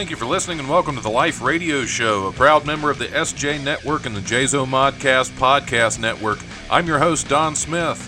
Thank 0.00 0.08
you 0.08 0.16
for 0.16 0.24
listening 0.24 0.58
and 0.58 0.70
welcome 0.70 0.96
to 0.96 1.02
the 1.02 1.10
Life 1.10 1.42
Radio 1.42 1.84
Show, 1.84 2.28
a 2.28 2.32
proud 2.32 2.64
member 2.64 2.90
of 2.90 2.98
the 2.98 3.08
SJ 3.08 3.62
Network 3.62 4.06
and 4.06 4.16
the 4.16 4.22
JZO 4.22 4.64
Modcast 4.64 5.30
Podcast 5.32 5.98
Network. 6.00 6.38
I'm 6.70 6.86
your 6.86 6.98
host, 6.98 7.28
Don 7.28 7.54
Smith. 7.54 8.06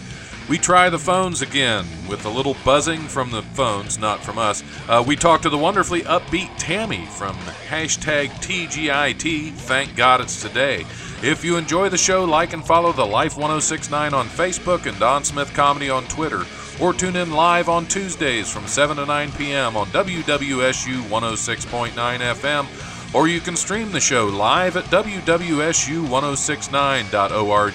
We 0.48 0.56
try 0.56 0.88
the 0.88 0.98
phones 0.98 1.42
again 1.42 1.84
with 2.08 2.24
a 2.24 2.30
little 2.30 2.56
buzzing 2.64 3.00
from 3.00 3.30
the 3.30 3.42
phones, 3.42 3.98
not 3.98 4.24
from 4.24 4.38
us. 4.38 4.64
Uh, 4.88 5.04
we 5.06 5.16
talk 5.16 5.42
to 5.42 5.50
the 5.50 5.58
wonderfully 5.58 6.00
upbeat 6.04 6.48
Tammy 6.56 7.04
from 7.04 7.36
hashtag 7.68 8.30
TGIT. 8.40 9.52
Thank 9.52 9.94
God 9.94 10.22
it's 10.22 10.40
today. 10.40 10.86
If 11.22 11.44
you 11.44 11.58
enjoy 11.58 11.90
the 11.90 11.98
show, 11.98 12.24
like 12.24 12.54
and 12.54 12.66
follow 12.66 12.92
the 12.92 13.04
Life 13.04 13.36
1069 13.36 14.14
on 14.14 14.28
Facebook 14.28 14.86
and 14.86 14.98
Don 14.98 15.24
Smith 15.24 15.52
Comedy 15.52 15.90
on 15.90 16.04
Twitter 16.04 16.46
or 16.82 16.92
tune 16.92 17.14
in 17.14 17.30
live 17.30 17.68
on 17.68 17.86
Tuesdays 17.86 18.50
from 18.50 18.66
7 18.66 18.96
to 18.96 19.06
9 19.06 19.30
p.m. 19.32 19.76
on 19.76 19.86
WWSU 19.88 21.02
106.9 21.02 21.92
FM, 21.92 23.14
or 23.14 23.28
you 23.28 23.38
can 23.38 23.54
stream 23.54 23.92
the 23.92 24.00
show 24.00 24.26
live 24.26 24.76
at 24.76 24.86
WWSU1069.org. 24.86 27.74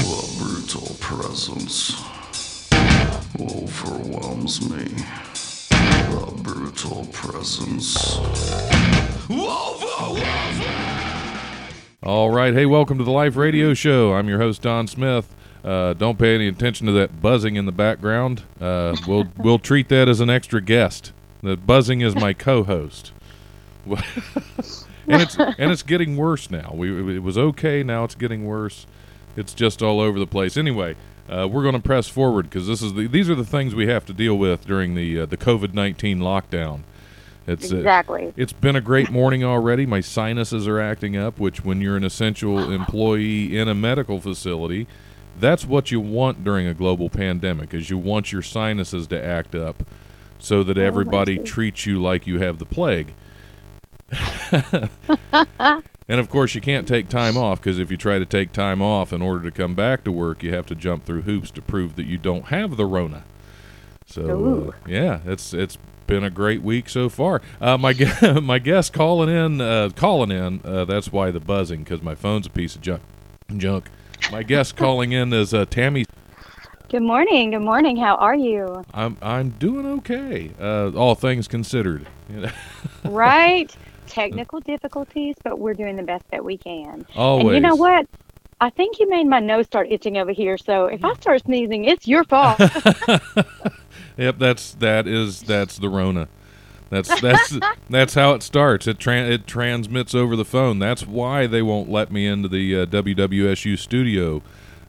The 0.00 0.36
brutal 0.38 0.96
presence 0.98 2.02
overwhelms 3.38 4.62
me. 4.70 4.84
The 5.68 6.32
brutal 6.42 7.04
presence 7.12 8.16
overwhelms 9.30 10.58
me. 10.58 10.64
All 12.02 12.30
right. 12.30 12.54
Hey, 12.54 12.64
welcome 12.64 12.96
to 12.96 13.04
the 13.04 13.10
Life 13.10 13.36
Radio 13.36 13.74
Show. 13.74 14.14
I'm 14.14 14.26
your 14.26 14.38
host, 14.38 14.62
Don 14.62 14.86
Smith. 14.86 15.34
Uh, 15.64 15.94
don't 15.94 16.18
pay 16.18 16.34
any 16.34 16.46
attention 16.46 16.86
to 16.86 16.92
that 16.92 17.22
buzzing 17.22 17.56
in 17.56 17.64
the 17.64 17.72
background. 17.72 18.42
Uh, 18.60 18.94
we'll 19.06 19.26
we'll 19.38 19.58
treat 19.58 19.88
that 19.88 20.08
as 20.08 20.20
an 20.20 20.28
extra 20.28 20.60
guest. 20.60 21.12
The 21.42 21.56
buzzing 21.56 22.00
is 22.02 22.14
my 22.14 22.32
co-host, 22.34 23.12
and 23.86 25.22
it's 25.22 25.36
and 25.38 25.70
it's 25.72 25.82
getting 25.82 26.16
worse 26.16 26.50
now. 26.50 26.72
We 26.74 27.16
it 27.16 27.22
was 27.22 27.38
okay. 27.38 27.82
Now 27.82 28.04
it's 28.04 28.14
getting 28.14 28.44
worse. 28.44 28.86
It's 29.36 29.54
just 29.54 29.82
all 29.82 30.00
over 30.00 30.18
the 30.18 30.26
place. 30.26 30.56
Anyway, 30.56 30.96
uh, 31.28 31.48
we're 31.50 31.62
going 31.62 31.74
to 31.74 31.80
press 31.82 32.08
forward 32.08 32.48
because 32.48 32.66
this 32.66 32.82
is 32.82 32.94
the, 32.94 33.06
these 33.06 33.28
are 33.28 33.34
the 33.34 33.44
things 33.44 33.74
we 33.74 33.86
have 33.88 34.04
to 34.06 34.12
deal 34.12 34.36
with 34.36 34.66
during 34.66 34.94
the 34.94 35.20
uh, 35.20 35.26
the 35.26 35.36
COVID 35.36 35.74
nineteen 35.74 36.18
lockdown. 36.20 36.80
It's 37.46 37.72
uh, 37.72 37.76
Exactly. 37.76 38.32
it's 38.36 38.52
been 38.54 38.76
a 38.76 38.80
great 38.80 39.10
morning 39.10 39.44
already. 39.44 39.84
My 39.86 40.00
sinuses 40.00 40.66
are 40.66 40.80
acting 40.80 41.16
up, 41.16 41.38
which 41.38 41.64
when 41.64 41.80
you're 41.80 41.96
an 41.96 42.04
essential 42.04 42.70
employee 42.72 43.56
in 43.58 43.68
a 43.68 43.74
medical 43.74 44.18
facility, 44.18 44.86
that's 45.38 45.64
what 45.64 45.90
you 45.90 46.00
want 46.00 46.44
during 46.44 46.66
a 46.66 46.74
global 46.74 47.10
pandemic 47.10 47.74
is 47.74 47.90
you 47.90 47.98
want 47.98 48.32
your 48.32 48.42
sinuses 48.42 49.06
to 49.08 49.22
act 49.22 49.54
up 49.54 49.82
so 50.38 50.62
that 50.62 50.78
everybody 50.78 51.36
see. 51.36 51.42
treats 51.42 51.86
you 51.86 52.00
like 52.00 52.26
you 52.26 52.38
have 52.38 52.58
the 52.58 52.66
plague. 52.66 53.14
and 56.08 56.20
of 56.20 56.28
course, 56.28 56.54
you 56.54 56.60
can't 56.60 56.86
take 56.86 57.08
time 57.08 57.36
off 57.36 57.60
because 57.60 57.78
if 57.78 57.90
you 57.90 57.96
try 57.96 58.18
to 58.18 58.26
take 58.26 58.52
time 58.52 58.82
off 58.82 59.12
in 59.12 59.22
order 59.22 59.42
to 59.42 59.50
come 59.50 59.74
back 59.74 60.04
to 60.04 60.12
work, 60.12 60.42
you 60.42 60.52
have 60.54 60.66
to 60.66 60.74
jump 60.74 61.04
through 61.04 61.22
hoops 61.22 61.50
to 61.52 61.62
prove 61.62 61.96
that 61.96 62.06
you 62.06 62.18
don't 62.18 62.46
have 62.46 62.76
the 62.76 62.86
Rona. 62.86 63.24
So 64.06 64.68
uh, 64.68 64.88
yeah, 64.88 65.20
it's 65.24 65.54
it's 65.54 65.78
been 66.06 66.22
a 66.22 66.30
great 66.30 66.62
week 66.62 66.88
so 66.88 67.08
far. 67.08 67.40
Uh, 67.60 67.78
my 67.78 67.94
gu- 67.94 68.40
my 68.42 68.58
guest 68.58 68.92
calling 68.92 69.28
in, 69.28 69.60
uh, 69.60 69.90
calling 69.96 70.30
in. 70.30 70.60
Uh, 70.64 70.84
that's 70.84 71.10
why 71.10 71.30
the 71.30 71.40
buzzing 71.40 71.82
because 71.82 72.02
my 72.02 72.14
phone's 72.14 72.46
a 72.46 72.50
piece 72.50 72.76
of 72.76 72.82
junk. 72.82 73.02
Junk. 73.56 73.88
My 74.32 74.42
guest 74.42 74.76
calling 74.76 75.12
in 75.12 75.32
is 75.32 75.54
uh, 75.54 75.64
Tammy. 75.66 76.06
Good 76.88 77.02
morning. 77.02 77.50
Good 77.50 77.60
morning. 77.60 77.96
How 77.96 78.16
are 78.16 78.34
you? 78.34 78.84
I'm 78.92 79.16
I'm 79.22 79.50
doing 79.50 79.86
okay, 79.98 80.50
uh, 80.60 80.90
all 80.92 81.14
things 81.14 81.48
considered. 81.48 82.06
Right? 83.04 83.74
Technical 84.06 84.60
difficulties, 84.60 85.34
but 85.44 85.58
we're 85.58 85.74
doing 85.74 85.96
the 85.96 86.02
best 86.02 86.24
that 86.30 86.42
we 86.44 86.56
can. 86.56 87.04
always. 87.14 87.46
And 87.46 87.54
you 87.54 87.60
know 87.60 87.74
what? 87.76 88.06
I 88.60 88.70
think 88.70 88.98
you 88.98 89.08
made 89.10 89.26
my 89.26 89.40
nose 89.40 89.66
start 89.66 89.88
itching 89.90 90.16
over 90.16 90.32
here. 90.32 90.56
So 90.56 90.86
if 90.86 91.04
I 91.04 91.12
start 91.14 91.42
sneezing, 91.44 91.84
it's 91.84 92.06
your 92.08 92.24
fault. 92.24 92.60
Yep, 94.16 94.38
that's 94.38 94.74
that 94.74 95.08
is 95.08 95.42
that's 95.42 95.76
the 95.78 95.88
Rona. 95.88 96.28
That's 96.90 97.20
that's 97.20 97.58
that's 97.90 98.14
how 98.14 98.32
it 98.34 98.42
starts. 98.42 98.86
It 98.86 98.98
tran 98.98 99.30
it 99.30 99.46
transmits 99.46 100.14
over 100.14 100.36
the 100.36 100.44
phone. 100.44 100.78
That's 100.78 101.06
why 101.06 101.46
they 101.46 101.62
won't 101.62 101.90
let 101.90 102.12
me 102.12 102.26
into 102.26 102.48
the 102.48 102.82
uh, 102.82 102.86
WWSU 102.86 103.78
studio 103.78 104.42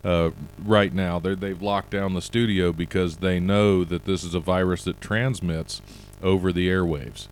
uh, 0.04 0.32
right 0.64 0.94
now. 0.94 1.20
They 1.20 1.36
they've 1.36 1.62
locked 1.62 1.92
down 1.92 2.14
the 2.14 2.22
studio 2.22 2.72
because 2.72 3.18
they 3.18 3.40
know 3.40 3.84
that 3.84 4.06
this 4.06 4.24
is 4.24 4.36
a 4.36 4.40
virus 4.40 4.84
that 4.84 5.02
transmits 5.02 5.82
over 6.22 6.52
the 6.52 6.68
airwaves. 6.70 7.28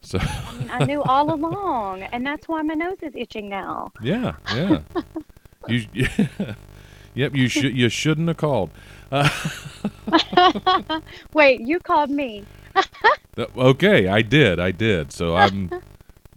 So 0.00 0.18
I 0.20 0.84
knew 0.84 1.00
all 1.02 1.32
along, 1.32 2.02
and 2.02 2.26
that's 2.26 2.48
why 2.48 2.60
my 2.62 2.74
nose 2.74 2.98
is 3.02 3.12
itching 3.14 3.48
now. 3.48 3.92
yeah, 4.02 4.32
yeah. 4.52 4.80
you 5.68 5.86
yep, 7.14 7.34
you 7.36 7.48
should 7.48 7.76
you 7.76 7.88
shouldn't 7.88 8.26
have 8.28 8.36
called. 8.36 8.70
Uh, 9.12 9.28
Wait, 11.34 11.60
you 11.60 11.78
called 11.78 12.10
me. 12.10 12.44
Okay, 13.38 14.08
I 14.08 14.22
did. 14.22 14.60
I 14.60 14.72
did. 14.72 15.10
So 15.12 15.34
I'm 15.36 15.70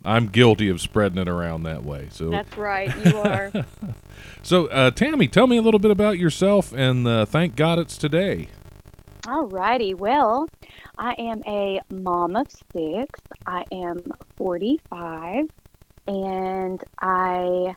I'm 0.05 0.27
guilty 0.27 0.69
of 0.69 0.79
spreading 0.79 1.17
it 1.17 1.27
around 1.27 1.63
that 1.63 1.83
way. 1.83 2.07
So 2.11 2.29
That's 2.29 2.55
right. 2.57 2.93
You 3.05 3.17
are. 3.17 3.51
so 4.43 4.67
uh, 4.67 4.91
Tammy, 4.91 5.27
tell 5.27 5.47
me 5.47 5.57
a 5.57 5.61
little 5.61 5.79
bit 5.79 5.91
about 5.91 6.17
yourself 6.17 6.71
and 6.73 7.07
uh, 7.07 7.25
thank 7.25 7.55
God 7.55 7.79
it's 7.79 7.97
today. 7.97 8.47
All 9.27 9.47
righty. 9.47 9.93
Well, 9.93 10.47
I 10.97 11.15
am 11.17 11.41
a 11.47 11.81
mom 11.89 12.35
of 12.35 12.47
six. 12.71 13.19
I 13.47 13.63
am 13.71 14.03
45, 14.37 15.49
and 16.07 16.83
I 17.01 17.75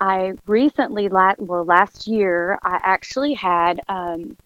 I 0.00 0.32
recently, 0.46 1.08
well, 1.08 1.64
last 1.64 2.06
year, 2.06 2.58
I 2.62 2.80
actually 2.82 3.34
had 3.34 3.80
um, 3.88 4.36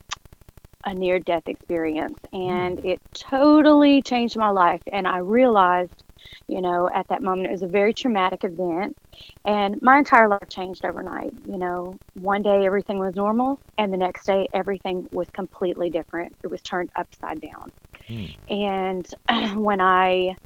a 0.84 0.94
near 0.94 1.18
death 1.18 1.46
experience, 1.46 2.18
and 2.32 2.84
it 2.84 3.00
totally 3.12 4.02
changed 4.02 4.36
my 4.36 4.50
life. 4.50 4.80
And 4.92 5.06
I 5.06 5.18
realized, 5.18 6.02
you 6.48 6.60
know, 6.60 6.88
at 6.92 7.08
that 7.08 7.22
moment, 7.22 7.48
it 7.48 7.52
was 7.52 7.62
a 7.62 7.68
very 7.68 7.92
traumatic 7.92 8.44
event, 8.44 8.96
and 9.44 9.80
my 9.82 9.98
entire 9.98 10.28
life 10.28 10.48
changed 10.48 10.84
overnight. 10.84 11.32
You 11.46 11.58
know, 11.58 11.98
one 12.14 12.42
day 12.42 12.64
everything 12.66 12.98
was 12.98 13.14
normal, 13.14 13.60
and 13.78 13.92
the 13.92 13.98
next 13.98 14.26
day 14.26 14.48
everything 14.52 15.08
was 15.12 15.28
completely 15.30 15.90
different. 15.90 16.34
It 16.42 16.48
was 16.48 16.62
turned 16.62 16.90
upside 16.96 17.40
down. 17.40 17.72
Hmm. 18.06 18.24
And 18.48 19.14
when 19.62 19.80
I 19.80 20.36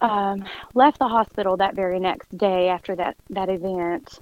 um, 0.00 0.44
left 0.74 0.98
the 0.98 1.08
hospital 1.08 1.56
that 1.58 1.74
very 1.74 1.98
next 2.00 2.36
day 2.36 2.68
after 2.68 2.96
that 2.96 3.16
that 3.30 3.48
event, 3.48 4.20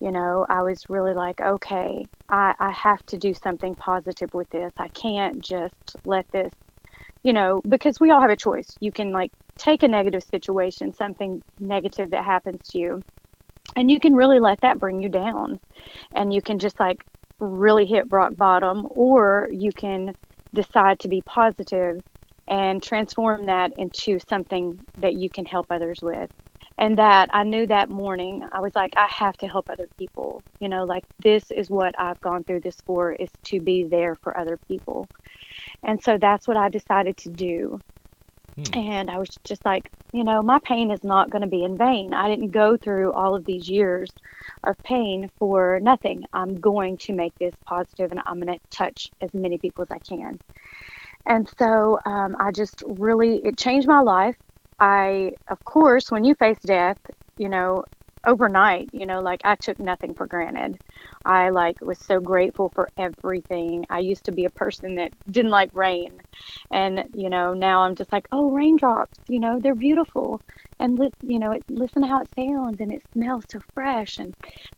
you 0.00 0.10
know, 0.10 0.46
I 0.48 0.62
was 0.62 0.88
really 0.88 1.14
like, 1.14 1.40
okay, 1.40 2.06
I, 2.28 2.54
I 2.58 2.70
have 2.70 3.04
to 3.06 3.18
do 3.18 3.34
something 3.34 3.74
positive 3.74 4.32
with 4.32 4.48
this. 4.50 4.72
I 4.78 4.88
can't 4.88 5.40
just 5.40 5.96
let 6.04 6.30
this, 6.30 6.52
you 7.22 7.32
know, 7.32 7.60
because 7.68 7.98
we 7.98 8.10
all 8.10 8.20
have 8.20 8.30
a 8.30 8.36
choice. 8.36 8.76
You 8.80 8.92
can 8.92 9.12
like 9.12 9.32
take 9.56 9.82
a 9.82 9.88
negative 9.88 10.22
situation, 10.22 10.94
something 10.94 11.42
negative 11.58 12.10
that 12.10 12.24
happens 12.24 12.68
to 12.68 12.78
you, 12.78 13.02
and 13.74 13.90
you 13.90 13.98
can 13.98 14.14
really 14.14 14.40
let 14.40 14.60
that 14.60 14.78
bring 14.78 15.02
you 15.02 15.08
down. 15.08 15.58
And 16.14 16.32
you 16.32 16.42
can 16.42 16.58
just 16.58 16.78
like 16.78 17.04
really 17.40 17.86
hit 17.86 18.10
rock 18.10 18.36
bottom, 18.36 18.86
or 18.90 19.48
you 19.50 19.72
can 19.72 20.14
decide 20.54 21.00
to 21.00 21.08
be 21.08 21.22
positive 21.22 22.02
and 22.46 22.82
transform 22.82 23.46
that 23.46 23.72
into 23.76 24.18
something 24.28 24.80
that 24.98 25.14
you 25.14 25.28
can 25.28 25.44
help 25.44 25.66
others 25.70 26.00
with. 26.00 26.30
And 26.78 26.96
that 26.96 27.28
I 27.32 27.42
knew 27.42 27.66
that 27.66 27.90
morning, 27.90 28.46
I 28.52 28.60
was 28.60 28.74
like, 28.76 28.94
I 28.96 29.08
have 29.08 29.36
to 29.38 29.48
help 29.48 29.68
other 29.68 29.88
people. 29.98 30.42
You 30.60 30.68
know, 30.68 30.84
like 30.84 31.04
this 31.18 31.50
is 31.50 31.68
what 31.68 31.98
I've 31.98 32.20
gone 32.20 32.44
through 32.44 32.60
this 32.60 32.76
for 32.86 33.12
is 33.12 33.30
to 33.44 33.60
be 33.60 33.82
there 33.82 34.14
for 34.14 34.38
other 34.38 34.56
people. 34.68 35.08
And 35.82 36.02
so 36.02 36.18
that's 36.18 36.46
what 36.46 36.56
I 36.56 36.68
decided 36.68 37.16
to 37.18 37.30
do. 37.30 37.80
Hmm. 38.56 38.78
And 38.78 39.10
I 39.10 39.18
was 39.18 39.28
just 39.44 39.64
like, 39.64 39.90
you 40.12 40.22
know, 40.24 40.42
my 40.42 40.60
pain 40.60 40.90
is 40.90 41.02
not 41.02 41.30
going 41.30 41.42
to 41.42 41.48
be 41.48 41.64
in 41.64 41.76
vain. 41.76 42.14
I 42.14 42.28
didn't 42.28 42.50
go 42.50 42.76
through 42.76 43.12
all 43.12 43.34
of 43.34 43.44
these 43.44 43.68
years 43.68 44.10
of 44.64 44.76
pain 44.84 45.30
for 45.38 45.80
nothing. 45.80 46.24
I'm 46.32 46.60
going 46.60 46.96
to 46.98 47.12
make 47.12 47.36
this 47.38 47.54
positive 47.64 48.12
and 48.12 48.20
I'm 48.24 48.40
going 48.40 48.58
to 48.58 48.64
touch 48.70 49.10
as 49.20 49.34
many 49.34 49.58
people 49.58 49.82
as 49.82 49.90
I 49.90 49.98
can. 49.98 50.38
And 51.26 51.50
so 51.58 52.00
um, 52.06 52.36
I 52.40 52.52
just 52.52 52.82
really, 52.86 53.36
it 53.44 53.58
changed 53.58 53.86
my 53.86 54.00
life. 54.00 54.36
I, 54.80 55.32
of 55.48 55.62
course, 55.64 56.10
when 56.10 56.24
you 56.24 56.34
face 56.34 56.58
death, 56.64 56.98
you 57.36 57.48
know, 57.48 57.84
overnight, 58.26 58.88
you 58.92 59.06
know, 59.06 59.20
like 59.20 59.40
I 59.44 59.54
took 59.56 59.78
nothing 59.78 60.14
for 60.14 60.26
granted. 60.26 60.78
I 61.24 61.50
like 61.50 61.80
was 61.80 61.98
so 62.00 62.20
grateful 62.20 62.70
for 62.74 62.88
everything. 62.98 63.86
I 63.90 64.00
used 64.00 64.24
to 64.24 64.32
be 64.32 64.44
a 64.44 64.50
person 64.50 64.96
that 64.96 65.12
didn't 65.30 65.50
like 65.52 65.70
rain. 65.74 66.20
And, 66.70 67.04
you 67.14 67.30
know, 67.30 67.54
now 67.54 67.80
I'm 67.82 67.94
just 67.96 68.12
like, 68.12 68.26
oh, 68.32 68.50
raindrops, 68.50 69.18
you 69.28 69.40
know, 69.40 69.58
they're 69.60 69.74
beautiful. 69.74 70.40
And, 70.80 70.98
li- 70.98 71.12
you 71.22 71.38
know, 71.38 71.52
it, 71.52 71.64
listen 71.68 72.02
to 72.02 72.08
how 72.08 72.20
it 72.22 72.28
sounds 72.38 72.80
and 72.80 72.92
it 72.92 73.02
smells 73.12 73.44
so 73.50 73.60
fresh. 73.74 74.18
And 74.18 74.34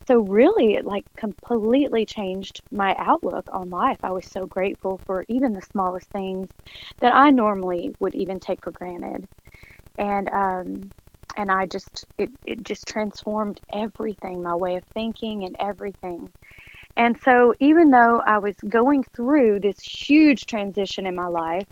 so, 0.06 0.20
really, 0.20 0.74
it 0.74 0.84
like 0.86 1.04
completely 1.16 2.06
changed 2.06 2.62
my 2.70 2.94
outlook 2.98 3.46
on 3.52 3.70
life. 3.70 3.98
I 4.02 4.12
was 4.12 4.26
so 4.26 4.46
grateful 4.46 5.00
for 5.06 5.24
even 5.28 5.52
the 5.52 5.62
smallest 5.62 6.08
things 6.10 6.48
that 7.00 7.14
I 7.14 7.30
normally 7.30 7.92
would 8.00 8.14
even 8.14 8.40
take 8.40 8.62
for 8.64 8.72
granted. 8.72 9.26
And, 10.00 10.28
um, 10.30 10.90
and 11.36 11.50
I 11.50 11.66
just 11.66 12.06
it, 12.18 12.30
it 12.44 12.64
just 12.64 12.88
transformed 12.88 13.60
everything, 13.72 14.42
my 14.42 14.56
way 14.56 14.76
of 14.76 14.84
thinking 14.94 15.44
and 15.44 15.56
everything. 15.60 16.30
And 16.96 17.18
so 17.22 17.54
even 17.60 17.90
though 17.90 18.20
I 18.20 18.38
was 18.38 18.56
going 18.68 19.04
through 19.14 19.60
this 19.60 19.80
huge 19.80 20.46
transition 20.46 21.06
in 21.06 21.14
my 21.14 21.28
life, 21.28 21.66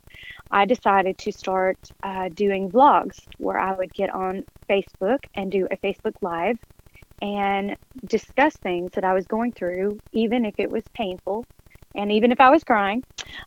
I 0.50 0.64
decided 0.64 1.18
to 1.18 1.32
start 1.32 1.78
uh, 2.02 2.28
doing 2.28 2.70
vlogs 2.70 3.20
where 3.38 3.58
I 3.58 3.74
would 3.74 3.92
get 3.92 4.14
on 4.14 4.44
Facebook 4.70 5.18
and 5.34 5.50
do 5.50 5.66
a 5.70 5.76
Facebook 5.76 6.14
Live 6.22 6.58
and 7.20 7.76
discuss 8.06 8.56
things 8.56 8.92
that 8.92 9.04
I 9.04 9.12
was 9.12 9.26
going 9.26 9.52
through, 9.52 9.98
even 10.12 10.44
if 10.44 10.54
it 10.58 10.70
was 10.70 10.84
painful 10.94 11.44
and 11.94 12.12
even 12.12 12.32
if 12.32 12.40
I 12.40 12.50
was 12.50 12.64
crying, 12.64 13.02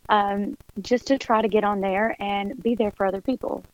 um, 0.08 0.56
just 0.80 1.08
to 1.08 1.18
try 1.18 1.42
to 1.42 1.48
get 1.48 1.64
on 1.64 1.80
there 1.80 2.14
and 2.20 2.62
be 2.62 2.74
there 2.74 2.92
for 2.92 3.06
other 3.06 3.22
people. 3.22 3.64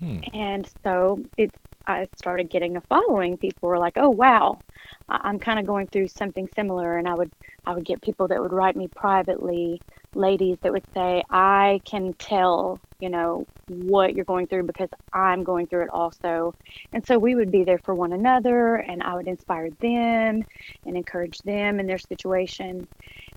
Hmm. 0.00 0.20
And 0.32 0.68
so 0.84 1.24
it, 1.36 1.52
I 1.86 2.08
started 2.16 2.50
getting 2.50 2.76
a 2.76 2.82
following. 2.88 3.38
People 3.38 3.68
were 3.68 3.78
like, 3.78 3.94
"Oh 3.96 4.10
wow, 4.10 4.60
I'm 5.08 5.38
kind 5.38 5.58
of 5.58 5.66
going 5.66 5.88
through 5.88 6.08
something 6.08 6.48
similar," 6.54 6.98
and 6.98 7.08
I 7.08 7.14
would 7.14 7.30
I 7.66 7.74
would 7.74 7.84
get 7.84 8.02
people 8.02 8.28
that 8.28 8.40
would 8.40 8.52
write 8.52 8.76
me 8.76 8.88
privately, 8.94 9.82
ladies 10.14 10.58
that 10.62 10.72
would 10.72 10.86
say, 10.94 11.22
"I 11.30 11.80
can 11.86 12.14
tell, 12.18 12.80
you 13.00 13.10
know, 13.10 13.46
what 13.66 14.14
you're 14.14 14.24
going 14.24 14.46
through 14.48 14.64
because 14.64 14.90
I'm 15.12 15.44
going 15.44 15.66
through 15.68 15.84
it 15.84 15.90
also," 15.90 16.54
and 16.92 17.04
so 17.06 17.18
we 17.18 17.34
would 17.34 17.50
be 17.50 17.64
there 17.64 17.78
for 17.84 17.94
one 17.94 18.12
another, 18.12 18.76
and 18.76 19.02
I 19.02 19.14
would 19.14 19.28
inspire 19.28 19.70
them 19.80 20.44
and 20.86 20.96
encourage 20.96 21.38
them 21.42 21.80
in 21.80 21.86
their 21.86 21.98
situation, 21.98 22.88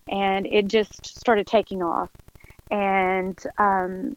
and 0.10 0.45
it 0.48 0.68
just 0.68 1.06
started 1.19 1.48
taking 1.48 1.81
off. 1.83 2.10
And 2.71 3.38
um, 3.57 4.15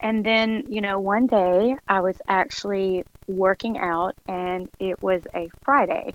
and 0.00 0.24
then, 0.24 0.64
you 0.68 0.80
know, 0.80 0.98
one 0.98 1.26
day 1.26 1.76
I 1.88 2.00
was 2.00 2.16
actually 2.28 3.04
working 3.26 3.78
out 3.78 4.14
and 4.28 4.68
it 4.78 5.02
was 5.02 5.22
a 5.34 5.48
Friday. 5.64 6.14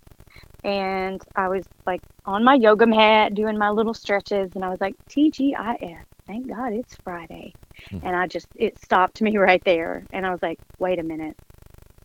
And 0.64 1.22
I 1.36 1.48
was 1.48 1.66
like 1.86 2.02
on 2.26 2.44
my 2.44 2.56
yoga 2.56 2.86
mat 2.86 3.34
doing 3.34 3.58
my 3.58 3.70
little 3.70 3.94
stretches 3.94 4.52
and 4.56 4.64
I 4.64 4.70
was 4.70 4.82
like, 4.82 4.96
TGIF, 5.10 6.04
thank 6.28 6.48
God 6.48 6.74
it's 6.74 6.96
Friday. 7.04 7.54
Mm-hmm. 7.90 8.06
And 8.06 8.16
I 8.16 8.28
just, 8.28 8.48
it 8.56 8.80
stopped 8.80 9.22
me 9.22 9.38
right 9.38 9.64
there. 9.64 10.06
And 10.12 10.26
I 10.26 10.32
was 10.32 10.42
like, 10.42 10.60
wait 10.78 11.00
a 11.00 11.04
minute. 11.04 11.38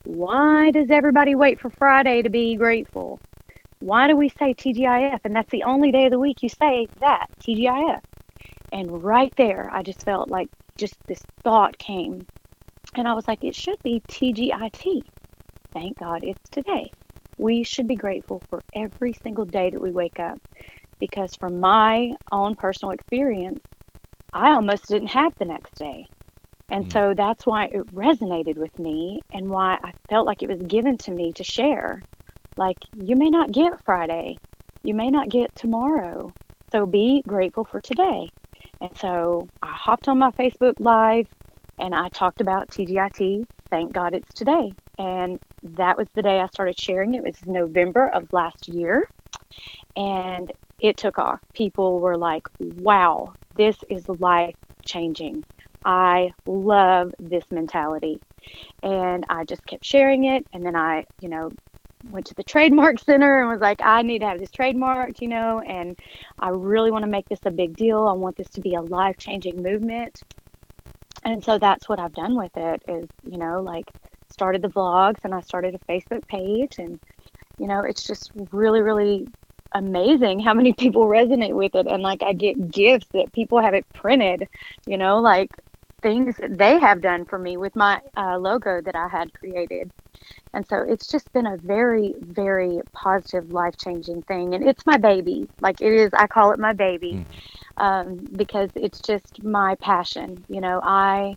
Why 0.05 0.71
does 0.71 0.91
everybody 0.91 1.35
wait 1.35 1.59
for 1.59 1.71
Friday 1.71 2.23
to 2.23 2.31
be 2.31 2.57
grateful? 2.57 3.21
Why 3.81 4.07
do 4.07 4.17
we 4.17 4.29
say 4.29 4.55
TGIF? 4.55 5.21
And 5.25 5.35
that's 5.35 5.51
the 5.51 5.65
only 5.65 5.91
day 5.91 6.07
of 6.07 6.11
the 6.11 6.19
week 6.19 6.43
you 6.43 6.49
say 6.49 6.89
that, 7.01 7.27
TGIF. 7.41 8.01
And 8.73 9.03
right 9.03 9.33
there, 9.37 9.71
I 9.73 9.83
just 9.83 10.03
felt 10.03 10.29
like 10.31 10.49
just 10.77 10.95
this 11.07 11.23
thought 11.43 11.79
came. 11.79 12.27
And 12.95 13.09
I 13.09 13.15
was 13.15 13.27
like, 13.27 13.45
it 13.45 13.55
should 13.55 13.83
be 13.83 14.01
TGIT. 14.09 15.03
Thank 15.73 15.99
God 15.99 16.23
it's 16.23 16.49
today. 16.51 16.93
We 17.39 17.65
should 17.65 17.89
be 17.89 17.97
grateful 17.97 18.43
for 18.49 18.63
every 18.75 19.13
single 19.13 19.45
day 19.45 19.71
that 19.71 19.81
we 19.81 19.91
wake 19.91 20.21
up 20.21 20.39
because, 21.01 21.35
from 21.35 21.59
my 21.59 22.15
own 22.31 22.55
personal 22.55 22.93
experience, 22.93 23.61
I 24.33 24.53
almost 24.53 24.87
didn't 24.87 25.09
have 25.09 25.35
the 25.37 25.45
next 25.45 25.75
day. 25.75 26.07
And 26.69 26.87
mm. 26.87 26.93
so 26.93 27.15
that's 27.15 27.45
why 27.45 27.67
it 27.67 27.95
resonated 27.95 28.57
with 28.57 28.79
me 28.79 29.21
and 29.33 29.49
why 29.51 29.79
I 29.83 29.93
felt 30.09 30.27
like 30.27 30.43
it 30.43 30.49
was 30.49 30.63
given 30.63 30.97
to 30.99 31.11
me 31.11 31.33
to 31.33 31.45
share. 31.45 32.03
Like, 32.57 32.79
you 32.97 33.17
may 33.17 33.31
not 33.31 33.51
get 33.51 33.85
Friday, 33.85 34.39
you 34.83 34.95
may 34.95 35.11
not 35.11 35.29
get 35.29 35.55
tomorrow. 35.57 36.33
So 36.71 36.87
be 36.87 37.23
grateful 37.27 37.65
for 37.65 37.81
today. 37.81 38.31
And 38.85 38.95
so 38.99 39.49
I 39.63 39.73
hopped 39.73 40.09
on 40.09 40.19
my 40.19 40.31
Facebook 40.33 40.75
Live 40.79 41.27
and 41.79 41.95
I 41.95 42.11
talked 42.11 42.43
about 42.43 42.69
TGIT. 42.69 43.47
Thank 43.71 43.95
God 43.95 44.13
it's 44.13 44.35
today. 44.35 44.75
And 44.99 45.41
that 45.63 45.97
was 45.97 46.07
the 46.13 46.21
day 46.21 46.39
I 46.41 46.49
started 46.49 46.79
sharing. 46.79 47.15
It 47.15 47.23
was 47.25 47.47
November 47.47 48.09
of 48.09 48.31
last 48.35 48.69
year. 48.69 49.09
And 49.97 50.53
it 50.81 50.99
took 50.99 51.19
off. 51.19 51.41
People 51.55 51.99
were 51.99 52.19
like, 52.19 52.47
wow, 52.61 53.33
this 53.55 53.79
is 53.89 54.07
life 54.07 54.55
changing. 54.85 55.45
I 55.87 56.35
love 56.45 57.15
this 57.19 57.45
mentality. 57.51 58.21
And 58.83 59.25
I 59.31 59.45
just 59.45 59.65
kept 59.65 59.87
sharing 59.87 60.25
it. 60.25 60.47
And 60.53 60.63
then 60.63 60.77
I, 60.77 61.07
you 61.23 61.31
know, 61.31 61.53
went 62.11 62.27
to 62.27 62.35
the 62.35 62.43
trademark 62.43 62.99
center 62.99 63.41
and 63.41 63.49
was 63.49 63.61
like, 63.61 63.81
I 63.83 64.03
need 64.03 64.21
to 64.21 64.27
have 64.27 64.39
this 64.39 64.51
trademarked, 64.51 65.21
you 65.21 65.29
know, 65.29 65.61
and 65.61 65.99
I 66.39 66.51
really 66.51 66.91
want 66.91 67.05
to 67.05 67.11
make 67.11 67.29
this 67.29 67.41
a 67.45 67.51
big 67.51 67.77
deal. 67.77 68.07
I 68.07 68.13
want 68.13 68.37
this 68.37 68.49
to 68.51 68.61
be 68.61 68.75
a 68.75 68.81
life 68.81 69.17
changing 69.19 69.63
movement. 69.63 70.23
And 71.25 71.43
so 71.43 71.59
that's 71.59 71.89
what 71.89 71.99
I've 71.99 72.13
done 72.13 72.37
with 72.37 72.57
it 72.57 72.83
is, 72.89 73.09
you 73.25 73.39
know, 73.39 73.63
like 73.63 73.91
started 74.31 74.63
the 74.63 74.69
vlogs 74.69 75.19
and 75.25 75.35
I 75.35 75.41
started 75.41 75.75
a 75.75 75.79
Facebook 75.91 76.27
page 76.27 76.79
and, 76.79 77.01
you 77.59 77.67
know, 77.67 77.81
it's 77.81 78.07
just 78.07 78.33
really, 78.53 78.83
really 78.83 79.27
amazing 79.73 80.41
how 80.41 80.55
many 80.55 80.73
people 80.79 81.07
resonate 81.07 81.55
with 81.55 81.75
it. 81.75 81.87
And 81.87 82.03
like 82.03 82.23
I 82.23 82.33
get 82.33 82.71
gifts 82.71 83.07
that 83.13 83.33
people 83.33 83.61
have 83.61 83.75
it 83.75 83.87
printed, 83.93 84.49
you 84.87 84.99
know, 84.99 85.19
like 85.19 85.51
things 86.05 86.37
that 86.37 86.59
they 86.59 86.79
have 86.79 87.01
done 87.01 87.25
for 87.25 87.39
me 87.39 87.57
with 87.57 87.75
my 87.75 87.99
uh, 88.15 88.37
logo 88.37 88.83
that 88.83 88.95
I 88.95 89.09
had 89.09 89.33
created. 89.33 89.91
And 90.53 90.69
so 90.69 90.85
it's 90.87 91.09
just 91.09 91.33
been 91.33 91.47
a 91.47 91.57
very, 91.57 92.15
very 92.21 92.81
positive, 92.93 93.51
life 93.51 93.75
changing 93.79 94.21
thing. 94.23 94.55
And 94.55 94.69
it's 94.69 94.85
my 94.85 94.99
baby. 94.99 95.49
Like 95.63 95.81
it 95.81 95.93
is, 95.93 96.11
I 96.13 96.27
call 96.27 96.53
it 96.53 96.61
my 96.61 96.75
baby 96.75 97.25
mm. 97.25 97.83
um, 97.83 98.19
because 98.37 98.69
it's 98.75 99.01
just 99.01 99.43
my 99.43 99.77
passion. 99.77 100.45
You 100.49 100.61
know, 100.61 100.79
I, 100.83 101.37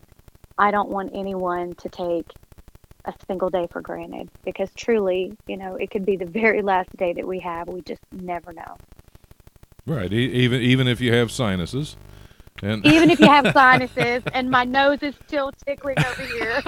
I 0.57 0.71
don't 0.71 0.89
want 0.89 1.11
anyone 1.13 1.73
to 1.75 1.87
take 1.87 2.29
a 3.05 3.13
single 3.25 3.49
day 3.49 3.67
for 3.71 3.81
granted 3.81 4.29
because 4.43 4.69
truly, 4.75 5.31
you 5.47 5.55
know, 5.55 5.75
it 5.75 5.91
could 5.91 6.05
be 6.05 6.17
the 6.17 6.25
very 6.25 6.61
last 6.61 6.95
day 6.97 7.13
that 7.13 7.25
we 7.25 7.39
have. 7.39 7.69
We 7.69 7.81
just 7.81 8.01
never 8.11 8.51
know. 8.51 8.75
Right. 9.85 10.11
E- 10.11 10.31
even 10.33 10.61
even 10.61 10.87
if 10.89 10.99
you 10.99 11.13
have 11.13 11.31
sinuses, 11.31 11.95
and 12.61 12.85
even 12.85 13.09
if 13.09 13.19
you 13.19 13.27
have 13.27 13.51
sinuses 13.53 14.23
and 14.33 14.49
my 14.49 14.63
nose 14.63 14.99
is 15.01 15.15
still 15.27 15.51
tickling 15.65 15.97
over 15.99 16.21
here. 16.23 16.61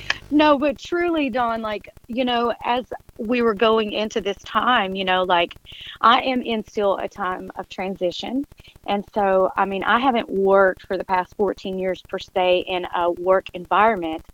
no, 0.30 0.58
but 0.58 0.78
truly, 0.78 1.30
Don, 1.30 1.62
like, 1.62 1.88
you 2.08 2.24
know, 2.24 2.52
as 2.64 2.84
we 3.18 3.42
were 3.42 3.54
going 3.54 3.92
into 3.92 4.20
this 4.20 4.36
time, 4.38 4.94
you 4.94 5.04
know, 5.04 5.24
like 5.24 5.56
I 6.00 6.20
am 6.22 6.42
in 6.42 6.64
still 6.64 6.96
a 6.96 7.08
time 7.08 7.50
of 7.56 7.68
transition. 7.68 8.46
And 8.86 9.04
so, 9.14 9.50
I 9.56 9.64
mean, 9.64 9.84
I 9.84 9.98
haven't 10.00 10.28
worked 10.30 10.82
for 10.82 10.96
the 10.96 11.04
past 11.04 11.36
14 11.36 11.78
years 11.78 12.02
per 12.08 12.18
se 12.18 12.64
in 12.66 12.86
a 12.94 13.10
work 13.10 13.46
environment, 13.54 14.24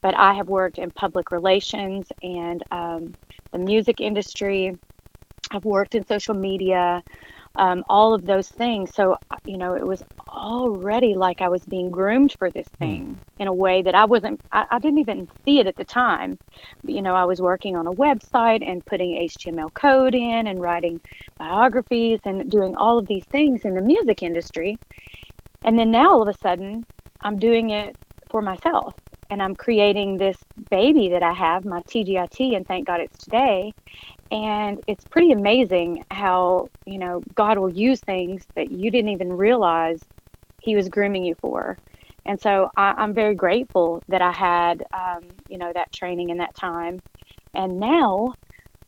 but 0.00 0.14
I 0.16 0.34
have 0.34 0.48
worked 0.48 0.78
in 0.78 0.90
public 0.90 1.30
relations 1.30 2.06
and 2.22 2.62
um, 2.70 3.14
the 3.52 3.58
music 3.58 4.00
industry. 4.00 4.76
I've 5.50 5.64
worked 5.64 5.94
in 5.94 6.06
social 6.06 6.34
media 6.34 7.02
um, 7.56 7.84
all 7.88 8.14
of 8.14 8.26
those 8.26 8.48
things. 8.48 8.92
So, 8.94 9.16
you 9.44 9.56
know, 9.56 9.74
it 9.74 9.86
was 9.86 10.02
already 10.28 11.14
like 11.14 11.40
I 11.40 11.48
was 11.48 11.64
being 11.64 11.90
groomed 11.90 12.34
for 12.38 12.50
this 12.50 12.66
hmm. 12.78 12.84
thing 12.84 13.18
in 13.38 13.48
a 13.48 13.52
way 13.52 13.82
that 13.82 13.94
I 13.94 14.04
wasn't, 14.04 14.40
I, 14.52 14.66
I 14.70 14.78
didn't 14.78 14.98
even 14.98 15.28
see 15.44 15.60
it 15.60 15.66
at 15.66 15.76
the 15.76 15.84
time. 15.84 16.38
But, 16.82 16.94
you 16.94 17.02
know, 17.02 17.14
I 17.14 17.24
was 17.24 17.40
working 17.40 17.76
on 17.76 17.86
a 17.86 17.92
website 17.92 18.68
and 18.68 18.84
putting 18.84 19.10
HTML 19.10 19.72
code 19.74 20.14
in 20.14 20.46
and 20.46 20.60
writing 20.60 21.00
biographies 21.38 22.20
and 22.24 22.50
doing 22.50 22.76
all 22.76 22.98
of 22.98 23.06
these 23.06 23.24
things 23.24 23.64
in 23.64 23.74
the 23.74 23.82
music 23.82 24.22
industry. 24.22 24.78
And 25.62 25.78
then 25.78 25.90
now 25.90 26.10
all 26.10 26.22
of 26.22 26.28
a 26.28 26.38
sudden, 26.38 26.84
I'm 27.20 27.38
doing 27.38 27.70
it 27.70 27.96
for 28.30 28.42
myself 28.42 28.94
and 29.30 29.42
I'm 29.42 29.54
creating 29.54 30.16
this 30.16 30.36
baby 30.70 31.08
that 31.10 31.22
I 31.22 31.32
have, 31.32 31.64
my 31.64 31.80
TGIT, 31.82 32.56
and 32.56 32.66
thank 32.66 32.86
God 32.86 33.00
it's 33.00 33.18
today. 33.18 33.72
And 34.30 34.82
it's 34.86 35.04
pretty 35.04 35.32
amazing 35.32 36.04
how, 36.10 36.68
you 36.86 36.98
know, 36.98 37.22
God 37.34 37.58
will 37.58 37.72
use 37.72 38.00
things 38.00 38.46
that 38.54 38.70
you 38.70 38.90
didn't 38.90 39.10
even 39.10 39.32
realize 39.32 40.04
He 40.60 40.76
was 40.76 40.88
grooming 40.88 41.24
you 41.24 41.34
for. 41.36 41.78
And 42.26 42.40
so 42.40 42.70
I, 42.76 43.02
am 43.02 43.12
very 43.12 43.34
grateful 43.34 44.02
that 44.08 44.22
I 44.22 44.32
had, 44.32 44.84
um, 44.94 45.24
you 45.48 45.58
know, 45.58 45.72
that 45.72 45.92
training 45.92 46.30
and 46.30 46.40
that 46.40 46.54
time. 46.54 47.02
And 47.52 47.78
now, 47.78 48.34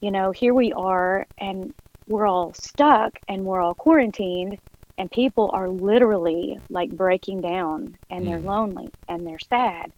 you 0.00 0.10
know, 0.10 0.30
here 0.30 0.54
we 0.54 0.72
are 0.72 1.26
and 1.38 1.74
we're 2.08 2.26
all 2.26 2.54
stuck 2.54 3.18
and 3.28 3.44
we're 3.44 3.60
all 3.60 3.74
quarantined 3.74 4.58
and 4.98 5.10
people 5.10 5.50
are 5.52 5.68
literally 5.68 6.58
like 6.70 6.90
breaking 6.90 7.42
down 7.42 7.96
and 8.10 8.26
they're 8.26 8.38
mm. 8.38 8.46
lonely 8.46 8.88
and 9.08 9.26
they're 9.26 9.38
sad. 9.38 9.92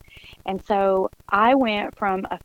And 0.46 0.64
so 0.66 1.10
I 1.28 1.54
went 1.54 1.96
from 1.96 2.26
a 2.30 2.38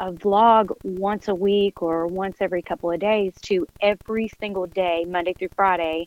a 0.00 0.10
vlog 0.10 0.72
once 0.82 1.28
a 1.28 1.34
week 1.34 1.82
or 1.82 2.06
once 2.06 2.38
every 2.40 2.62
couple 2.62 2.90
of 2.90 2.98
days 2.98 3.34
to 3.42 3.66
every 3.82 4.30
single 4.40 4.66
day, 4.66 5.04
Monday 5.06 5.34
through 5.34 5.50
Friday, 5.54 6.06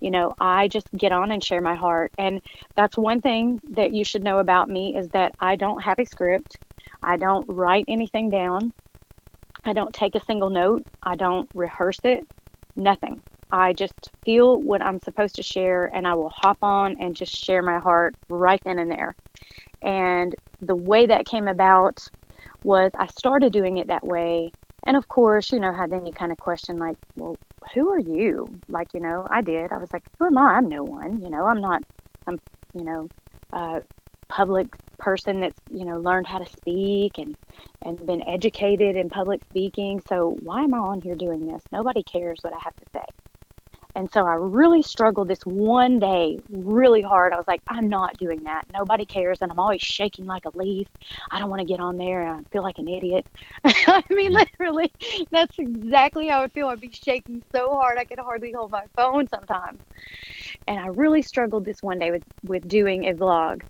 you 0.00 0.10
know, 0.10 0.34
I 0.40 0.68
just 0.68 0.86
get 0.96 1.12
on 1.12 1.32
and 1.32 1.42
share 1.42 1.60
my 1.60 1.74
heart. 1.74 2.12
And 2.18 2.40
that's 2.76 2.96
one 2.96 3.20
thing 3.20 3.60
that 3.70 3.92
you 3.92 4.04
should 4.04 4.22
know 4.22 4.38
about 4.38 4.68
me 4.68 4.96
is 4.96 5.08
that 5.08 5.34
I 5.40 5.56
don't 5.56 5.82
have 5.82 5.98
a 5.98 6.06
script. 6.06 6.56
I 7.02 7.16
don't 7.16 7.48
write 7.48 7.84
anything 7.88 8.30
down. 8.30 8.72
I 9.64 9.72
don't 9.72 9.92
take 9.92 10.14
a 10.14 10.24
single 10.24 10.50
note. 10.50 10.84
I 11.02 11.16
don't 11.16 11.48
rehearse 11.54 12.00
it. 12.04 12.26
Nothing. 12.76 13.20
I 13.50 13.74
just 13.74 14.10
feel 14.24 14.56
what 14.60 14.82
I'm 14.82 15.00
supposed 15.00 15.34
to 15.36 15.42
share 15.42 15.84
and 15.94 16.06
I 16.06 16.14
will 16.14 16.32
hop 16.34 16.58
on 16.62 16.96
and 17.00 17.14
just 17.14 17.36
share 17.36 17.62
my 17.62 17.78
heart 17.78 18.14
right 18.28 18.60
then 18.64 18.78
and 18.78 18.90
there. 18.90 19.14
And 19.82 20.34
the 20.60 20.76
way 20.76 21.06
that 21.06 21.26
came 21.26 21.48
about 21.48 22.08
was 22.62 22.90
I 22.98 23.06
started 23.08 23.52
doing 23.52 23.78
it 23.78 23.88
that 23.88 24.04
way. 24.04 24.52
And 24.84 24.96
of 24.96 25.08
course, 25.08 25.52
you 25.52 25.60
know 25.60 25.72
how 25.72 25.86
then 25.86 26.06
you 26.06 26.12
kind 26.12 26.32
of 26.32 26.38
question, 26.38 26.78
like, 26.78 26.96
well, 27.16 27.36
who 27.74 27.90
are 27.90 28.00
you? 28.00 28.48
Like, 28.68 28.94
you 28.94 29.00
know, 29.00 29.26
I 29.30 29.40
did. 29.40 29.72
I 29.72 29.78
was 29.78 29.92
like, 29.92 30.02
who 30.18 30.26
am 30.26 30.38
I? 30.38 30.54
I'm 30.54 30.68
no 30.68 30.82
one. 30.82 31.22
You 31.22 31.30
know, 31.30 31.46
I'm 31.46 31.60
not 31.60 31.84
I'm, 32.26 32.40
you 32.74 32.84
know, 32.84 33.08
uh, 33.52 33.80
public 34.28 34.68
person 34.98 35.40
that's, 35.40 35.60
you 35.70 35.84
know, 35.84 35.98
learned 35.98 36.26
how 36.26 36.38
to 36.38 36.46
speak 36.46 37.18
and, 37.18 37.36
and 37.82 38.04
been 38.06 38.26
educated 38.26 38.96
in 38.96 39.10
public 39.10 39.44
speaking. 39.44 40.00
So 40.08 40.36
why 40.40 40.62
am 40.62 40.74
I 40.74 40.78
on 40.78 41.00
here 41.00 41.14
doing 41.14 41.46
this? 41.46 41.62
Nobody 41.70 42.02
cares 42.02 42.38
what 42.42 42.54
I 42.54 42.58
have 42.62 42.76
to 42.76 42.84
say. 42.92 43.04
And 43.94 44.10
so 44.10 44.26
I 44.26 44.34
really 44.34 44.82
struggled 44.82 45.28
this 45.28 45.44
one 45.44 45.98
day 45.98 46.40
really 46.50 47.02
hard. 47.02 47.32
I 47.32 47.36
was 47.36 47.46
like, 47.46 47.60
I'm 47.68 47.88
not 47.88 48.16
doing 48.16 48.44
that. 48.44 48.64
Nobody 48.72 49.04
cares. 49.04 49.42
And 49.42 49.52
I'm 49.52 49.58
always 49.58 49.82
shaking 49.82 50.26
like 50.26 50.46
a 50.46 50.56
leaf. 50.56 50.88
I 51.30 51.38
don't 51.38 51.50
want 51.50 51.60
to 51.60 51.66
get 51.66 51.78
on 51.78 51.98
there 51.98 52.22
and 52.22 52.40
I 52.40 52.50
feel 52.50 52.62
like 52.62 52.78
an 52.78 52.88
idiot. 52.88 53.26
I 53.64 54.02
mean, 54.08 54.32
mm. 54.32 54.36
literally, 54.36 54.90
that's 55.30 55.58
exactly 55.58 56.28
how 56.28 56.42
I 56.42 56.48
feel. 56.48 56.68
I'd 56.68 56.80
be 56.80 56.90
shaking 56.90 57.42
so 57.52 57.70
hard 57.70 57.98
I 57.98 58.04
could 58.04 58.18
hardly 58.18 58.52
hold 58.52 58.70
my 58.70 58.84
phone 58.96 59.28
sometimes. 59.28 59.80
And 60.66 60.78
I 60.78 60.86
really 60.86 61.22
struggled 61.22 61.64
this 61.64 61.82
one 61.82 61.98
day 61.98 62.10
with, 62.10 62.24
with 62.44 62.66
doing 62.66 63.08
a 63.08 63.12
vlog. 63.12 63.62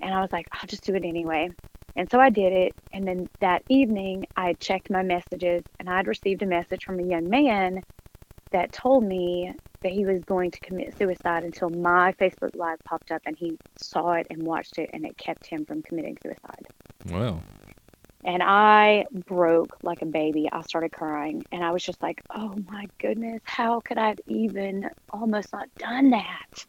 And 0.00 0.14
I 0.14 0.20
was 0.22 0.32
like, 0.32 0.48
I'll 0.52 0.66
just 0.66 0.84
do 0.84 0.94
it 0.94 1.04
anyway. 1.04 1.50
And 1.94 2.10
so 2.10 2.20
I 2.20 2.30
did 2.30 2.52
it. 2.52 2.74
And 2.92 3.06
then 3.06 3.28
that 3.40 3.64
evening, 3.68 4.26
I 4.36 4.54
checked 4.54 4.88
my 4.88 5.02
messages 5.02 5.62
and 5.78 5.90
I'd 5.90 6.06
received 6.06 6.42
a 6.42 6.46
message 6.46 6.84
from 6.84 7.00
a 7.00 7.02
young 7.02 7.28
man 7.28 7.82
that 8.50 8.72
told 8.72 9.04
me 9.04 9.52
that 9.82 9.92
he 9.92 10.04
was 10.04 10.24
going 10.24 10.50
to 10.50 10.60
commit 10.60 10.96
suicide 10.96 11.44
until 11.44 11.70
my 11.70 12.12
Facebook 12.12 12.54
Live 12.56 12.78
popped 12.84 13.10
up 13.10 13.22
and 13.26 13.36
he 13.36 13.58
saw 13.76 14.12
it 14.12 14.26
and 14.30 14.42
watched 14.42 14.78
it 14.78 14.90
and 14.92 15.04
it 15.04 15.16
kept 15.16 15.46
him 15.46 15.64
from 15.64 15.82
committing 15.82 16.16
suicide. 16.22 16.66
Wow. 17.10 17.40
And 18.24 18.42
I 18.42 19.06
broke 19.26 19.76
like 19.82 20.02
a 20.02 20.06
baby. 20.06 20.48
I 20.50 20.62
started 20.62 20.92
crying 20.92 21.44
and 21.52 21.62
I 21.62 21.70
was 21.70 21.84
just 21.84 22.02
like, 22.02 22.20
oh 22.34 22.56
my 22.68 22.86
goodness, 22.98 23.40
how 23.44 23.80
could 23.80 23.96
I 23.96 24.08
have 24.08 24.20
even 24.26 24.90
almost 25.10 25.52
not 25.52 25.68
done 25.78 26.10
that? 26.10 26.66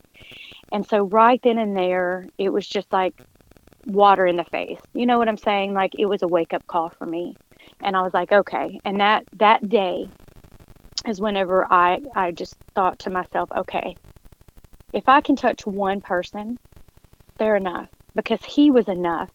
And 0.71 0.85
so, 0.87 1.03
right 1.05 1.41
then 1.41 1.57
and 1.57 1.75
there, 1.75 2.27
it 2.37 2.49
was 2.49 2.67
just 2.67 2.91
like 2.93 3.19
water 3.87 4.27
in 4.27 4.35
the 4.35 4.43
face. 4.43 4.79
You 4.93 5.05
know 5.05 5.17
what 5.17 5.27
I'm 5.27 5.37
saying? 5.37 5.73
Like, 5.73 5.93
it 5.97 6.05
was 6.05 6.21
a 6.21 6.27
wake 6.27 6.53
up 6.53 6.65
call 6.67 6.89
for 6.89 7.05
me. 7.05 7.35
And 7.81 7.95
I 7.95 8.01
was 8.01 8.13
like, 8.13 8.31
okay. 8.31 8.79
And 8.85 8.99
that, 8.99 9.25
that 9.33 9.67
day, 9.67 10.07
is 11.07 11.21
whenever 11.21 11.65
I, 11.71 12.01
I 12.15 12.31
just 12.31 12.55
thought 12.75 12.99
to 12.99 13.09
myself, 13.09 13.49
okay, 13.55 13.95
if 14.93 15.07
I 15.07 15.21
can 15.21 15.35
touch 15.35 15.65
one 15.65 16.01
person, 16.01 16.57
they're 17.37 17.55
enough 17.55 17.89
because 18.15 18.43
he 18.43 18.71
was 18.71 18.87
enough. 18.87 19.29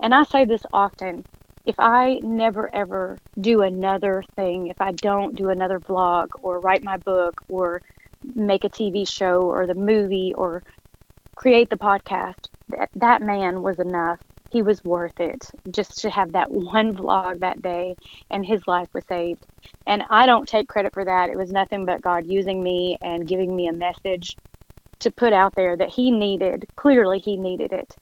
And 0.00 0.14
I 0.14 0.22
say 0.24 0.44
this 0.44 0.64
often 0.72 1.24
if 1.66 1.74
I 1.78 2.20
never 2.22 2.74
ever 2.74 3.18
do 3.38 3.62
another 3.62 4.24
thing, 4.34 4.68
if 4.68 4.80
I 4.80 4.92
don't 4.92 5.36
do 5.36 5.50
another 5.50 5.78
vlog 5.78 6.28
or 6.42 6.58
write 6.58 6.82
my 6.82 6.96
book 6.96 7.42
or 7.48 7.82
make 8.34 8.64
a 8.64 8.70
TV 8.70 9.06
show 9.08 9.42
or 9.42 9.66
the 9.66 9.74
movie 9.74 10.32
or 10.34 10.62
create 11.34 11.70
the 11.70 11.76
podcast, 11.76 12.48
that, 12.70 12.90
that 12.96 13.22
man 13.22 13.62
was 13.62 13.78
enough 13.78 14.20
he 14.50 14.62
was 14.62 14.82
worth 14.84 15.20
it 15.20 15.48
just 15.70 15.98
to 16.00 16.10
have 16.10 16.32
that 16.32 16.50
one 16.50 16.96
vlog 16.96 17.40
that 17.40 17.62
day 17.62 17.94
and 18.30 18.44
his 18.44 18.66
life 18.66 18.88
was 18.92 19.04
saved. 19.08 19.46
And 19.86 20.02
I 20.10 20.26
don't 20.26 20.48
take 20.48 20.68
credit 20.68 20.92
for 20.92 21.04
that. 21.04 21.30
It 21.30 21.36
was 21.36 21.52
nothing 21.52 21.86
but 21.86 22.02
God 22.02 22.26
using 22.26 22.62
me 22.62 22.98
and 23.00 23.26
giving 23.26 23.54
me 23.54 23.68
a 23.68 23.72
message 23.72 24.36
to 25.00 25.10
put 25.10 25.32
out 25.32 25.54
there 25.54 25.76
that 25.76 25.90
he 25.90 26.10
needed. 26.10 26.66
Clearly, 26.76 27.18
he 27.18 27.36
needed 27.36 27.72
it. 27.72 27.94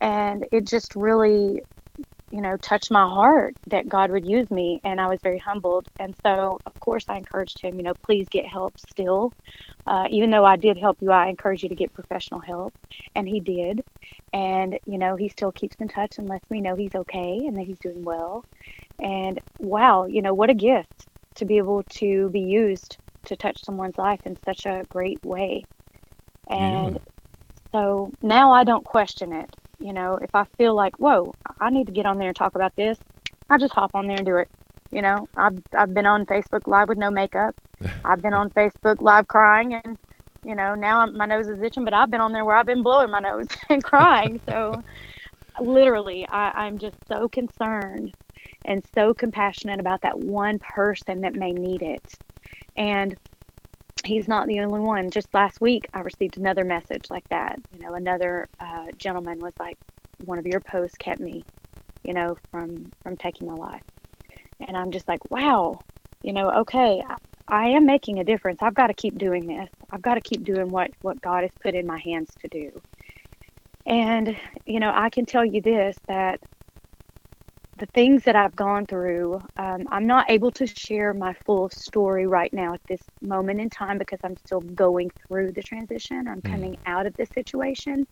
And 0.00 0.46
it 0.52 0.66
just 0.66 0.96
really, 0.96 1.62
you 2.34 2.40
know, 2.40 2.56
touched 2.56 2.90
my 2.90 3.06
heart 3.06 3.54
that 3.68 3.88
God 3.88 4.10
would 4.10 4.26
use 4.26 4.50
me. 4.50 4.80
And 4.84 5.00
I 5.00 5.06
was 5.06 5.20
very 5.22 5.38
humbled. 5.38 5.86
And 6.00 6.14
so, 6.22 6.58
of 6.66 6.80
course, 6.80 7.04
I 7.08 7.16
encouraged 7.16 7.60
him, 7.60 7.76
you 7.76 7.84
know, 7.84 7.94
please 7.94 8.28
get 8.28 8.44
help 8.44 8.78
still. 8.78 9.32
Uh, 9.86 10.06
even 10.10 10.30
though 10.30 10.44
I 10.44 10.56
did 10.56 10.76
help 10.76 10.98
you, 11.00 11.12
I 11.12 11.28
encourage 11.28 11.62
you 11.62 11.68
to 11.68 11.74
get 11.74 11.94
professional 11.94 12.40
help. 12.40 12.74
And 13.14 13.28
he 13.28 13.40
did 13.40 13.84
and 14.34 14.80
you 14.84 14.98
know 14.98 15.14
he 15.14 15.28
still 15.28 15.52
keeps 15.52 15.76
in 15.76 15.88
touch 15.88 16.18
and 16.18 16.28
lets 16.28 16.50
me 16.50 16.60
know 16.60 16.74
he's 16.74 16.94
okay 16.94 17.40
and 17.46 17.56
that 17.56 17.62
he's 17.62 17.78
doing 17.78 18.02
well 18.02 18.44
and 18.98 19.40
wow 19.58 20.06
you 20.06 20.20
know 20.20 20.34
what 20.34 20.50
a 20.50 20.54
gift 20.54 21.06
to 21.36 21.44
be 21.44 21.56
able 21.56 21.82
to 21.84 22.28
be 22.30 22.40
used 22.40 22.98
to 23.24 23.36
touch 23.36 23.64
someone's 23.64 23.96
life 23.96 24.20
in 24.26 24.36
such 24.44 24.66
a 24.66 24.84
great 24.88 25.24
way 25.24 25.64
and 26.48 26.96
yeah. 26.96 27.00
so 27.72 28.12
now 28.22 28.52
i 28.52 28.64
don't 28.64 28.84
question 28.84 29.32
it 29.32 29.54
you 29.84 29.92
know 29.92 30.18
if 30.20 30.34
i 30.34 30.44
feel 30.58 30.74
like 30.74 30.98
whoa 30.98 31.32
i 31.60 31.70
need 31.70 31.86
to 31.86 31.92
get 31.92 32.06
on 32.06 32.18
there 32.18 32.28
and 32.28 32.36
talk 32.36 32.56
about 32.56 32.74
this 32.76 32.98
i 33.50 33.58
just 33.58 33.74
hop 33.74 33.90
on 33.94 34.06
there 34.08 34.16
and 34.16 34.26
do 34.26 34.36
it 34.36 34.48
you 34.90 35.02
know 35.02 35.28
i've 35.36 35.58
i've 35.76 35.94
been 35.94 36.06
on 36.06 36.26
facebook 36.26 36.66
live 36.66 36.88
with 36.88 36.98
no 36.98 37.10
makeup 37.10 37.54
i've 38.04 38.22
been 38.22 38.34
on 38.34 38.50
facebook 38.50 39.00
live 39.00 39.28
crying 39.28 39.74
and 39.74 39.98
you 40.44 40.54
know, 40.54 40.74
now 40.74 41.00
I'm, 41.00 41.16
my 41.16 41.26
nose 41.26 41.48
is 41.48 41.62
itching, 41.62 41.84
but 41.84 41.94
I've 41.94 42.10
been 42.10 42.20
on 42.20 42.32
there 42.32 42.44
where 42.44 42.56
I've 42.56 42.66
been 42.66 42.82
blowing 42.82 43.10
my 43.10 43.20
nose 43.20 43.48
and 43.70 43.82
crying. 43.82 44.40
So 44.48 44.82
literally, 45.60 46.26
I, 46.30 46.66
I'm 46.66 46.78
just 46.78 46.96
so 47.08 47.28
concerned 47.28 48.12
and 48.64 48.84
so 48.94 49.14
compassionate 49.14 49.80
about 49.80 50.02
that 50.02 50.18
one 50.18 50.58
person 50.58 51.22
that 51.22 51.34
may 51.34 51.52
need 51.52 51.82
it. 51.82 52.02
And 52.76 53.16
he's 54.04 54.28
not 54.28 54.46
the 54.46 54.60
only 54.60 54.80
one. 54.80 55.10
Just 55.10 55.32
last 55.34 55.60
week, 55.60 55.88
I 55.94 56.00
received 56.00 56.36
another 56.36 56.64
message 56.64 57.10
like 57.10 57.28
that. 57.28 57.60
You 57.72 57.80
know, 57.80 57.94
another 57.94 58.48
uh, 58.60 58.86
gentleman 58.96 59.40
was 59.40 59.54
like, 59.58 59.78
"One 60.24 60.38
of 60.38 60.46
your 60.46 60.60
posts 60.60 60.96
kept 60.98 61.20
me, 61.20 61.44
you 62.02 62.14
know, 62.14 62.36
from 62.50 62.92
from 63.02 63.16
taking 63.16 63.46
my 63.48 63.54
life." 63.54 63.82
And 64.60 64.76
I'm 64.76 64.90
just 64.90 65.08
like, 65.08 65.30
"Wow, 65.30 65.80
you 66.22 66.32
know, 66.32 66.50
okay, 66.50 67.02
I 67.48 67.68
am 67.68 67.86
making 67.86 68.18
a 68.18 68.24
difference. 68.24 68.62
I've 68.62 68.74
got 68.74 68.86
to 68.88 68.94
keep 68.94 69.18
doing 69.18 69.46
this. 69.46 69.68
I've 69.90 70.02
got 70.02 70.14
to 70.14 70.20
keep 70.20 70.44
doing 70.44 70.70
what 70.70 70.90
what 71.02 71.20
God 71.20 71.42
has 71.42 71.52
put 71.62 71.74
in 71.74 71.86
my 71.86 71.98
hands 71.98 72.30
to 72.40 72.48
do. 72.48 72.80
And 73.86 74.36
you 74.66 74.80
know, 74.80 74.92
I 74.94 75.10
can 75.10 75.26
tell 75.26 75.44
you 75.44 75.60
this 75.60 75.96
that 76.08 76.40
the 77.84 77.92
things 77.92 78.24
that 78.24 78.34
I've 78.34 78.56
gone 78.56 78.86
through, 78.86 79.42
um, 79.58 79.86
I'm 79.90 80.06
not 80.06 80.30
able 80.30 80.50
to 80.52 80.66
share 80.66 81.12
my 81.12 81.34
full 81.44 81.68
story 81.68 82.26
right 82.26 82.50
now 82.50 82.72
at 82.72 82.80
this 82.88 83.02
moment 83.20 83.60
in 83.60 83.68
time 83.68 83.98
because 83.98 84.20
I'm 84.24 84.38
still 84.38 84.62
going 84.62 85.10
through 85.10 85.52
the 85.52 85.62
transition. 85.62 86.26
I'm 86.26 86.40
mm. 86.40 86.50
coming 86.50 86.78
out 86.86 87.04
of 87.04 87.14
this 87.14 87.28
situation. 87.28 88.06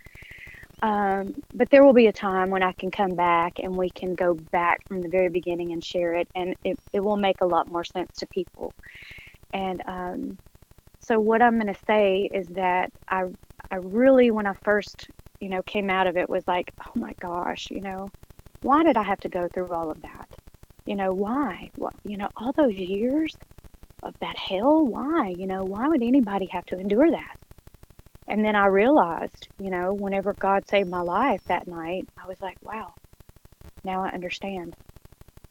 Um, 0.82 1.34
but 1.54 1.70
there 1.70 1.84
will 1.84 1.94
be 1.94 2.08
a 2.08 2.12
time 2.12 2.50
when 2.50 2.62
I 2.62 2.72
can 2.72 2.90
come 2.90 3.14
back 3.14 3.60
and 3.60 3.74
we 3.74 3.88
can 3.88 4.14
go 4.14 4.34
back 4.34 4.86
from 4.86 5.00
the 5.00 5.08
very 5.08 5.30
beginning 5.30 5.72
and 5.72 5.82
share 5.82 6.14
it, 6.16 6.28
and 6.34 6.54
it, 6.64 6.78
it 6.92 7.00
will 7.00 7.16
make 7.16 7.40
a 7.40 7.46
lot 7.46 7.70
more 7.70 7.84
sense 7.84 8.18
to 8.18 8.26
people. 8.26 8.74
And 9.54 9.82
um, 9.86 10.38
so 11.00 11.18
what 11.18 11.40
I'm 11.40 11.58
going 11.58 11.72
to 11.72 11.80
say 11.86 12.28
is 12.30 12.46
that 12.48 12.92
I 13.08 13.24
I 13.70 13.76
really 13.76 14.30
when 14.30 14.46
I 14.46 14.52
first 14.64 15.08
you 15.40 15.48
know 15.48 15.62
came 15.62 15.88
out 15.88 16.06
of 16.08 16.18
it 16.18 16.28
was 16.28 16.46
like 16.46 16.72
oh 16.84 16.92
my 16.94 17.14
gosh 17.20 17.68
you 17.70 17.80
know 17.80 18.10
why 18.62 18.82
did 18.82 18.96
I 18.96 19.02
have 19.02 19.20
to 19.20 19.28
go 19.28 19.48
through 19.48 19.70
all 19.70 19.90
of 19.90 20.02
that 20.02 20.28
you 20.86 20.96
know 20.96 21.12
why 21.12 21.70
what 21.76 21.94
you 22.04 22.16
know 22.16 22.28
all 22.36 22.52
those 22.52 22.74
years 22.74 23.36
of 24.02 24.14
that 24.20 24.36
hell 24.36 24.84
why 24.84 25.34
you 25.36 25.46
know 25.46 25.64
why 25.64 25.88
would 25.88 26.02
anybody 26.02 26.46
have 26.46 26.66
to 26.66 26.78
endure 26.78 27.10
that 27.10 27.38
and 28.28 28.44
then 28.44 28.56
I 28.56 28.66
realized 28.66 29.48
you 29.60 29.70
know 29.70 29.92
whenever 29.92 30.32
God 30.32 30.68
saved 30.68 30.88
my 30.88 31.02
life 31.02 31.42
that 31.44 31.66
night 31.68 32.08
I 32.22 32.26
was 32.26 32.40
like 32.40 32.56
wow 32.62 32.94
now 33.84 34.02
I 34.02 34.10
understand 34.10 34.76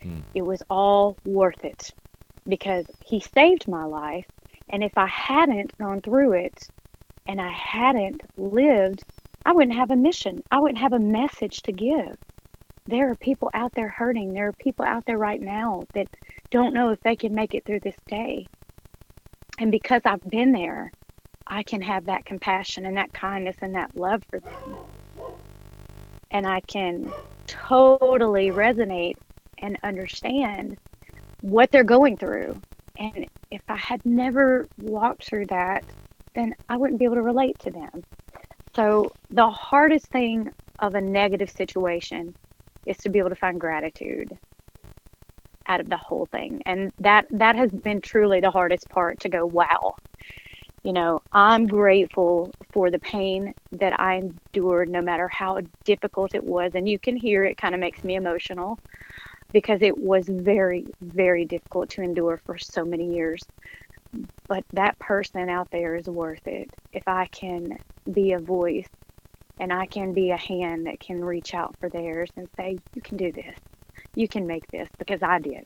hmm. 0.02 0.20
it 0.34 0.42
was 0.42 0.62
all 0.70 1.18
worth 1.26 1.64
it 1.64 1.92
because 2.48 2.86
he 3.06 3.20
saved 3.20 3.68
my 3.68 3.86
life. 3.86 4.26
And 4.70 4.84
if 4.84 4.98
I 4.98 5.08
hadn't 5.08 5.78
gone 5.78 6.02
through 6.02 6.34
it 6.34 6.68
and 7.28 7.42
I 7.42 7.52
hadn't 7.52 8.22
lived, 8.38 9.04
I 9.46 9.54
wouldn't 9.54 9.76
have 9.76 9.92
a 9.92 9.96
mission. 9.96 10.44
I 10.52 10.60
wouldn't 10.60 10.80
have 10.80 10.94
a 10.94 11.00
message 11.00 11.62
to 11.64 11.72
give. 11.72 12.18
There 12.88 13.12
are 13.12 13.16
people 13.16 13.50
out 13.54 13.74
there 13.74 13.88
hurting. 13.88 14.34
There 14.34 14.48
are 14.48 14.54
people 14.54 14.86
out 14.86 15.06
there 15.06 15.18
right 15.18 15.42
now 15.42 15.84
that 15.94 16.08
don't 16.50 16.74
know 16.74 16.90
if 16.90 17.00
they 17.02 17.16
can 17.16 17.34
make 17.34 17.54
it 17.54 17.64
through 17.66 17.82
this 17.82 17.96
day. 18.08 18.48
And 19.60 19.72
because 19.72 20.02
I've 20.06 20.28
been 20.30 20.52
there, 20.52 20.92
I 21.46 21.64
can 21.64 21.82
have 21.82 22.06
that 22.06 22.26
compassion 22.26 22.86
and 22.86 22.98
that 22.98 23.14
kindness 23.14 23.58
and 23.62 23.76
that 23.76 23.96
love 23.96 24.24
for 24.30 24.40
them. 24.40 24.78
And 26.32 26.48
I 26.48 26.62
can 26.62 27.12
totally 27.46 28.50
resonate 28.50 29.18
and 29.60 29.78
understand 29.84 30.78
what 31.42 31.72
they're 31.72 31.84
going 31.84 32.18
through. 32.18 32.60
And 32.98 33.28
if 33.52 33.62
I 33.68 33.76
had 33.76 34.06
never 34.06 34.68
walked 34.80 35.26
through 35.26 35.48
that, 35.48 35.84
then 36.34 36.56
I 36.70 36.78
wouldn't 36.78 37.00
be 37.00 37.06
able 37.06 37.16
to 37.16 37.22
relate 37.22 37.60
to 37.60 37.72
them. 37.72 38.04
So 38.76 39.12
the 39.30 39.50
hardest 39.50 40.08
thing 40.08 40.52
of 40.80 40.96
a 40.96 41.02
negative 41.02 41.50
situation 41.50 42.34
is 42.86 42.98
to 42.98 43.10
be 43.10 43.20
able 43.20 43.30
to 43.30 43.36
find 43.36 43.60
gratitude 43.60 44.38
out 45.68 45.80
of 45.80 45.90
the 45.90 45.98
whole 45.98 46.26
thing. 46.26 46.62
And 46.66 46.92
that 47.00 47.28
that 47.32 47.56
has 47.56 47.72
been 47.72 48.02
truly 48.02 48.40
the 48.40 48.52
hardest 48.52 48.90
part 48.90 49.20
to 49.22 49.30
go, 49.30 49.46
wow. 49.46 49.96
You 50.84 50.94
know, 50.94 51.22
I'm 51.32 51.68
grateful 51.68 52.52
for 52.72 52.90
the 52.90 52.98
pain 53.00 53.54
that 53.74 54.00
I 54.00 54.16
endured 54.16 54.90
no 54.90 55.02
matter 55.02 55.28
how 55.28 55.60
difficult 55.84 56.34
it 56.34 56.44
was 56.44 56.72
and 56.74 56.90
you 56.90 56.98
can 56.98 57.16
hear 57.16 57.44
it 57.44 57.58
kind 57.58 57.76
of 57.76 57.80
makes 57.80 58.04
me 58.04 58.16
emotional 58.16 58.80
because 59.54 59.82
it 59.82 59.98
was 59.98 60.28
very 60.28 60.86
very 61.02 61.46
difficult 61.46 61.90
to 61.92 62.02
endure 62.02 62.38
for 62.46 62.58
so 62.58 62.84
many 62.84 63.14
years. 63.14 63.44
But 64.48 64.66
that 64.74 64.98
person 65.00 65.50
out 65.50 65.70
there 65.72 65.96
is 65.96 66.08
worth 66.08 66.48
it. 66.48 66.70
If 66.94 67.08
I 67.08 67.28
can 67.28 67.78
be 68.12 68.34
a 68.34 68.40
voice 68.40 68.90
and 69.60 69.72
I 69.72 69.86
can 69.86 70.14
be 70.14 70.32
a 70.32 70.38
hand 70.38 70.88
that 70.88 71.00
can 71.00 71.24
reach 71.24 71.54
out 71.54 71.76
for 71.80 71.90
theirs 71.90 72.30
and 72.36 72.48
say, 72.58 72.78
You 72.94 73.02
can 73.02 73.18
do 73.18 73.32
this. 73.32 73.58
You 74.16 74.28
can 74.28 74.48
make 74.48 74.68
this 74.68 74.90
because 74.98 75.22
I 75.22 75.40
did. 75.40 75.66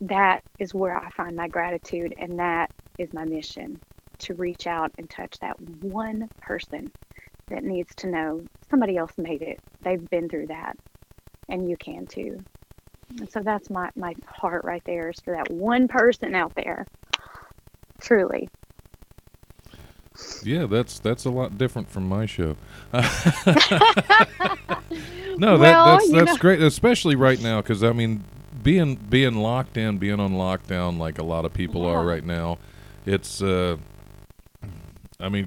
That 0.00 0.42
is 0.58 0.74
where 0.74 0.96
I 0.96 1.10
find 1.10 1.34
my 1.34 1.48
gratitude, 1.48 2.14
and 2.18 2.38
that 2.38 2.70
is 2.98 3.12
my 3.12 3.24
mission 3.24 3.80
to 4.18 4.34
reach 4.34 4.66
out 4.66 4.92
and 4.98 5.08
touch 5.08 5.38
that 5.40 5.60
one 5.60 6.28
person 6.40 6.90
that 7.48 7.64
needs 7.64 7.94
to 7.96 8.08
know 8.08 8.44
somebody 8.70 8.96
else 8.96 9.12
made 9.16 9.42
it. 9.42 9.60
They've 9.82 10.08
been 10.10 10.28
through 10.28 10.48
that, 10.48 10.76
and 11.48 11.68
you 11.68 11.76
can 11.76 12.06
too. 12.06 12.38
And 13.18 13.30
so 13.30 13.40
that's 13.40 13.70
my, 13.70 13.90
my 13.96 14.14
heart 14.26 14.64
right 14.64 14.82
there 14.84 15.08
is 15.10 15.20
for 15.20 15.34
that 15.34 15.50
one 15.50 15.88
person 15.88 16.34
out 16.34 16.54
there. 16.54 16.86
Truly. 18.00 18.48
Yeah, 20.44 20.66
that's 20.66 20.98
that's 20.98 21.24
a 21.24 21.30
lot 21.30 21.58
different 21.58 21.90
from 21.90 22.08
my 22.08 22.26
show. 22.26 22.56
no, 22.92 23.00
Well, 25.38 25.58
that, 25.58 25.58
that's 25.58 26.10
that's 26.10 26.12
know- 26.32 26.36
great, 26.36 26.60
especially 26.62 27.16
right 27.16 27.40
now 27.40 27.60
because 27.60 27.82
I 27.82 27.92
mean, 27.92 28.24
being 28.62 28.94
being 28.96 29.36
locked 29.36 29.76
in, 29.76 29.98
being 29.98 30.20
on 30.20 30.32
lockdown, 30.32 30.98
like 30.98 31.18
a 31.18 31.24
lot 31.24 31.44
of 31.44 31.52
people 31.52 31.84
are 31.84 32.04
right 32.04 32.24
now. 32.24 32.58
It's, 33.06 33.40
uh, 33.42 33.76
I 35.18 35.28
mean, 35.28 35.46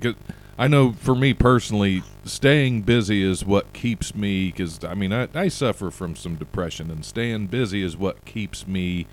I 0.58 0.68
know 0.68 0.94
for 0.94 1.16
me 1.16 1.34
personally, 1.34 2.04
staying 2.26 2.82
busy 2.84 3.24
is 3.24 3.46
what 3.46 3.72
keeps 3.74 4.16
me. 4.16 4.48
Because 4.48 4.84
I 4.84 4.94
mean, 4.94 5.14
I, 5.14 5.28
I 5.34 5.48
suffer 5.48 5.92
from 5.92 6.16
some 6.16 6.36
depression, 6.36 6.90
and 6.92 7.06
staying 7.06 7.48
busy 7.48 7.82
is 7.84 7.96
what 7.96 8.26
keeps 8.26 8.68
me 8.68 9.08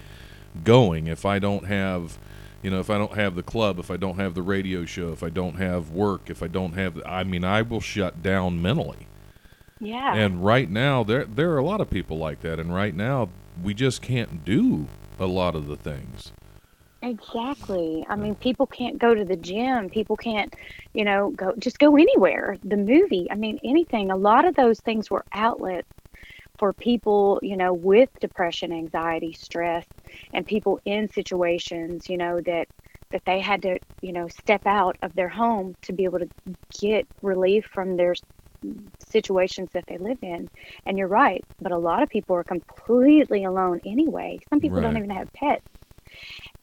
going. 0.64 1.06
If 1.06 1.24
I 1.24 1.38
don't 1.38 1.66
have 1.66 2.18
you 2.62 2.70
know, 2.70 2.80
if 2.80 2.90
I 2.90 2.98
don't 2.98 3.14
have 3.14 3.34
the 3.34 3.42
club, 3.42 3.78
if 3.78 3.90
I 3.90 3.96
don't 3.96 4.18
have 4.18 4.34
the 4.34 4.42
radio 4.42 4.84
show, 4.84 5.12
if 5.12 5.22
I 5.22 5.28
don't 5.28 5.56
have 5.56 5.90
work, 5.90 6.28
if 6.28 6.42
I 6.42 6.48
don't 6.48 6.72
have, 6.72 6.96
the, 6.96 7.08
I 7.08 7.24
mean, 7.24 7.44
I 7.44 7.62
will 7.62 7.80
shut 7.80 8.22
down 8.22 8.60
mentally. 8.60 9.06
Yeah. 9.80 10.14
And 10.14 10.44
right 10.44 10.68
now, 10.68 11.04
there 11.04 11.24
there 11.24 11.52
are 11.52 11.58
a 11.58 11.64
lot 11.64 11.80
of 11.80 11.88
people 11.88 12.18
like 12.18 12.40
that, 12.40 12.58
and 12.58 12.74
right 12.74 12.94
now, 12.94 13.28
we 13.62 13.74
just 13.74 14.02
can't 14.02 14.44
do 14.44 14.86
a 15.20 15.26
lot 15.26 15.54
of 15.54 15.68
the 15.68 15.76
things. 15.76 16.32
Exactly. 17.00 18.04
I 18.08 18.16
mean, 18.16 18.34
people 18.34 18.66
can't 18.66 18.98
go 18.98 19.14
to 19.14 19.24
the 19.24 19.36
gym. 19.36 19.88
People 19.88 20.16
can't, 20.16 20.52
you 20.94 21.04
know, 21.04 21.30
go 21.30 21.54
just 21.58 21.78
go 21.78 21.96
anywhere. 21.96 22.58
The 22.64 22.76
movie. 22.76 23.28
I 23.30 23.36
mean, 23.36 23.60
anything. 23.62 24.10
A 24.10 24.16
lot 24.16 24.44
of 24.44 24.56
those 24.56 24.80
things 24.80 25.08
were 25.10 25.24
outlets 25.32 25.88
for 26.58 26.72
people, 26.72 27.38
you 27.42 27.56
know, 27.56 27.72
with 27.72 28.08
depression, 28.20 28.72
anxiety, 28.72 29.32
stress, 29.32 29.86
and 30.32 30.46
people 30.46 30.80
in 30.84 31.08
situations, 31.08 32.08
you 32.08 32.16
know, 32.16 32.40
that 32.40 32.68
that 33.10 33.22
they 33.24 33.40
had 33.40 33.62
to, 33.62 33.78
you 34.02 34.12
know, 34.12 34.28
step 34.28 34.66
out 34.66 34.96
of 35.02 35.14
their 35.14 35.28
home 35.30 35.74
to 35.82 35.92
be 35.92 36.04
able 36.04 36.18
to 36.18 36.28
get 36.78 37.06
relief 37.22 37.64
from 37.72 37.96
their 37.96 38.14
situations 39.08 39.70
that 39.72 39.84
they 39.86 39.96
live 39.96 40.18
in. 40.22 40.48
And 40.84 40.98
you're 40.98 41.08
right, 41.08 41.42
but 41.60 41.72
a 41.72 41.78
lot 41.78 42.02
of 42.02 42.10
people 42.10 42.36
are 42.36 42.44
completely 42.44 43.44
alone 43.44 43.80
anyway. 43.86 44.40
Some 44.50 44.60
people 44.60 44.82
don't 44.82 44.96
even 44.96 45.10
have 45.10 45.32
pets. 45.32 45.64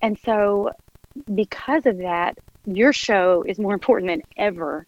And 0.01 0.19
so, 0.23 0.71
because 1.33 1.85
of 1.85 1.99
that, 1.99 2.37
your 2.65 2.93
show 2.93 3.43
is 3.47 3.57
more 3.57 3.73
important 3.79 4.09
than 4.09 4.21
ever 4.37 4.85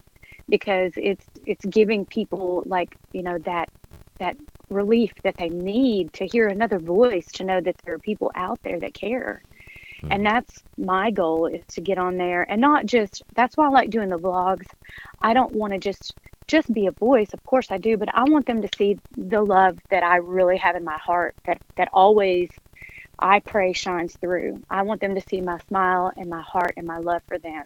because 0.50 0.94
it's 0.96 1.26
it's 1.46 1.66
giving 1.66 2.06
people 2.06 2.64
like 2.66 2.96
you 3.14 3.24
know 3.24 3.38
that 3.40 3.70
that 4.20 4.38
relief 4.70 5.14
that 5.24 5.38
they 5.38 5.50
need 5.50 6.14
to 6.14 6.26
hear 6.26 6.48
another 6.48 6.80
voice 6.80 7.28
to 7.34 7.44
know 7.44 7.62
that 7.62 7.78
there 7.86 7.96
are 7.96 8.00
people 8.00 8.32
out 8.36 8.60
there 8.64 8.80
that 8.80 8.94
care. 8.94 9.42
Hmm. 10.02 10.12
And 10.12 10.26
that's 10.26 10.64
my 10.78 11.12
goal 11.12 11.48
is 11.48 11.66
to 11.70 11.82
get 11.82 11.98
on 11.98 12.18
there 12.18 12.44
and 12.50 12.62
not 12.62 12.86
just 12.86 13.24
that's 13.34 13.58
why 13.58 13.66
I 13.66 13.70
like 13.70 13.90
doing 13.90 14.10
the 14.10 14.20
vlogs. 14.20 14.68
I 15.22 15.34
don't 15.34 15.54
want 15.54 15.74
to 15.74 15.80
just 15.80 16.16
just 16.48 16.72
be 16.72 16.88
a 16.88 16.92
voice, 16.92 17.34
of 17.34 17.44
course 17.44 17.68
I 17.72 17.78
do, 17.78 17.98
but 17.98 18.14
I 18.14 18.24
want 18.24 18.46
them 18.46 18.62
to 18.62 18.70
see 18.78 18.98
the 19.18 19.42
love 19.42 19.80
that 19.90 20.04
I 20.04 20.18
really 20.18 20.58
have 20.58 20.78
in 20.78 20.84
my 20.84 20.98
heart 20.98 21.36
that 21.46 21.62
that 21.76 21.90
always 21.94 22.50
I 23.20 23.40
pray 23.40 23.74
shines 23.74 24.16
through. 24.16 24.62
I 24.70 24.84
want 24.84 25.02
them 25.02 25.16
to 25.16 25.22
see 25.22 25.42
my 25.42 25.60
smile 25.68 26.12
and 26.16 26.30
my 26.30 26.42
heart 26.42 26.74
and 26.78 26.86
my 26.86 26.98
love 27.00 27.22
for 27.28 27.40
them 27.40 27.66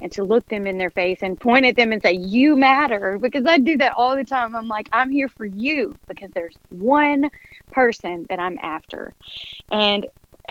and 0.00 0.12
to 0.12 0.24
look 0.24 0.46
them 0.48 0.66
in 0.66 0.78
their 0.78 0.90
face 0.90 1.18
and 1.22 1.38
point 1.38 1.66
at 1.66 1.76
them 1.76 1.92
and 1.92 2.02
say, 2.02 2.12
You 2.12 2.56
matter. 2.56 3.18
Because 3.18 3.44
I 3.46 3.58
do 3.58 3.76
that 3.78 3.94
all 3.96 4.16
the 4.16 4.24
time. 4.24 4.54
I'm 4.54 4.68
like, 4.68 4.88
I'm 4.92 5.10
here 5.10 5.28
for 5.28 5.44
you 5.44 5.96
because 6.08 6.30
there's 6.32 6.56
one 6.70 7.30
person 7.72 8.26
that 8.28 8.38
I'm 8.38 8.58
after. 8.62 9.12
And 9.70 10.06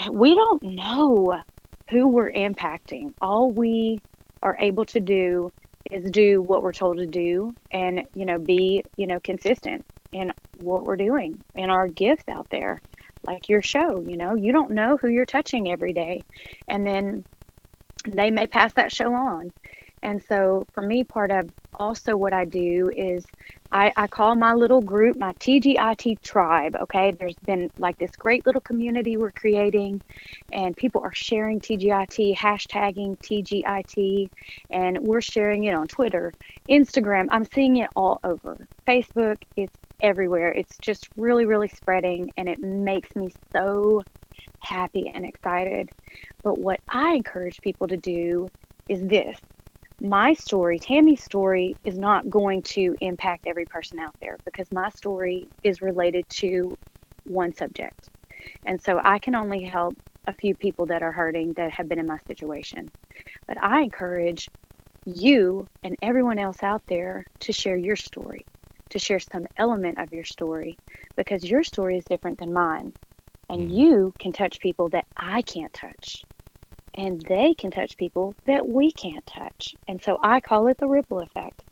we 0.10 0.36
don't 0.36 0.62
know 0.64 1.42
who 1.90 2.08
we're 2.08 2.32
impacting. 2.32 3.14
All 3.22 3.52
we 3.52 4.02
are 4.42 4.58
able 4.60 4.86
to 4.86 5.00
do 5.00 5.52
is 5.90 6.10
do 6.12 6.42
what 6.42 6.64
we're 6.64 6.74
told 6.74 6.98
to 6.98 7.06
do 7.06 7.54
and, 7.72 8.04
you 8.16 8.26
know, 8.26 8.40
be, 8.40 8.84
you 8.98 9.08
know, 9.08 9.20
consistent 9.20 9.86
in 10.14 10.34
what 10.60 10.84
we're 10.84 10.98
doing 10.98 11.42
and 11.56 11.72
our 11.72 11.88
gifts 11.88 12.24
out 12.28 12.48
there 12.50 12.82
like 13.26 13.50
your 13.50 13.62
show 13.62 14.02
you 14.02 14.18
know? 14.18 14.36
You 14.36 14.52
don't 14.52 14.72
know 14.72 14.98
who 14.98 15.08
you're 15.08 15.26
touching 15.26 15.72
every 15.72 15.94
day. 15.94 16.24
And 16.68 16.86
then 16.86 17.26
they 18.08 18.32
may 18.32 18.48
pass 18.48 18.74
that 18.74 18.92
show 18.92 19.14
on. 19.14 19.52
And 20.04 20.24
so 20.28 20.66
for 20.74 20.82
me 20.82 21.04
part 21.04 21.32
of 21.32 21.50
also 21.76 22.18
what 22.18 22.34
i 22.34 22.46
do 22.46 22.92
is 22.96 23.26
I, 23.72 23.94
I 23.96 24.08
call 24.08 24.36
my 24.36 24.54
little 24.54 24.82
group 24.82 25.18
my 25.18 25.34
tgit 25.34 26.22
tribe 26.22 26.76
okay? 26.82 27.12
There's 27.12 27.36
been 27.46 27.72
like 27.78 27.98
this 27.98 28.12
great 28.12 28.46
little 28.46 28.62
community 28.62 29.16
we're 29.16 29.32
creating 29.32 30.02
and 30.52 30.76
people 30.76 31.02
are 31.02 31.14
sharing 31.14 31.60
tgit 31.62 32.36
hashtagging 32.36 33.18
tgit 33.20 34.30
and 34.70 35.00
we're 35.00 35.22
sharing 35.22 35.64
it 35.64 35.74
on 35.74 35.88
twitter 35.88 36.34
instagram. 36.70 37.28
I'm 37.32 37.46
seeing 37.46 37.78
it 37.78 37.90
all 37.96 38.20
over. 38.24 38.68
Facebook 38.88 39.38
it's 39.56 39.74
everywhere. 40.02 40.52
It's 40.52 40.78
just 40.80 41.08
really, 41.16 41.46
really 41.46 41.70
spreading, 41.70 42.32
and 42.38 42.50
it 42.50 42.60
makes 42.60 43.16
me 43.16 43.34
so 43.54 44.04
happy 44.60 45.12
and 45.14 45.26
excited. 45.26 45.90
But 46.44 46.58
what 46.58 46.80
I 46.88 47.14
encourage 47.14 47.62
people 47.62 47.88
to 47.88 47.98
do 47.98 48.50
is 48.90 49.02
this 49.02 49.40
my 50.00 50.34
story, 50.34 50.80
Tammy's 50.80 51.24
story, 51.24 51.76
is 51.84 51.98
not 51.98 52.30
going 52.30 52.64
to 52.64 52.96
impact 53.02 53.46
every 53.46 53.66
person 53.66 54.00
out 54.00 54.16
there 54.20 54.38
because 54.46 54.72
my 54.72 54.90
story 54.90 55.48
is 55.64 55.82
related 55.82 56.28
to 56.30 56.76
one 57.26 57.54
subject. 57.54 58.10
And 58.66 58.82
so 58.82 59.00
I 59.04 59.20
can 59.20 59.36
only 59.36 59.64
help 59.64 59.96
a 60.26 60.34
few 60.34 60.56
people 60.56 60.88
that 60.88 61.04
are 61.04 61.12
hurting 61.12 61.54
that 61.54 61.72
have 61.72 61.88
been 61.88 62.00
in 62.00 62.08
my 62.08 62.18
situation. 62.28 62.90
But 63.48 63.62
I 63.62 63.82
encourage 63.82 64.50
you 65.06 65.68
and 65.84 65.96
everyone 66.02 66.40
else 66.40 66.64
out 66.64 66.82
there 66.88 67.26
to 67.42 67.54
share 67.54 67.78
your 67.78 67.96
story 67.96 68.46
to 68.92 69.00
share 69.00 69.20
some 69.20 69.48
element 69.58 69.98
of 69.98 70.14
your 70.14 70.24
story 70.24 70.78
because 71.16 71.44
your 71.44 71.64
story 71.64 71.98
is 71.98 72.06
different 72.06 72.40
than 72.40 72.54
mine. 72.54 72.94
And 73.50 73.70
mm. 73.70 73.76
you 73.76 74.14
can 74.20 74.32
touch 74.32 74.60
people 74.60 74.90
that 74.90 75.06
I 75.18 75.42
can't 75.42 75.74
touch. 75.74 76.24
And 76.94 77.22
they 77.22 77.54
can 77.54 77.72
touch 77.72 77.98
people 77.98 78.36
that 78.46 78.68
we 78.68 78.92
can't 78.92 79.26
touch. 79.26 79.76
And 79.88 80.02
so 80.02 80.20
I 80.22 80.40
call 80.40 80.68
it 80.68 80.78
the 80.78 80.88
ripple 80.88 81.20
effect. 81.20 81.64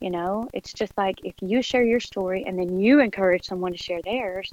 You 0.00 0.10
know, 0.10 0.48
it's 0.54 0.72
just 0.72 0.96
like 0.96 1.16
if 1.24 1.34
you 1.42 1.60
share 1.60 1.84
your 1.84 2.00
story 2.00 2.44
and 2.46 2.58
then 2.58 2.80
you 2.80 3.00
encourage 3.00 3.44
someone 3.44 3.72
to 3.72 3.78
share 3.78 4.00
theirs, 4.02 4.50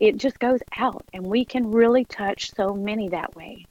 it 0.00 0.16
just 0.16 0.38
goes 0.38 0.60
out 0.76 1.04
and 1.12 1.26
we 1.26 1.44
can 1.44 1.70
really 1.70 2.04
touch 2.04 2.54
so 2.54 2.72
many 2.72 3.08
that 3.10 3.34
way. 3.36 3.66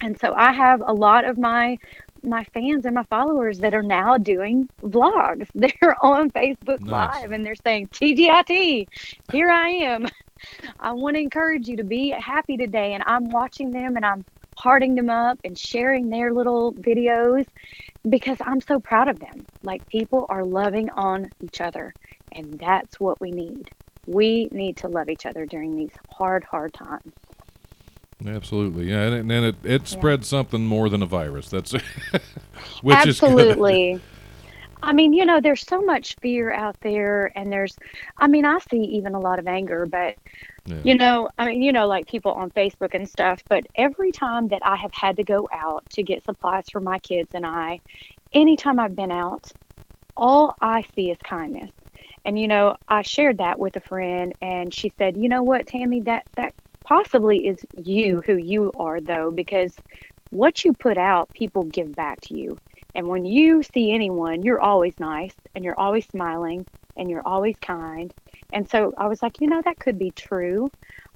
And 0.00 0.18
so 0.18 0.34
I 0.34 0.52
have 0.52 0.82
a 0.84 0.92
lot 0.92 1.24
of 1.24 1.38
my 1.38 1.78
my 2.22 2.44
fans 2.54 2.84
and 2.84 2.94
my 2.94 3.04
followers 3.04 3.60
that 3.60 3.74
are 3.74 3.82
now 3.82 4.18
doing 4.18 4.68
vlogs. 4.82 5.48
They're 5.54 5.96
on 6.02 6.30
Facebook 6.30 6.80
Nice. 6.80 7.22
Live 7.22 7.32
and 7.32 7.44
they're 7.44 7.54
saying, 7.56 7.88
TGIT, 7.88 8.88
here 9.30 9.50
I 9.50 9.68
am. 9.68 10.06
I 10.80 10.92
want 10.92 11.16
to 11.16 11.20
encourage 11.22 11.68
you 11.68 11.78
to 11.78 11.84
be 11.84 12.10
happy 12.10 12.56
today. 12.56 12.94
And 12.94 13.04
I'm 13.06 13.30
watching 13.30 13.72
them 13.72 13.96
and 13.96 14.04
I'm 14.04 14.24
hearting 14.56 14.94
them 14.94 15.10
up 15.10 15.38
and 15.44 15.58
sharing 15.58 16.10
their 16.10 16.32
little 16.32 16.74
videos 16.74 17.44
because 18.08 18.38
I'm 18.44 18.60
so 18.60 18.80
proud 18.80 19.08
of 19.08 19.18
them. 19.20 19.46
Like 19.62 19.88
people 19.88 20.26
are 20.28 20.44
loving 20.44 20.90
on 20.90 21.30
each 21.40 21.60
other. 21.60 21.94
And 22.32 22.58
that's 22.58 23.00
what 23.00 23.20
we 23.20 23.30
need. 23.32 23.70
We 24.06 24.48
need 24.52 24.78
to 24.78 24.88
love 24.88 25.08
each 25.10 25.26
other 25.26 25.46
during 25.46 25.76
these 25.76 25.94
hard, 26.10 26.44
hard 26.50 26.74
times. 26.74 27.12
Absolutely, 28.26 28.90
yeah, 28.90 29.02
and, 29.02 29.30
and 29.30 29.46
it 29.46 29.56
it 29.62 29.86
spreads 29.88 30.26
something 30.26 30.66
more 30.66 30.88
than 30.88 31.02
a 31.02 31.06
virus. 31.06 31.48
That's 31.48 31.72
which 32.82 32.96
absolutely. 32.96 33.92
Is 33.92 34.00
I 34.82 34.92
mean, 34.92 35.12
you 35.12 35.24
know, 35.24 35.40
there's 35.40 35.66
so 35.66 35.80
much 35.80 36.16
fear 36.20 36.52
out 36.52 36.80
there, 36.80 37.32
and 37.36 37.52
there's, 37.52 37.76
I 38.16 38.28
mean, 38.28 38.44
I 38.44 38.58
see 38.70 38.78
even 38.78 39.14
a 39.14 39.20
lot 39.20 39.38
of 39.38 39.46
anger, 39.46 39.86
but 39.86 40.16
yeah. 40.66 40.76
you 40.84 40.94
know, 40.94 41.28
I 41.38 41.46
mean, 41.46 41.62
you 41.62 41.72
know, 41.72 41.86
like 41.86 42.06
people 42.06 42.32
on 42.32 42.50
Facebook 42.50 42.94
and 42.94 43.08
stuff. 43.08 43.42
But 43.48 43.66
every 43.74 44.12
time 44.12 44.48
that 44.48 44.62
I 44.64 44.76
have 44.76 44.92
had 44.92 45.16
to 45.16 45.24
go 45.24 45.48
out 45.52 45.88
to 45.90 46.02
get 46.02 46.24
supplies 46.24 46.66
for 46.70 46.80
my 46.80 46.98
kids 46.98 47.30
and 47.34 47.44
I, 47.44 47.80
anytime 48.32 48.78
I've 48.78 48.94
been 48.94 49.10
out, 49.10 49.50
all 50.16 50.54
I 50.60 50.84
see 50.94 51.10
is 51.10 51.18
kindness. 51.24 51.70
And 52.24 52.38
you 52.38 52.46
know, 52.46 52.76
I 52.88 53.02
shared 53.02 53.38
that 53.38 53.58
with 53.58 53.76
a 53.76 53.80
friend, 53.80 54.34
and 54.42 54.72
she 54.72 54.92
said, 54.98 55.16
"You 55.16 55.28
know 55.28 55.42
what, 55.42 55.66
Tammy? 55.66 56.00
That 56.00 56.26
that 56.36 56.54
possibly 56.88 57.46
is 57.46 57.58
you 57.76 58.22
who 58.24 58.36
you 58.36 58.72
are, 58.78 58.98
though, 58.98 59.30
because 59.30 59.74
what 60.30 60.64
you 60.64 60.72
put 60.72 60.96
out, 60.96 61.28
people 61.34 61.64
give 61.64 61.94
back 61.94 62.18
to 62.22 62.34
you. 62.34 62.58
And 62.94 63.08
when 63.08 63.26
you 63.26 63.62
see 63.62 63.92
anyone, 63.92 64.42
you're 64.42 64.60
always 64.60 64.98
nice, 64.98 65.34
and 65.54 65.62
you're 65.62 65.78
always 65.78 66.06
smiling, 66.06 66.64
and 66.96 67.10
you're 67.10 67.26
always 67.26 67.56
kind. 67.60 68.12
And 68.54 68.68
so 68.70 68.94
I 68.96 69.06
was 69.06 69.22
like, 69.22 69.42
you 69.42 69.48
know, 69.48 69.60
that 69.66 69.78
could 69.78 69.98
be 69.98 70.12
true. 70.12 70.70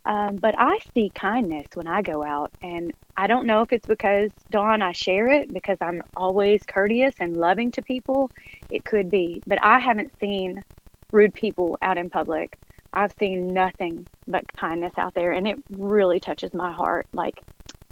Um, 0.05 0.37
but 0.37 0.55
I 0.59 0.79
see 0.93 1.11
kindness 1.15 1.69
when 1.73 1.87
I 1.87 2.03
go 2.03 2.23
out, 2.23 2.53
and 2.63 2.93
I 3.17 3.27
don't 3.27 3.47
know 3.47 3.63
if 3.63 3.73
it's 3.73 3.87
because 3.87 4.31
Don, 4.51 4.83
I 4.83 4.93
share 4.93 5.29
it 5.29 5.55
because 5.55 5.79
I'm 5.81 6.03
always 6.15 6.63
courteous 6.67 7.15
and 7.19 7.35
loving 7.37 7.71
to 7.73 7.83
people. 7.83 8.31
It 8.69 8.85
could 8.85 9.11
be, 9.11 9.43
but 9.47 9.59
I 9.63 9.79
haven't 9.79 10.13
seen 10.21 10.65
rude 11.13 11.33
people 11.33 11.79
out 11.81 11.97
in 11.97 12.11
public. 12.11 12.59
I've 12.93 13.15
seen 13.19 13.53
nothing 13.53 14.07
but 14.27 14.45
kindness 14.57 14.93
out 14.97 15.15
there, 15.15 15.33
and 15.33 15.47
it 15.49 15.59
really 15.71 16.21
touches 16.21 16.53
my 16.53 16.73
heart. 16.73 17.07
Like, 17.13 17.43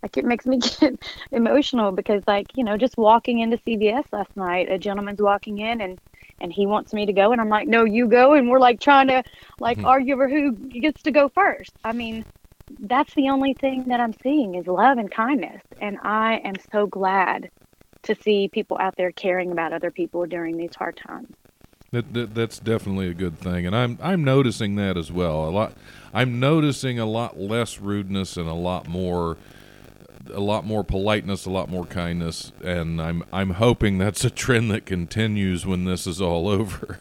like 0.03 0.17
it 0.17 0.25
makes 0.25 0.47
me 0.47 0.59
get 0.81 1.03
emotional 1.31 1.93
because, 1.93 2.23
like, 2.27 2.57
you 2.57 2.65
know, 2.65 2.77
just 2.77 2.97
walking 2.97 3.41
into 3.41 3.57
CVS 3.59 4.05
last 4.13 4.37
night, 4.37 4.71
a 4.71 4.79
gentleman's 4.79 5.21
walking 5.21 5.59
in 5.59 5.81
and 5.81 6.01
and 6.43 6.53
he 6.53 6.67
wants 6.67 6.95
me 6.95 7.05
to 7.07 7.13
go, 7.13 7.33
and 7.33 7.41
I'm 7.41 7.51
like, 7.51 7.69
no, 7.69 7.85
you 7.85 8.09
go, 8.09 8.33
and 8.33 8.49
we're 8.49 8.61
like 8.61 8.81
trying 8.81 9.09
to 9.09 9.23
like 9.59 9.77
mm-hmm. 9.77 9.87
argue 9.87 10.15
over 10.15 10.29
who 10.29 10.53
gets 10.53 11.03
to 11.03 11.11
go 11.11 11.29
first. 11.29 11.73
I 11.85 11.93
mean, 11.93 12.25
that's 12.79 13.13
the 13.15 13.29
only 13.29 13.55
thing 13.55 13.85
that 13.89 14.01
I'm 14.01 14.15
seeing 14.23 14.55
is 14.55 14.67
love 14.67 14.99
and 14.99 15.11
kindness, 15.11 15.63
and 15.81 15.99
I 16.03 16.37
am 16.45 16.55
so 16.73 16.87
glad 16.87 17.51
to 18.03 18.15
see 18.15 18.49
people 18.49 18.79
out 18.81 18.97
there 18.97 19.13
caring 19.13 19.53
about 19.53 19.73
other 19.73 19.91
people 19.91 20.25
during 20.27 20.57
these 20.57 20.75
hard 20.75 20.97
times. 20.97 21.35
That, 21.93 22.13
that, 22.15 22.35
that's 22.37 22.61
definitely 22.61 23.09
a 23.09 23.15
good 23.15 23.37
thing, 23.37 23.67
and 23.67 23.75
I'm 23.75 23.99
I'm 24.01 24.23
noticing 24.23 24.77
that 24.77 24.97
as 24.97 25.11
well. 25.11 25.49
A 25.49 25.51
lot, 25.51 25.73
I'm 26.15 26.39
noticing 26.39 27.01
a 27.01 27.05
lot 27.05 27.41
less 27.41 27.81
rudeness 27.81 28.37
and 28.37 28.49
a 28.49 28.55
lot 28.55 28.87
more, 28.87 29.37
a 30.33 30.39
lot 30.39 30.65
more 30.65 30.85
politeness, 30.85 31.47
a 31.47 31.51
lot 31.51 31.69
more 31.69 31.85
kindness, 31.85 32.53
and 32.63 33.03
I'm 33.03 33.25
I'm 33.33 33.51
hoping 33.51 33.99
that's 33.99 34.25
a 34.25 34.31
trend 34.31 34.71
that 34.71 34.87
continues 34.87 35.67
when 35.67 35.85
this 35.85 36.07
is 36.07 36.21
all 36.21 36.49
over. 36.49 37.01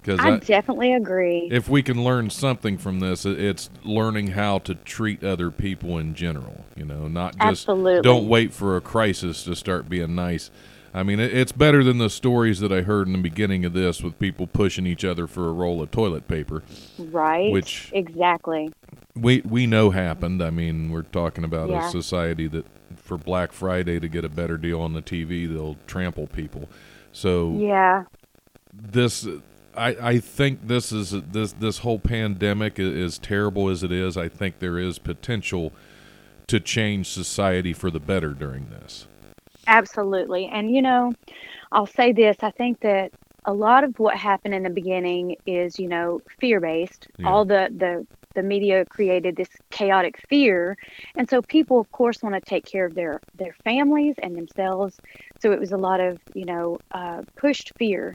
Because 0.00 0.18
I, 0.20 0.30
I, 0.30 0.38
definitely 0.38 0.94
agree. 0.94 1.48
If 1.52 1.68
we 1.68 1.82
can 1.82 2.02
learn 2.02 2.30
something 2.30 2.78
from 2.78 3.00
this, 3.00 3.26
it's 3.26 3.68
learning 3.84 4.28
how 4.28 4.60
to 4.60 4.74
treat 4.74 5.22
other 5.22 5.50
people 5.50 5.98
in 5.98 6.14
general. 6.14 6.64
You 6.74 6.86
know, 6.86 7.06
not 7.06 7.32
just 7.32 7.68
Absolutely. 7.68 8.00
don't 8.00 8.28
wait 8.28 8.54
for 8.54 8.78
a 8.78 8.80
crisis 8.80 9.44
to 9.44 9.54
start 9.54 9.90
being 9.90 10.14
nice 10.14 10.50
I 10.94 11.02
mean, 11.02 11.20
it's 11.20 11.52
better 11.52 11.82
than 11.82 11.98
the 11.98 12.10
stories 12.10 12.60
that 12.60 12.70
I 12.70 12.82
heard 12.82 13.06
in 13.06 13.14
the 13.14 13.18
beginning 13.18 13.64
of 13.64 13.72
this 13.72 14.02
with 14.02 14.18
people 14.18 14.46
pushing 14.46 14.86
each 14.86 15.04
other 15.04 15.26
for 15.26 15.48
a 15.48 15.52
roll 15.52 15.80
of 15.80 15.90
toilet 15.90 16.28
paper. 16.28 16.62
Right. 16.98 17.50
Which 17.50 17.90
exactly 17.94 18.70
we 19.14 19.40
we 19.42 19.66
know 19.66 19.90
happened. 19.90 20.42
I 20.42 20.50
mean, 20.50 20.90
we're 20.90 21.02
talking 21.02 21.44
about 21.44 21.68
yeah. 21.68 21.88
a 21.88 21.90
society 21.90 22.46
that 22.48 22.66
for 22.96 23.18
Black 23.18 23.52
Friday 23.52 24.00
to 24.00 24.08
get 24.08 24.24
a 24.24 24.28
better 24.28 24.56
deal 24.56 24.80
on 24.80 24.92
the 24.92 25.02
TV, 25.02 25.48
they'll 25.48 25.76
trample 25.86 26.26
people. 26.26 26.68
So 27.12 27.56
yeah, 27.58 28.04
this 28.72 29.26
I 29.76 29.88
I 30.00 30.18
think 30.18 30.66
this 30.66 30.92
is 30.92 31.10
this 31.10 31.52
this 31.52 31.78
whole 31.78 31.98
pandemic 31.98 32.78
is 32.78 33.18
terrible 33.18 33.68
as 33.68 33.82
it 33.82 33.92
is. 33.92 34.16
I 34.16 34.28
think 34.28 34.58
there 34.58 34.78
is 34.78 34.98
potential 34.98 35.72
to 36.46 36.60
change 36.60 37.08
society 37.08 37.72
for 37.72 37.90
the 37.90 38.00
better 38.00 38.30
during 38.30 38.68
this. 38.70 39.06
Absolutely. 39.66 40.46
And, 40.46 40.70
you 40.74 40.82
know, 40.82 41.12
I'll 41.72 41.86
say 41.86 42.12
this 42.12 42.36
I 42.42 42.50
think 42.50 42.80
that 42.80 43.12
a 43.44 43.52
lot 43.52 43.84
of 43.84 43.98
what 43.98 44.16
happened 44.16 44.54
in 44.54 44.62
the 44.62 44.70
beginning 44.70 45.36
is, 45.46 45.78
you 45.78 45.88
know, 45.88 46.20
fear 46.40 46.60
based. 46.60 47.06
Yeah. 47.18 47.28
All 47.28 47.44
the, 47.44 47.68
the, 47.76 48.06
the 48.34 48.42
media 48.42 48.84
created 48.86 49.36
this 49.36 49.48
chaotic 49.70 50.16
fear 50.28 50.76
and 51.16 51.28
so 51.28 51.42
people 51.42 51.80
of 51.80 51.90
course 51.90 52.22
want 52.22 52.34
to 52.34 52.40
take 52.40 52.64
care 52.64 52.86
of 52.86 52.94
their 52.94 53.20
their 53.34 53.54
families 53.64 54.14
and 54.22 54.36
themselves 54.36 54.98
so 55.40 55.52
it 55.52 55.58
was 55.60 55.72
a 55.72 55.76
lot 55.76 56.00
of 56.00 56.18
you 56.34 56.44
know 56.44 56.78
uh, 56.92 57.20
pushed 57.36 57.72
fear 57.78 58.14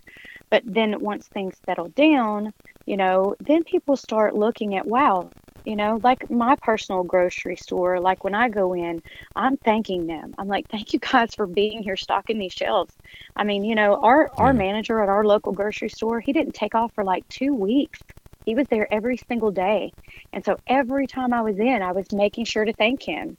but 0.49 0.63
then 0.65 0.99
once 1.01 1.27
things 1.27 1.55
settle 1.65 1.89
down 1.89 2.51
you 2.85 2.97
know 2.97 3.35
then 3.39 3.63
people 3.63 3.95
start 3.95 4.35
looking 4.35 4.75
at 4.75 4.87
wow 4.87 5.29
you 5.67 5.75
know 5.75 5.99
like 6.01 6.29
my 6.31 6.55
personal 6.61 7.03
grocery 7.03 7.57
store 7.57 7.99
like 7.99 8.23
when 8.23 8.33
i 8.33 8.47
go 8.47 8.73
in 8.73 9.01
i'm 9.35 9.57
thanking 9.57 10.07
them. 10.07 10.33
I'm 10.37 10.47
like 10.47 10.67
thank 10.69 10.93
you 10.93 10.99
guys 10.99 11.35
for 11.35 11.45
being 11.45 11.83
here 11.83 11.97
stocking 11.97 12.39
these 12.39 12.53
shelves. 12.53 12.95
I 13.35 13.43
mean 13.43 13.65
you 13.65 13.75
know 13.75 13.99
our 14.01 14.31
our 14.37 14.53
manager 14.53 15.01
at 15.01 15.09
our 15.09 15.25
local 15.25 15.51
grocery 15.51 15.89
store 15.89 16.21
he 16.21 16.31
didn't 16.31 16.53
take 16.53 16.73
off 16.73 16.93
for 16.95 17.03
like 17.03 17.27
two 17.29 17.53
weeks. 17.53 17.99
He 18.45 18.55
was 18.55 18.67
there 18.69 18.87
every 18.93 19.17
single 19.17 19.51
day. 19.51 19.93
And 20.31 20.45
so 20.45 20.57
every 20.67 21.05
time 21.05 21.33
i 21.33 21.41
was 21.41 21.59
in 21.59 21.81
i 21.81 21.91
was 21.91 22.07
making 22.13 22.45
sure 22.45 22.63
to 22.65 22.73
thank 22.73 23.03
him 23.03 23.37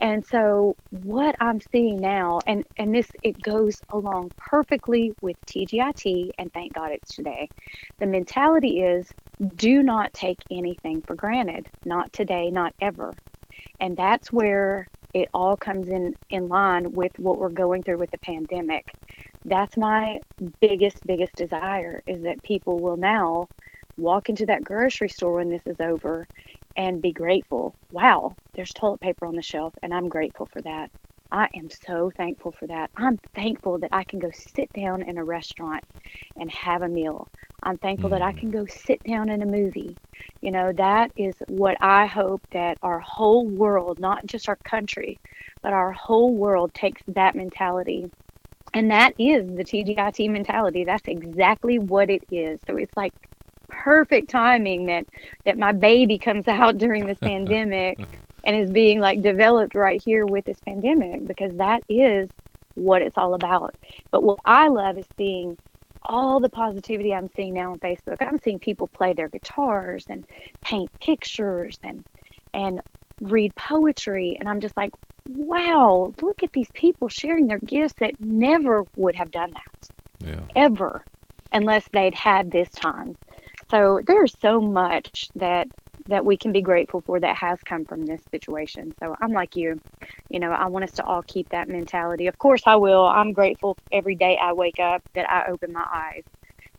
and 0.00 0.24
so 0.26 0.76
what 0.90 1.36
I'm 1.40 1.60
seeing 1.72 2.00
now, 2.00 2.40
and, 2.46 2.64
and 2.76 2.94
this 2.94 3.08
it 3.22 3.40
goes 3.40 3.80
along 3.90 4.32
perfectly 4.36 5.14
with 5.20 5.36
TGIT, 5.46 6.30
and 6.38 6.52
thank 6.52 6.74
God 6.74 6.92
it's 6.92 7.14
today. 7.14 7.48
The 7.98 8.06
mentality 8.06 8.82
is 8.82 9.08
do 9.56 9.82
not 9.82 10.12
take 10.12 10.38
anything 10.50 11.02
for 11.02 11.14
granted. 11.14 11.68
Not 11.84 12.12
today, 12.12 12.50
not 12.50 12.74
ever. 12.80 13.12
And 13.80 13.96
that's 13.96 14.32
where 14.32 14.88
it 15.12 15.28
all 15.32 15.56
comes 15.56 15.88
in, 15.88 16.14
in 16.28 16.48
line 16.48 16.92
with 16.92 17.16
what 17.18 17.38
we're 17.38 17.48
going 17.48 17.82
through 17.82 17.98
with 17.98 18.10
the 18.10 18.18
pandemic. 18.18 18.92
That's 19.44 19.76
my 19.76 20.20
biggest, 20.60 21.06
biggest 21.06 21.34
desire 21.36 22.02
is 22.06 22.22
that 22.22 22.42
people 22.42 22.80
will 22.80 22.96
now 22.96 23.48
walk 23.96 24.28
into 24.28 24.46
that 24.46 24.64
grocery 24.64 25.08
store 25.08 25.34
when 25.34 25.50
this 25.50 25.62
is 25.66 25.76
over 25.78 26.26
and 26.76 27.02
be 27.02 27.12
grateful. 27.12 27.74
Wow, 27.92 28.36
there's 28.54 28.72
toilet 28.72 29.00
paper 29.00 29.26
on 29.26 29.36
the 29.36 29.42
shelf, 29.42 29.74
and 29.82 29.92
I'm 29.92 30.08
grateful 30.08 30.46
for 30.46 30.60
that. 30.62 30.90
I 31.32 31.48
am 31.54 31.68
so 31.68 32.12
thankful 32.16 32.52
for 32.52 32.66
that. 32.68 32.90
I'm 32.96 33.18
thankful 33.34 33.78
that 33.78 33.90
I 33.92 34.04
can 34.04 34.20
go 34.20 34.30
sit 34.30 34.72
down 34.72 35.02
in 35.02 35.18
a 35.18 35.24
restaurant 35.24 35.82
and 36.36 36.50
have 36.50 36.82
a 36.82 36.88
meal. 36.88 37.28
I'm 37.62 37.78
thankful 37.78 38.08
mm. 38.08 38.12
that 38.12 38.22
I 38.22 38.32
mm. 38.32 38.38
can 38.38 38.50
go 38.50 38.66
sit 38.66 39.02
down 39.02 39.28
in 39.30 39.42
a 39.42 39.46
movie. 39.46 39.96
You 40.40 40.52
know, 40.52 40.72
that 40.72 41.10
is 41.16 41.34
what 41.48 41.76
I 41.80 42.06
hope 42.06 42.42
that 42.52 42.78
our 42.82 43.00
whole 43.00 43.46
world, 43.46 43.98
not 43.98 44.26
just 44.26 44.48
our 44.48 44.56
country, 44.56 45.18
but 45.62 45.72
our 45.72 45.90
whole 45.92 46.32
world 46.34 46.72
takes 46.74 47.02
that 47.08 47.34
mentality. 47.34 48.10
And 48.72 48.90
that 48.90 49.14
is 49.18 49.46
the 49.56 49.64
TGIT 49.64 50.30
mentality. 50.30 50.84
That's 50.84 51.08
exactly 51.08 51.78
what 51.78 52.10
it 52.10 52.24
is. 52.30 52.60
So 52.66 52.76
it's 52.76 52.96
like 52.96 53.12
perfect 53.82 54.30
timing 54.30 54.86
that 54.86 55.06
that 55.44 55.58
my 55.58 55.72
baby 55.72 56.18
comes 56.18 56.46
out 56.48 56.78
during 56.78 57.06
this 57.06 57.18
pandemic 57.22 57.98
and 58.44 58.56
is 58.56 58.70
being 58.70 59.00
like 59.00 59.22
developed 59.22 59.74
right 59.74 60.02
here 60.02 60.26
with 60.26 60.44
this 60.44 60.58
pandemic 60.60 61.26
because 61.26 61.54
that 61.56 61.82
is 61.88 62.28
what 62.74 63.02
it's 63.02 63.16
all 63.16 63.34
about. 63.34 63.74
But 64.10 64.22
what 64.22 64.38
I 64.44 64.68
love 64.68 64.98
is 64.98 65.06
seeing 65.16 65.56
all 66.02 66.40
the 66.40 66.48
positivity 66.48 67.14
I'm 67.14 67.30
seeing 67.34 67.54
now 67.54 67.72
on 67.72 67.78
Facebook. 67.78 68.16
I'm 68.20 68.38
seeing 68.38 68.58
people 68.58 68.88
play 68.88 69.12
their 69.12 69.28
guitars 69.28 70.04
and 70.08 70.26
paint 70.60 70.90
pictures 71.00 71.78
and 71.82 72.04
and 72.52 72.80
read 73.20 73.54
poetry 73.56 74.36
and 74.38 74.48
I'm 74.48 74.60
just 74.60 74.76
like, 74.76 74.92
wow, 75.28 76.12
look 76.20 76.42
at 76.42 76.52
these 76.52 76.70
people 76.74 77.08
sharing 77.08 77.46
their 77.46 77.58
gifts 77.58 77.94
that 77.98 78.20
never 78.20 78.84
would 78.96 79.14
have 79.14 79.30
done 79.30 79.52
that. 79.52 79.88
Yeah. 80.26 80.40
Ever 80.54 81.04
unless 81.54 81.88
they'd 81.92 82.14
had 82.14 82.50
this 82.50 82.68
time. 82.70 83.16
So 83.70 84.00
there's 84.06 84.36
so 84.40 84.60
much 84.60 85.30
that 85.36 85.68
that 86.08 86.24
we 86.24 86.36
can 86.36 86.52
be 86.52 86.62
grateful 86.62 87.02
for 87.02 87.20
that 87.20 87.36
has 87.36 87.58
come 87.64 87.84
from 87.84 88.06
this 88.06 88.22
situation. 88.30 88.94
So 89.00 89.16
I'm 89.22 89.32
like 89.32 89.56
you, 89.56 89.80
you 90.30 90.40
know, 90.40 90.52
I 90.52 90.66
want 90.68 90.84
us 90.84 90.92
to 90.94 91.04
all 91.04 91.22
keep 91.26 91.50
that 91.50 91.68
mentality. 91.68 92.28
Of 92.28 92.38
course, 92.38 92.62
I 92.66 92.76
will. 92.76 93.06
I'm 93.06 93.32
grateful 93.32 93.78
every 93.92 94.16
day 94.16 94.38
I 94.40 94.52
wake 94.54 94.80
up 94.80 95.02
that 95.14 95.30
I 95.30 95.46
open 95.50 95.72
my 95.72 95.86
eyes 95.92 96.24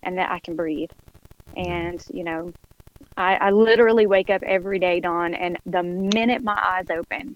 and 0.04 0.18
that 0.20 0.32
I 0.32 0.40
can 0.40 0.56
breathe. 0.56 0.92
And, 1.56 2.04
you 2.14 2.24
know, 2.26 2.54
I, 3.18 3.36
I 3.36 3.52
literally 3.52 4.08
wake 4.08 4.30
up 4.30 4.44
every 4.44 4.80
day, 4.80 5.00
Don, 5.00 5.34
and 5.36 5.60
the 5.66 5.84
minute 5.84 6.44
my 6.44 6.60
eyes 6.62 6.88
open, 6.92 7.36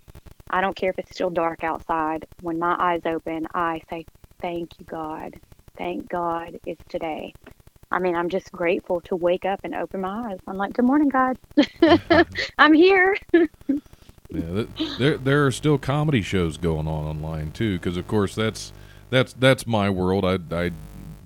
I 0.50 0.62
don't 0.62 0.76
care 0.76 0.92
if 0.92 1.00
it's 1.00 1.12
still 1.12 1.30
dark 1.30 1.64
outside, 1.64 2.26
when 2.42 2.60
my 2.60 2.76
eyes 2.80 3.02
open, 3.06 3.48
I 3.54 3.82
say, 3.90 4.06
Thank 4.42 4.72
you, 4.80 4.86
God. 4.86 5.36
Thank 5.78 6.10
God 6.10 6.60
it's 6.66 6.84
today 6.90 7.34
I 7.92 8.00
mean, 8.00 8.16
I'm 8.16 8.30
just 8.30 8.52
grateful 8.52 9.02
to 9.02 9.16
wake 9.16 9.46
up 9.46 9.62
and 9.64 9.74
open 9.74 10.02
my 10.02 10.32
eyes. 10.32 10.40
I'm 10.48 10.58
like, 10.58 10.74
good 10.74 10.86
morning, 10.86 11.10
God. 11.10 11.38
I'm 12.58 12.74
here. 12.74 13.18
Yeah, 14.32 14.66
there 15.00 15.18
there 15.18 15.48
are 15.48 15.52
still 15.52 15.80
comedy 15.80 16.22
shows 16.22 16.58
going 16.58 16.88
on 16.88 17.06
online 17.06 17.52
too, 17.52 17.80
because 17.80 17.98
of 17.98 18.08
course 18.08 18.36
that's 18.36 18.72
that's 19.10 19.34
that's 19.34 19.66
my 19.66 19.90
world. 19.90 20.24
I 20.24 20.38
I 20.56 20.72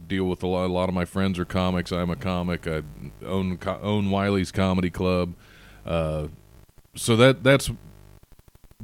deal 0.08 0.23
with 0.23 0.41
a 0.41 0.47
lot. 0.47 0.67
A 0.67 0.73
lot 0.73 0.88
of 0.88 0.95
my 0.95 1.04
friends 1.04 1.38
are 1.38 1.43
comics. 1.43 1.91
I'm 1.91 2.10
a 2.10 2.15
comic. 2.15 2.65
I 2.65 2.84
own 3.26 3.60
own 3.65 4.10
Wiley's 4.10 4.54
Comedy 4.54 4.89
Club. 4.89 5.34
Uh, 5.86 6.28
so 6.95 7.17
that 7.17 7.43
that's 7.43 7.71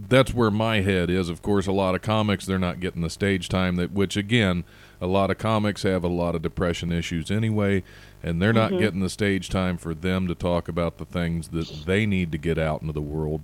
that's 0.08 0.34
where 0.34 0.52
my 0.52 0.82
head 0.82 1.10
is. 1.10 1.30
Of 1.30 1.42
course, 1.42 1.68
a 1.68 1.72
lot 1.72 1.96
of 1.96 2.02
comics 2.02 2.46
they're 2.46 2.60
not 2.60 2.80
getting 2.80 3.02
the 3.02 3.10
stage 3.10 3.50
time 3.50 3.76
that 3.78 3.92
which 3.92 4.16
again, 4.16 4.64
a 5.02 5.08
lot 5.08 5.30
of 5.32 5.38
comics 5.38 5.84
have 5.84 6.04
a 6.04 6.08
lot 6.10 6.36
of 6.36 6.42
depression 6.42 6.92
issues 6.92 7.30
anyway, 7.32 7.84
and 8.24 8.42
they're 8.42 8.54
not 8.54 8.72
Mhm. 8.72 8.80
getting 8.80 9.00
the 9.02 9.10
stage 9.10 9.50
time 9.50 9.78
for 9.78 9.94
them 9.94 10.28
to 10.28 10.36
talk 10.36 10.68
about 10.68 10.98
the 10.98 11.06
things 11.06 11.50
that 11.50 11.86
they 11.86 12.06
need 12.06 12.32
to 12.32 12.38
get 12.38 12.58
out 12.58 12.82
into 12.82 12.94
the 12.94 13.02
world, 13.02 13.42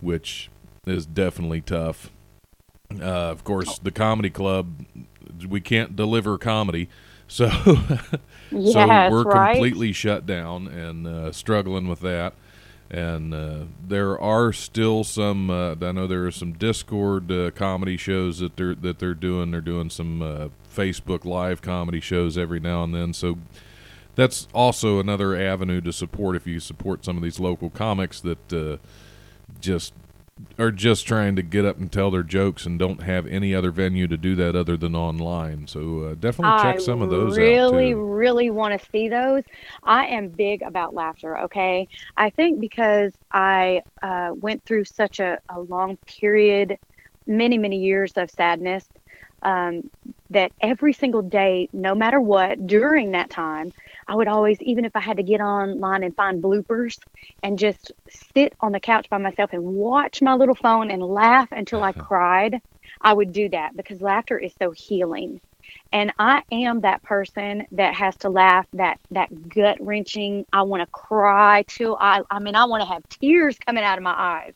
which 0.00 0.50
is 0.86 1.06
definitely 1.06 1.60
tough. 1.60 2.10
Uh, 3.00 3.04
of 3.04 3.42
course, 3.44 3.78
the 3.78 3.90
comedy 3.90 4.30
club 4.30 4.84
we 5.48 5.60
can't 5.60 5.96
deliver 5.96 6.38
comedy, 6.38 6.88
so 7.26 7.46
Yes, 8.50 8.72
so 8.72 8.86
we're 9.10 9.22
right. 9.24 9.52
completely 9.54 9.92
shut 9.92 10.26
down 10.26 10.68
and 10.68 11.06
uh, 11.06 11.32
struggling 11.32 11.88
with 11.88 12.00
that. 12.00 12.34
And 12.94 13.34
uh, 13.34 13.64
there 13.84 14.16
are 14.20 14.52
still 14.52 15.02
some. 15.02 15.50
Uh, 15.50 15.74
I 15.82 15.90
know 15.90 16.06
there 16.06 16.26
are 16.26 16.30
some 16.30 16.52
Discord 16.52 17.32
uh, 17.32 17.50
comedy 17.50 17.96
shows 17.96 18.38
that 18.38 18.56
they're 18.56 18.76
that 18.76 19.00
they're 19.00 19.14
doing. 19.14 19.50
They're 19.50 19.60
doing 19.60 19.90
some 19.90 20.22
uh, 20.22 20.48
Facebook 20.72 21.24
Live 21.24 21.60
comedy 21.60 21.98
shows 21.98 22.38
every 22.38 22.60
now 22.60 22.84
and 22.84 22.94
then. 22.94 23.12
So 23.12 23.38
that's 24.14 24.46
also 24.54 25.00
another 25.00 25.34
avenue 25.34 25.80
to 25.80 25.92
support 25.92 26.36
if 26.36 26.46
you 26.46 26.60
support 26.60 27.04
some 27.04 27.16
of 27.16 27.22
these 27.24 27.40
local 27.40 27.68
comics 27.68 28.20
that 28.20 28.52
uh, 28.52 28.76
just 29.60 29.92
are 30.58 30.70
just 30.70 31.06
trying 31.06 31.36
to 31.36 31.42
get 31.42 31.64
up 31.64 31.78
and 31.78 31.90
tell 31.90 32.10
their 32.10 32.22
jokes 32.22 32.66
and 32.66 32.78
don't 32.78 33.02
have 33.02 33.26
any 33.26 33.54
other 33.54 33.70
venue 33.70 34.06
to 34.08 34.16
do 34.16 34.34
that 34.36 34.56
other 34.56 34.76
than 34.76 34.94
online. 34.94 35.66
So 35.66 36.00
uh, 36.00 36.14
definitely 36.14 36.62
check 36.62 36.76
I 36.76 36.78
some 36.78 37.02
of 37.02 37.10
those 37.10 37.36
really, 37.36 37.56
out 37.58 37.72
really 37.72 37.94
really 37.94 38.50
want 38.50 38.80
to 38.80 38.90
see 38.90 39.08
those. 39.08 39.42
I 39.82 40.06
am 40.06 40.28
big 40.28 40.62
about 40.62 40.94
laughter. 40.94 41.38
Okay, 41.40 41.88
I 42.16 42.30
think 42.30 42.60
because 42.60 43.12
I 43.32 43.82
uh, 44.02 44.32
went 44.34 44.64
through 44.64 44.84
such 44.84 45.20
a, 45.20 45.38
a 45.48 45.60
long 45.60 45.96
period, 46.06 46.78
many, 47.26 47.58
many 47.58 47.78
years 47.78 48.12
of 48.16 48.30
sadness, 48.30 48.86
um, 49.42 49.90
that 50.30 50.52
every 50.60 50.92
single 50.92 51.22
day, 51.22 51.68
no 51.72 51.94
matter 51.94 52.20
what, 52.20 52.66
during 52.66 53.12
that 53.12 53.30
time, 53.30 53.72
I 54.06 54.14
would 54.14 54.28
always, 54.28 54.60
even 54.62 54.84
if 54.84 54.94
I 54.96 55.00
had 55.00 55.16
to 55.16 55.22
get 55.22 55.40
online 55.40 56.02
and 56.02 56.14
find 56.14 56.42
bloopers 56.42 56.98
and 57.42 57.58
just 57.58 57.92
sit 58.08 58.54
on 58.60 58.72
the 58.72 58.80
couch 58.80 59.08
by 59.10 59.18
myself 59.18 59.52
and 59.52 59.64
watch 59.64 60.22
my 60.22 60.34
little 60.34 60.54
phone 60.54 60.90
and 60.90 61.02
laugh 61.02 61.48
until 61.52 61.82
I 61.82 61.90
uh-huh. 61.90 62.02
cried, 62.02 62.62
I 63.00 63.12
would 63.12 63.32
do 63.32 63.48
that 63.50 63.76
because 63.76 64.00
laughter 64.00 64.38
is 64.38 64.52
so 64.58 64.70
healing 64.70 65.40
and 65.92 66.12
I 66.18 66.42
am 66.50 66.80
that 66.80 67.02
person 67.02 67.66
that 67.72 67.94
has 67.94 68.16
to 68.18 68.28
laugh 68.28 68.66
that 68.74 68.98
that 69.12 69.48
gut 69.48 69.78
wrenching. 69.80 70.44
I 70.52 70.62
want 70.62 70.82
to 70.82 70.86
cry 70.86 71.64
till 71.68 71.96
I 72.00 72.22
I 72.30 72.40
mean 72.40 72.56
I 72.56 72.64
want 72.64 72.82
to 72.82 72.88
have 72.88 73.08
tears 73.08 73.56
coming 73.58 73.84
out 73.84 73.98
of 73.98 74.04
my 74.04 74.14
eyes. 74.14 74.54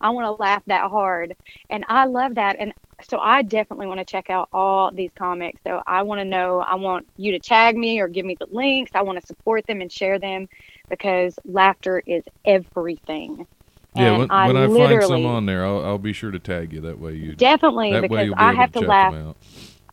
I 0.00 0.10
want 0.10 0.26
to 0.26 0.42
laugh 0.42 0.62
that 0.66 0.88
hard, 0.90 1.34
and 1.70 1.84
I 1.88 2.06
love 2.06 2.36
that. 2.36 2.56
And 2.58 2.72
so 3.02 3.18
I 3.18 3.42
definitely 3.42 3.86
want 3.86 4.00
to 4.00 4.04
check 4.04 4.30
out 4.30 4.48
all 4.52 4.90
these 4.90 5.10
comics. 5.18 5.60
So 5.66 5.82
I 5.86 6.02
want 6.02 6.20
to 6.20 6.24
know. 6.24 6.60
I 6.60 6.76
want 6.76 7.06
you 7.16 7.32
to 7.32 7.38
tag 7.38 7.76
me 7.76 8.00
or 8.00 8.08
give 8.08 8.24
me 8.24 8.36
the 8.38 8.46
links. 8.50 8.92
I 8.94 9.02
want 9.02 9.20
to 9.20 9.26
support 9.26 9.66
them 9.66 9.80
and 9.80 9.92
share 9.92 10.18
them 10.18 10.48
because 10.88 11.38
laughter 11.44 12.02
is 12.06 12.24
everything. 12.44 13.46
Yeah, 13.94 14.10
And 14.10 14.18
when, 14.18 14.30
I 14.30 14.48
when 14.48 14.56
I 14.56 14.68
find 14.68 15.02
some 15.02 15.26
on 15.26 15.46
there, 15.46 15.64
I'll, 15.64 15.84
I'll 15.84 15.98
be 15.98 16.12
sure 16.12 16.30
to 16.30 16.38
tag 16.38 16.72
you. 16.72 16.80
That 16.80 16.98
way 16.98 17.14
you 17.14 17.34
Definitely 17.34 18.00
because 18.00 18.32
I 18.36 18.52
have 18.52 18.72
to 18.72 18.80
to 18.80 18.86
laugh. 18.86 19.14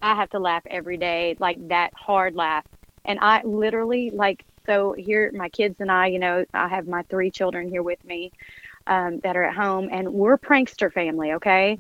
I 0.01 0.15
have 0.15 0.29
to 0.31 0.39
laugh 0.39 0.63
every 0.69 0.97
day, 0.97 1.35
like 1.39 1.69
that 1.69 1.91
hard 1.95 2.35
laugh. 2.35 2.65
And 3.05 3.19
I 3.21 3.41
literally 3.43 4.11
like 4.13 4.43
so 4.65 4.93
here 4.97 5.31
my 5.33 5.49
kids 5.49 5.75
and 5.79 5.91
I, 5.91 6.07
you 6.07 6.19
know, 6.19 6.45
I 6.53 6.67
have 6.69 6.87
my 6.87 7.03
three 7.03 7.31
children 7.31 7.69
here 7.69 7.83
with 7.83 8.03
me 8.05 8.31
um, 8.88 9.19
that 9.24 9.36
are 9.36 9.43
at 9.43 9.56
home 9.56 9.89
and 9.91 10.12
we're 10.13 10.38
prankster 10.38 10.91
family, 10.91 11.34
okay? 11.34 11.78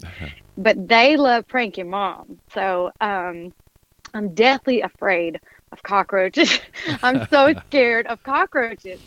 but 0.57 0.87
they 0.87 1.17
love 1.17 1.47
pranking 1.47 1.89
mom. 1.89 2.39
So 2.53 2.91
um 3.01 3.53
I'm 4.13 4.33
deathly 4.35 4.81
afraid 4.81 5.39
of 5.71 5.83
cockroaches. 5.83 6.59
I'm 7.03 7.27
so 7.29 7.53
scared 7.67 8.07
of 8.07 8.21
cockroaches. 8.23 9.01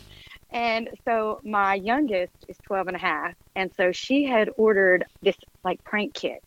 And 0.51 0.89
so 1.05 1.39
my 1.43 1.75
youngest 1.75 2.33
is 2.47 2.57
12 2.67 2.87
and 2.87 2.95
a 2.95 2.99
half. 2.99 3.33
And 3.55 3.71
so 3.75 3.91
she 3.91 4.25
had 4.25 4.49
ordered 4.57 5.05
this 5.21 5.37
like 5.63 5.83
prank 5.83 6.13
kit. 6.13 6.43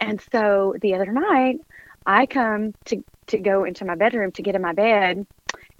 And 0.00 0.20
so 0.32 0.74
the 0.80 0.94
other 0.94 1.12
night, 1.12 1.58
I 2.06 2.26
come 2.26 2.74
to, 2.86 3.04
to 3.28 3.38
go 3.38 3.64
into 3.64 3.84
my 3.84 3.94
bedroom 3.94 4.32
to 4.32 4.42
get 4.42 4.54
in 4.56 4.62
my 4.62 4.72
bed. 4.72 5.26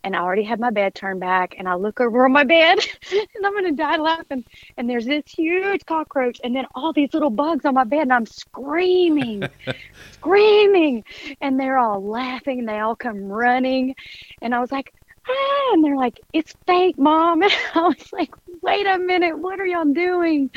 And 0.05 0.17
I 0.17 0.21
already 0.21 0.43
had 0.43 0.61
my 0.61 0.71
bed 0.71 0.95
turned 0.95 1.21
back. 1.21 1.55
And 1.59 1.69
I 1.69 1.75
look 1.75 2.01
over 2.01 2.25
on 2.25 2.33
my 2.33 2.45
bed 2.45 2.79
and 3.13 3.47
I'm 3.47 3.65
to 3.65 3.73
die 3.73 3.97
laughing. 3.97 4.45
And 4.77 4.89
there's 4.89 5.07
this 5.07 5.25
huge 5.27 5.85
cockroach. 5.87 6.41
And 6.43 6.55
then 6.55 6.67
all 6.75 6.93
these 6.93 7.13
little 7.13 7.31
bugs 7.31 7.65
on 7.65 7.75
my 7.75 7.85
bed. 7.85 8.03
And 8.03 8.13
I'm 8.13 8.27
screaming, 8.27 9.45
screaming. 10.13 11.05
And 11.41 11.59
they're 11.59 11.79
all 11.79 12.03
laughing. 12.05 12.61
And 12.61 12.69
they 12.69 12.79
all 12.79 12.97
come 12.97 13.25
running. 13.25 13.95
And 14.41 14.55
I 14.55 14.61
was 14.61 14.73
like, 14.73 14.93
ah, 15.29 15.73
and 15.73 15.85
they're 15.85 15.97
like, 15.97 16.21
it's 16.33 16.55
fake, 16.67 16.99
mom. 16.99 17.43
And 17.43 17.53
I 17.75 17.81
was 17.81 18.13
like, 18.13 18.31
wait 18.63 18.87
a 18.87 18.99
minute, 18.99 19.39
what 19.39 19.61
are 19.61 19.67
y'all 19.67 19.85
doing? 19.85 20.51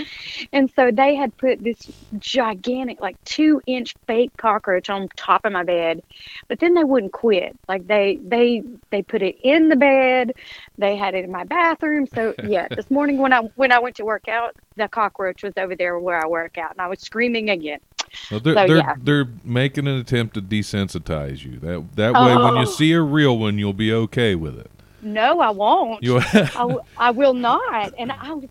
And 0.51 0.69
so 0.75 0.91
they 0.91 1.15
had 1.15 1.35
put 1.37 1.63
this 1.63 1.89
gigantic, 2.17 2.99
like 3.01 3.17
two 3.25 3.61
inch 3.65 3.95
fake 4.07 4.31
cockroach 4.37 4.89
on 4.89 5.07
top 5.17 5.45
of 5.45 5.51
my 5.53 5.63
bed, 5.63 6.01
but 6.49 6.59
then 6.59 6.73
they 6.73 6.83
wouldn't 6.83 7.13
quit. 7.13 7.57
Like 7.67 7.87
they 7.87 8.19
they 8.23 8.63
they 8.91 9.01
put 9.03 9.21
it 9.21 9.35
in 9.43 9.69
the 9.69 9.75
bed, 9.75 10.33
they 10.77 10.95
had 10.97 11.15
it 11.15 11.25
in 11.25 11.31
my 11.31 11.43
bathroom. 11.45 12.05
So 12.07 12.35
yeah, 12.41 12.67
this 12.75 12.89
morning 12.91 13.17
when 13.19 13.33
I 13.33 13.41
when 13.55 13.71
I 13.71 13.79
went 13.79 13.97
to 13.97 14.05
work 14.05 14.27
out, 14.27 14.55
the 14.77 14.87
cockroach 14.87 15.43
was 15.43 15.53
over 15.57 15.75
there 15.75 15.97
where 15.99 16.23
I 16.23 16.27
work 16.27 16.57
out, 16.57 16.71
and 16.71 16.81
I 16.81 16.87
was 16.87 17.01
screaming 17.01 17.49
again. 17.49 17.79
Well, 18.31 18.39
they're, 18.39 18.53
So, 18.55 18.67
they're, 18.67 18.77
yeah. 18.77 18.95
they're 19.01 19.27
making 19.43 19.87
an 19.87 19.97
attempt 19.97 20.35
to 20.35 20.41
desensitize 20.41 21.43
you. 21.43 21.59
That 21.59 21.95
that 21.95 22.13
way, 22.13 22.35
when 22.35 22.57
Oh. 22.57 22.59
you 22.61 22.65
see 22.65 22.91
a 22.93 23.01
real 23.01 23.37
one, 23.37 23.57
you'll 23.57 23.73
be 23.73 23.91
okay 23.93 24.35
with 24.35 24.59
it. 24.59 24.69
No, 25.01 25.39
I 25.41 25.49
won't. 25.49 26.01
You, 26.03 26.19
I, 26.19 26.49
w- 26.55 26.81
I 26.97 27.11
will 27.11 27.33
not. 27.33 27.93
And 27.97 28.11
I 28.11 28.31
was, 28.33 28.49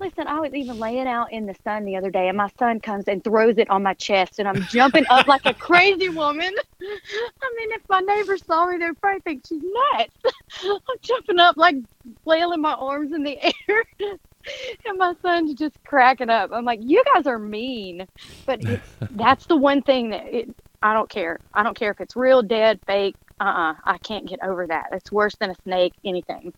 listen, 0.00 0.26
I 0.26 0.40
was 0.40 0.52
even 0.52 0.80
laying 0.80 1.06
out 1.06 1.30
in 1.32 1.46
the 1.46 1.54
sun 1.62 1.84
the 1.84 1.94
other 1.96 2.10
day, 2.10 2.26
and 2.28 2.36
my 2.36 2.48
son 2.58 2.80
comes 2.80 3.04
and 3.06 3.22
throws 3.22 3.56
it 3.58 3.70
on 3.70 3.84
my 3.84 3.94
chest, 3.94 4.40
and 4.40 4.48
I'm 4.48 4.62
jumping 4.64 5.04
up 5.10 5.28
like 5.28 5.46
a 5.46 5.54
crazy 5.54 6.08
woman. 6.08 6.52
I 6.82 7.54
mean, 7.56 7.70
if 7.72 7.82
my 7.88 8.00
neighbors 8.00 8.44
saw 8.44 8.66
me, 8.66 8.78
they'd 8.78 9.00
probably 9.00 9.20
think 9.20 9.44
she's 9.46 9.62
nuts. 9.62 10.16
I'm 10.64 10.78
jumping 11.02 11.38
up, 11.38 11.56
like 11.56 11.76
flailing 12.24 12.60
my 12.62 12.72
arms 12.72 13.12
in 13.12 13.22
the 13.22 13.38
air. 13.40 13.84
And 14.86 14.98
my 14.98 15.14
son's 15.22 15.54
just 15.54 15.76
cracking 15.84 16.30
up. 16.30 16.50
I'm 16.52 16.64
like, 16.64 16.80
you 16.82 17.02
guys 17.14 17.26
are 17.26 17.38
mean. 17.38 18.06
But 18.46 18.60
it's, 18.62 18.88
that's 19.10 19.46
the 19.46 19.56
one 19.56 19.82
thing 19.82 20.10
that 20.10 20.26
it, 20.26 20.54
I 20.82 20.94
don't 20.94 21.08
care. 21.08 21.38
I 21.54 21.62
don't 21.62 21.76
care 21.76 21.90
if 21.92 22.00
it's 22.00 22.16
real, 22.16 22.42
dead, 22.42 22.80
fake. 22.86 23.16
Uh-uh. 23.40 23.74
I 23.84 23.98
can't 23.98 24.26
get 24.28 24.42
over 24.42 24.66
that. 24.68 24.88
It's 24.92 25.10
worse 25.10 25.34
than 25.36 25.50
a 25.50 25.54
snake, 25.64 25.94
anything. 26.04 26.52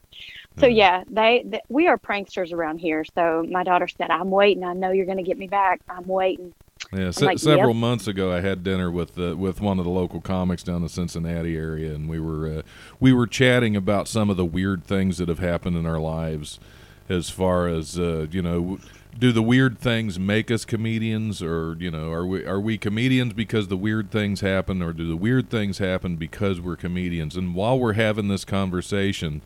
So 0.59 0.67
Mhm. 0.67 0.77
yeah, 0.77 1.05
they, 1.11 1.45
th 1.51 1.63
we 1.69 1.89
are 1.89 1.99
pranksters 1.99 2.53
around 2.53 2.79
here. 2.79 3.05
So 3.15 3.45
my 3.51 3.65
daughter 3.65 3.89
said, 3.89 4.11
"I'm 4.11 4.31
waiting. 4.31 4.65
I 4.65 4.75
know 4.75 4.91
you're 4.91 5.07
going 5.07 5.19
to 5.19 5.25
get 5.25 5.39
me 5.39 5.49
back. 5.49 5.81
I'm 5.89 6.07
waiting." 6.07 6.53
yeah, 6.93 7.11
se- 7.11 7.27
like, 7.27 7.39
several 7.39 7.69
yep. 7.71 7.77
months 7.77 8.07
ago, 8.07 8.33
I 8.33 8.41
had 8.41 8.63
dinner 8.63 8.91
with 8.91 9.19
uh, 9.19 9.37
with 9.37 9.61
one 9.61 9.79
of 9.79 9.85
the 9.85 9.91
local 9.91 10.21
comics 10.21 10.63
down 10.63 10.83
the 10.83 10.89
Cincinnati 10.89 11.57
area, 11.57 11.95
and 11.95 12.09
we 12.09 12.21
were 12.21 12.59
uh, 12.59 12.63
we 13.01 13.13
were 13.13 13.27
chatting 13.27 13.77
about 13.77 14.07
some 14.09 14.29
of 14.31 14.37
the 14.37 14.45
weird 14.45 14.85
things 14.85 15.19
that 15.19 15.29
have 15.29 15.39
happened 15.39 15.77
in 15.77 15.87
our 15.87 15.99
lives, 16.01 16.61
as 17.09 17.31
far 17.31 17.69
as 17.69 17.99
uh, 17.99 18.27
you 18.31 18.43
know. 18.43 18.79
Do 19.17 19.31
the 19.31 19.43
weird 19.43 19.79
things 19.79 20.19
make 20.19 20.51
us 20.51 20.65
comedians, 20.65 21.41
or 21.41 21.77
you 21.79 21.89
know, 21.89 22.11
are 22.11 22.27
we 22.27 22.45
are 22.45 22.59
we 22.59 22.77
comedians 22.77 23.33
because 23.33 23.69
the 23.69 23.77
weird 23.77 24.11
things 24.11 24.41
happen, 24.41 24.83
or 24.83 24.93
do 24.93 25.09
the 25.09 25.15
weird 25.17 25.51
things 25.51 25.79
happen 25.79 26.17
because 26.17 26.61
we're 26.61 26.75
comedians? 26.75 27.37
And 27.37 27.55
while 27.55 27.79
we're 27.79 27.93
having 27.93 28.27
this 28.27 28.45
conversation, 28.45 29.41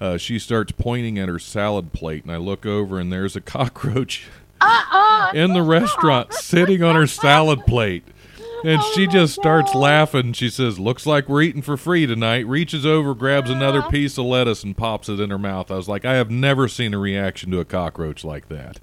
uh, 0.00 0.16
she 0.16 0.38
starts 0.38 0.72
pointing 0.72 1.18
at 1.18 1.28
her 1.28 1.38
salad 1.38 1.92
plate, 1.92 2.22
and 2.22 2.32
I 2.32 2.38
look 2.38 2.64
over, 2.64 2.98
and 2.98 3.12
there's 3.12 3.36
a 3.36 3.40
cockroach 3.42 4.28
Uh-uh. 4.62 5.32
in 5.34 5.52
the 5.52 5.62
restaurant 5.62 6.32
sitting 6.32 6.82
on 6.82 6.94
her 6.94 7.06
salad 7.06 7.66
plate. 7.66 8.04
And 8.64 8.80
Oh 8.80 8.92
she 8.94 9.06
just 9.06 9.34
starts 9.34 9.72
God. 9.72 9.78
laughing. 9.80 10.32
She 10.34 10.48
says, 10.48 10.78
Looks 10.78 11.04
like 11.06 11.28
we're 11.28 11.42
eating 11.42 11.62
for 11.62 11.76
free 11.76 12.06
tonight. 12.06 12.46
Reaches 12.46 12.86
over, 12.86 13.14
grabs 13.14 13.50
another 13.50 13.82
Ah. 13.84 13.88
piece 13.90 14.16
of 14.18 14.24
lettuce, 14.26 14.62
and 14.62 14.76
pops 14.76 15.08
it 15.08 15.18
in 15.20 15.30
her 15.30 15.38
mouth. 15.38 15.70
I 15.70 15.76
was 15.76 15.88
like, 15.88 16.04
I 16.04 16.14
have 16.14 16.30
never 16.30 16.68
seen 16.68 16.94
a 16.94 16.98
reaction 16.98 17.50
to 17.50 17.60
a 17.60 17.64
cockroach 17.64 18.24
like 18.24 18.48
that. 18.48 18.78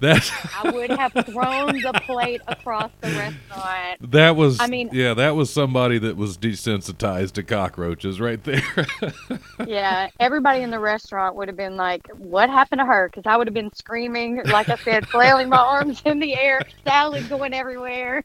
That 0.00 0.30
I 0.62 0.70
would 0.70 0.90
have 0.90 1.12
thrown 1.12 1.80
the 1.80 2.00
plate 2.04 2.40
across 2.46 2.90
the 3.00 3.08
restaurant. 3.08 4.10
that 4.12 4.36
was. 4.36 4.60
I 4.60 4.68
mean- 4.68 4.90
yeah, 4.92 5.14
that 5.14 5.34
was 5.34 5.50
somebody 5.50 5.98
that 5.98 6.16
was 6.16 6.38
desensitized 6.38 7.32
to 7.32 7.42
cockroaches 7.42 8.20
right 8.20 8.42
there. 8.44 8.62
Yeah, 9.66 10.08
everybody 10.20 10.62
in 10.62 10.70
the 10.70 10.78
restaurant 10.78 11.34
would 11.34 11.48
have 11.48 11.56
been 11.56 11.76
like, 11.76 12.06
"What 12.16 12.48
happened 12.48 12.78
to 12.78 12.84
her?" 12.86 13.08
Because 13.12 13.24
I 13.26 13.36
would 13.36 13.48
have 13.48 13.54
been 13.54 13.72
screaming, 13.74 14.40
like 14.44 14.68
I 14.68 14.76
said, 14.76 15.06
flailing 15.10 15.48
my 15.48 15.56
arms 15.58 16.00
in 16.04 16.20
the 16.20 16.34
air, 16.36 16.60
salad 16.86 17.28
going 17.28 17.52
everywhere. 17.52 18.24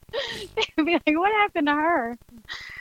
They'd 0.56 0.86
be 0.86 0.94
like, 0.94 1.04
"What 1.08 1.32
happened 1.32 1.68
to 1.68 1.74
her?" 1.74 2.18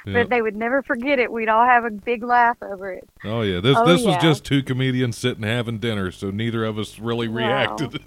Yeah. 0.07 0.13
But 0.13 0.29
they 0.29 0.43
would 0.43 0.55
never 0.55 0.83
forget 0.83 1.19
it. 1.19 1.33
We'd 1.33 1.49
all 1.49 1.65
have 1.65 1.85
a 1.87 1.91
big 1.91 2.23
laugh 2.23 2.59
over 2.63 2.93
it. 2.93 3.09
Oh 3.25 3.41
yeah, 3.41 3.61
this 3.61 3.77
Oh, 3.79 3.87
this 3.87 4.05
was 4.05 4.17
just 4.23 4.45
two 4.45 4.63
comedians 4.63 5.17
sitting 5.17 5.45
having 5.45 5.79
dinner, 5.79 6.11
so 6.13 6.31
neither 6.31 6.63
of 6.65 6.79
us 6.79 6.99
really 6.99 7.29
Wow. 7.29 7.37
reacted. 7.37 8.03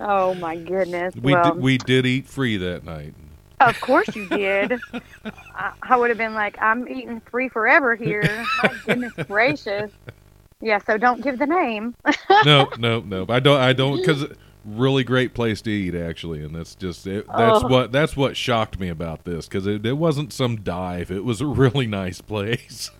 Oh 0.00 0.34
my 0.34 0.56
goodness! 0.56 1.14
We 1.16 1.32
well, 1.32 1.54
did, 1.54 1.62
we 1.62 1.78
did 1.78 2.06
eat 2.06 2.26
free 2.26 2.56
that 2.58 2.84
night. 2.84 3.14
of 3.60 3.80
course 3.80 4.14
you 4.14 4.28
did. 4.28 4.78
I, 5.54 5.72
I 5.82 5.96
would 5.96 6.10
have 6.10 6.18
been 6.18 6.34
like, 6.34 6.60
"I'm 6.60 6.86
eating 6.88 7.20
free 7.30 7.48
forever 7.48 7.94
here." 7.94 8.44
My 8.62 8.74
goodness 8.86 9.12
gracious! 9.26 9.90
Yeah, 10.60 10.78
so 10.86 10.98
don't 10.98 11.22
give 11.22 11.38
the 11.38 11.46
name. 11.46 11.94
No, 12.44 12.68
no, 12.78 13.00
no. 13.00 13.24
I 13.28 13.40
don't. 13.40 13.60
I 13.60 13.72
don't 13.72 13.96
because 13.98 14.24
really 14.64 15.04
great 15.04 15.32
place 15.32 15.62
to 15.62 15.70
eat 15.70 15.94
actually, 15.94 16.42
and 16.44 16.54
that's 16.54 16.74
just 16.74 17.06
it, 17.06 17.24
that's 17.28 17.64
Oh. 17.64 17.68
what 17.68 17.92
that's 17.92 18.16
what 18.16 18.36
shocked 18.36 18.78
me 18.80 18.88
about 18.88 19.24
this 19.24 19.46
because 19.46 19.66
it, 19.66 19.86
it 19.86 19.94
wasn't 19.94 20.32
some 20.32 20.56
dive. 20.56 21.10
It 21.10 21.24
was 21.24 21.40
a 21.40 21.46
really 21.46 21.86
nice 21.86 22.20
place. 22.20 22.90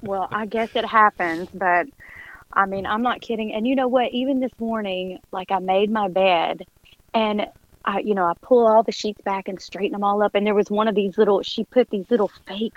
Well, 0.00 0.28
I 0.30 0.46
guess 0.46 0.70
it 0.74 0.84
happens, 0.86 1.48
but 1.52 1.88
I 2.52 2.66
mean, 2.66 2.86
I'm 2.86 3.02
not 3.02 3.20
kidding. 3.20 3.52
And 3.52 3.66
you 3.66 3.76
know 3.76 3.88
what? 3.88 4.12
Even 4.12 4.40
this 4.40 4.52
morning, 4.58 5.18
like 5.32 5.50
I 5.50 5.58
made 5.58 5.90
my 5.90 6.08
bed 6.08 6.62
and 7.14 7.46
I, 7.84 8.00
you 8.00 8.14
know, 8.14 8.24
I 8.24 8.32
pull 8.42 8.66
all 8.66 8.82
the 8.82 8.92
sheets 8.92 9.20
back 9.24 9.48
and 9.48 9.60
straighten 9.60 9.92
them 9.92 10.04
all 10.04 10.22
up. 10.22 10.34
And 10.34 10.46
there 10.46 10.54
was 10.54 10.70
one 10.70 10.88
of 10.88 10.94
these 10.94 11.16
little, 11.16 11.42
she 11.42 11.64
put 11.64 11.88
these 11.90 12.06
little 12.10 12.30
fake, 12.46 12.76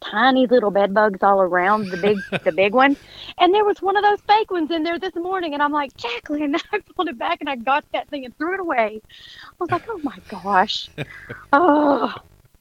tiny 0.00 0.46
little 0.46 0.70
bed 0.70 0.92
bugs 0.92 1.22
all 1.22 1.40
around 1.40 1.90
the 1.90 1.96
big, 1.96 2.18
the 2.44 2.52
big 2.52 2.74
one. 2.74 2.96
And 3.38 3.54
there 3.54 3.64
was 3.64 3.78
one 3.80 3.96
of 3.96 4.02
those 4.02 4.20
fake 4.28 4.50
ones 4.50 4.70
in 4.70 4.82
there 4.82 4.98
this 4.98 5.14
morning. 5.14 5.54
And 5.54 5.62
I'm 5.62 5.72
like, 5.72 5.96
Jacqueline, 5.96 6.56
I 6.72 6.80
pulled 6.94 7.08
it 7.08 7.18
back 7.18 7.38
and 7.40 7.48
I 7.48 7.56
got 7.56 7.84
that 7.92 8.08
thing 8.10 8.24
and 8.24 8.36
threw 8.36 8.54
it 8.54 8.60
away. 8.60 9.00
I 9.44 9.50
was 9.58 9.70
like, 9.70 9.84
oh 9.88 10.00
my 10.02 10.18
gosh. 10.28 10.88
oh, 11.52 12.12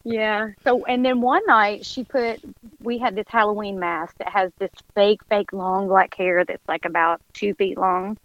yeah. 0.03 0.49
So, 0.63 0.85
and 0.85 1.05
then 1.05 1.21
one 1.21 1.45
night 1.47 1.85
she 1.85 2.03
put, 2.03 2.41
we 2.81 2.97
had 2.97 3.15
this 3.15 3.27
Halloween 3.27 3.79
mask 3.79 4.17
that 4.17 4.29
has 4.29 4.51
this 4.59 4.71
fake, 4.95 5.21
fake 5.29 5.53
long 5.53 5.87
black 5.87 6.15
hair 6.15 6.43
that's 6.45 6.67
like 6.67 6.85
about 6.85 7.21
two 7.33 7.53
feet 7.53 7.77
long. 7.77 8.17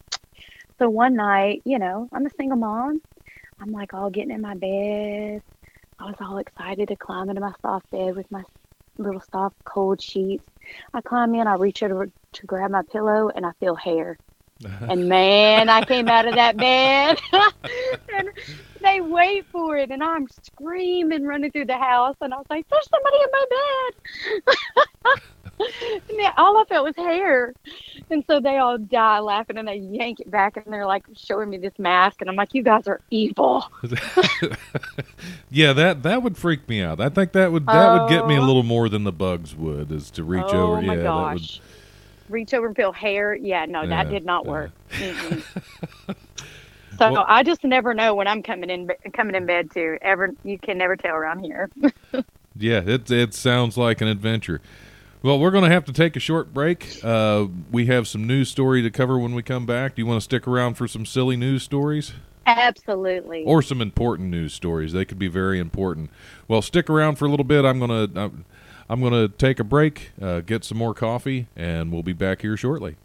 So 0.78 0.88
one 0.88 1.14
night, 1.14 1.62
you 1.64 1.78
know, 1.78 2.08
I'm 2.12 2.26
a 2.26 2.30
single 2.30 2.58
mom. 2.58 3.00
I'm 3.60 3.72
like 3.72 3.94
all 3.94 4.10
getting 4.10 4.30
in 4.30 4.40
my 4.40 4.54
bed. 4.54 5.42
I 5.98 6.04
was 6.04 6.16
all 6.20 6.38
excited 6.38 6.88
to 6.88 6.96
climb 6.96 7.28
into 7.28 7.40
my 7.40 7.52
soft 7.60 7.90
bed 7.90 8.14
with 8.14 8.30
my 8.30 8.44
little 8.98 9.22
soft 9.32 9.56
cold 9.64 10.00
sheets. 10.00 10.46
I 10.94 11.00
climb 11.00 11.34
in, 11.34 11.46
I 11.46 11.54
reach 11.54 11.82
over 11.82 12.08
to 12.32 12.46
grab 12.46 12.70
my 12.70 12.82
pillow, 12.82 13.30
and 13.34 13.44
I 13.44 13.52
feel 13.58 13.74
hair. 13.74 14.16
And 14.90 15.08
man, 15.08 15.68
I 15.68 15.84
came 15.84 16.08
out 16.08 16.26
of 16.26 16.34
that 16.34 16.56
bed, 16.56 17.20
and 18.12 18.28
they 18.82 19.00
wait 19.00 19.46
for 19.52 19.76
it, 19.76 19.90
and 19.90 20.02
I'm 20.02 20.26
screaming, 20.44 21.24
running 21.24 21.52
through 21.52 21.66
the 21.66 21.78
house, 21.78 22.16
and 22.20 22.34
I 22.34 22.38
was 22.38 22.46
like, 22.50 22.66
"There's 22.68 22.88
somebody 22.88 23.16
in 23.22 23.30
my 23.32 23.44
bed!" 24.50 25.22
and 26.10 26.32
all 26.36 26.58
I 26.58 26.64
felt 26.68 26.84
was 26.86 26.96
hair, 26.96 27.54
and 28.10 28.24
so 28.28 28.40
they 28.40 28.58
all 28.58 28.78
die 28.78 29.20
laughing, 29.20 29.58
and 29.58 29.68
they 29.68 29.76
yank 29.76 30.20
it 30.20 30.30
back, 30.30 30.56
and 30.56 30.72
they're 30.72 30.86
like 30.86 31.04
showing 31.16 31.50
me 31.50 31.58
this 31.58 31.78
mask, 31.78 32.20
and 32.20 32.28
I'm 32.28 32.36
like, 32.36 32.52
"You 32.54 32.62
guys 32.64 32.88
are 32.88 33.00
evil." 33.10 33.64
yeah, 35.50 35.72
that 35.72 36.02
that 36.02 36.22
would 36.22 36.36
freak 36.36 36.68
me 36.68 36.82
out. 36.82 37.00
I 37.00 37.08
think 37.08 37.32
that 37.32 37.52
would 37.52 37.66
that 37.66 37.92
would 37.92 38.08
get 38.08 38.26
me 38.26 38.36
a 38.36 38.40
Oh. 38.40 38.44
little 38.46 38.62
more 38.64 38.88
than 38.88 39.04
the 39.04 39.12
bugs 39.12 39.54
would, 39.54 39.90
is 39.92 40.10
to 40.12 40.24
reach 40.24 40.44
oh 40.48 40.72
over. 40.72 40.82
my 40.82 40.96
yeah, 40.96 41.02
gosh. 41.02 41.60
Reach 42.28 42.52
over 42.54 42.66
and 42.66 42.76
feel 42.76 42.92
hair. 42.92 43.34
Yeah, 43.34 43.64
no, 43.66 43.86
that 43.86 44.08
did 44.10 44.24
not 44.24 44.44
yeah. 44.44 44.50
work. 44.50 44.70
Mm-mm. 44.90 45.42
so 46.98 47.12
Well- 47.12 47.24
I 47.28 47.42
just 47.42 47.64
never 47.64 47.94
know 47.94 48.14
when 48.14 48.26
I'm 48.28 48.42
coming 48.42 48.70
in 48.70 48.90
coming 49.14 49.34
in 49.34 49.46
bed 49.46 49.70
too. 49.70 49.98
Ever 50.02 50.30
you 50.44 50.58
can 50.58 50.78
never 50.78 50.96
tell 50.96 51.14
around 51.14 51.40
here. 51.44 51.70
Yeah, 52.60 52.80
it 52.84 53.08
it 53.08 53.34
sounds 53.34 53.76
like 53.78 54.00
an 54.00 54.08
adventure. 54.08 54.60
Well, 55.22 55.38
we're 55.38 55.52
going 55.52 55.62
to 55.62 55.70
have 55.70 55.84
to 55.84 55.92
take 55.92 56.16
a 56.16 56.20
short 56.20 56.52
break. 56.52 56.98
Uh, 57.04 57.46
we 57.70 57.86
have 57.86 58.08
some 58.08 58.26
news 58.26 58.48
story 58.50 58.82
to 58.82 58.90
cover 58.90 59.16
when 59.16 59.32
we 59.34 59.44
come 59.44 59.64
back. 59.64 59.94
Do 59.94 60.02
you 60.02 60.06
want 60.06 60.16
to 60.20 60.24
stick 60.24 60.48
around 60.48 60.74
for 60.74 60.88
some 60.88 61.06
silly 61.06 61.36
news 61.36 61.62
stories? 61.62 62.14
Absolutely. 62.46 63.44
or 63.44 63.62
some 63.62 63.80
important 63.80 64.30
news 64.30 64.54
stories. 64.54 64.92
They 64.92 65.04
could 65.04 65.18
be 65.20 65.28
very 65.28 65.60
important. 65.60 66.10
Well, 66.48 66.60
stick 66.62 66.88
around 66.90 67.16
for 67.16 67.26
a 67.26 67.28
little 67.28 67.44
bit. 67.44 67.64
I'm 67.64 67.78
gonna 67.78 68.30
I'm, 68.88 68.98
I'm 68.98 69.00
gonna 69.00 69.28
take 69.28 69.60
a 69.60 69.64
break, 69.64 70.12
uh, 70.20 70.40
get 70.40 70.64
some 70.64 70.78
more 70.78 70.94
coffee, 70.94 71.46
and 71.56 71.92
we'll 71.92 72.02
be 72.02 72.12
back 72.12 72.42
here 72.42 72.56
shortly. 72.56 72.96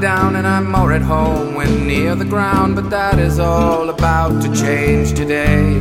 Down 0.00 0.36
and 0.36 0.46
I'm 0.46 0.70
more 0.70 0.92
at 0.92 1.02
home 1.02 1.54
when 1.54 1.86
near 1.86 2.14
the 2.14 2.24
ground, 2.24 2.76
but 2.76 2.90
that 2.90 3.18
is 3.18 3.38
all 3.38 3.88
about 3.88 4.42
to 4.42 4.54
change 4.54 5.14
today. 5.14 5.80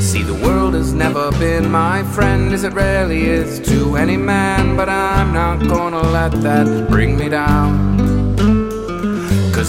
See, 0.00 0.22
the 0.22 0.38
world 0.42 0.74
has 0.74 0.92
never 0.92 1.30
been 1.32 1.70
my 1.70 2.02
friend 2.14 2.52
as 2.52 2.64
it 2.64 2.72
rarely 2.72 3.22
is 3.26 3.60
to 3.68 3.96
any 3.96 4.16
man, 4.16 4.76
but 4.76 4.88
I'm 4.88 5.32
not 5.32 5.68
gonna 5.68 6.02
let 6.02 6.32
that 6.42 6.88
bring 6.88 7.16
me 7.16 7.28
down. 7.28 8.17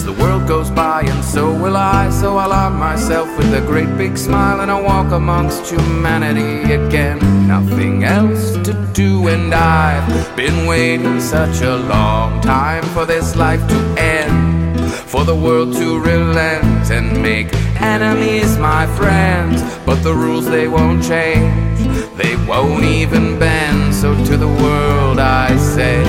Cause 0.00 0.16
the 0.16 0.22
world 0.24 0.48
goes 0.48 0.70
by 0.70 1.02
and 1.02 1.22
so 1.22 1.52
will 1.52 1.76
I, 1.76 2.08
so 2.08 2.38
I'll 2.38 2.54
arm 2.54 2.78
myself 2.78 3.28
with 3.36 3.52
a 3.52 3.60
great 3.60 3.98
big 3.98 4.16
smile 4.16 4.62
and 4.62 4.70
I'll 4.70 4.82
walk 4.82 5.12
amongst 5.12 5.70
humanity 5.70 6.72
again. 6.72 7.18
Nothing 7.46 8.04
else 8.04 8.52
to 8.64 8.72
do, 8.94 9.28
and 9.28 9.52
I've 9.52 10.34
been 10.34 10.66
waiting 10.66 11.20
such 11.20 11.60
a 11.60 11.76
long 11.76 12.40
time 12.40 12.82
for 12.94 13.04
this 13.04 13.36
life 13.36 13.60
to 13.68 13.78
end. 13.98 14.90
For 14.90 15.24
the 15.24 15.36
world 15.36 15.74
to 15.74 16.00
relent 16.00 16.90
and 16.90 17.22
make 17.22 17.52
enemies 17.76 18.56
my 18.56 18.86
friends. 18.96 19.60
But 19.84 20.02
the 20.02 20.14
rules 20.14 20.46
they 20.46 20.66
won't 20.66 21.04
change, 21.04 21.78
they 22.16 22.36
won't 22.48 22.84
even 22.84 23.38
bend. 23.38 23.94
So 23.94 24.14
to 24.14 24.36
the 24.38 24.48
world 24.48 25.18
I 25.18 25.54
say, 25.58 26.02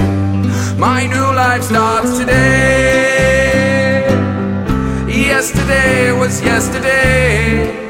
my 0.77 1.07
new 1.07 1.35
life 1.35 1.63
starts 1.63 2.19
today. 2.19 3.50
Yesterday 5.31 6.11
was 6.11 6.41
yesterday. 6.41 7.89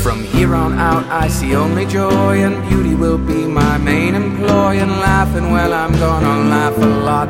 From 0.00 0.22
here 0.22 0.54
on 0.54 0.78
out, 0.78 1.04
I 1.06 1.26
see 1.26 1.56
only 1.56 1.86
joy, 1.86 2.44
and 2.46 2.56
beauty 2.68 2.94
will 2.94 3.18
be 3.18 3.44
my 3.46 3.78
main 3.78 4.14
employ. 4.14 4.78
And 4.78 4.92
laughing, 4.92 5.50
well, 5.50 5.72
I'm 5.74 5.92
gonna 5.98 6.36
laugh 6.54 6.76
a 6.78 6.92
lot. 7.10 7.28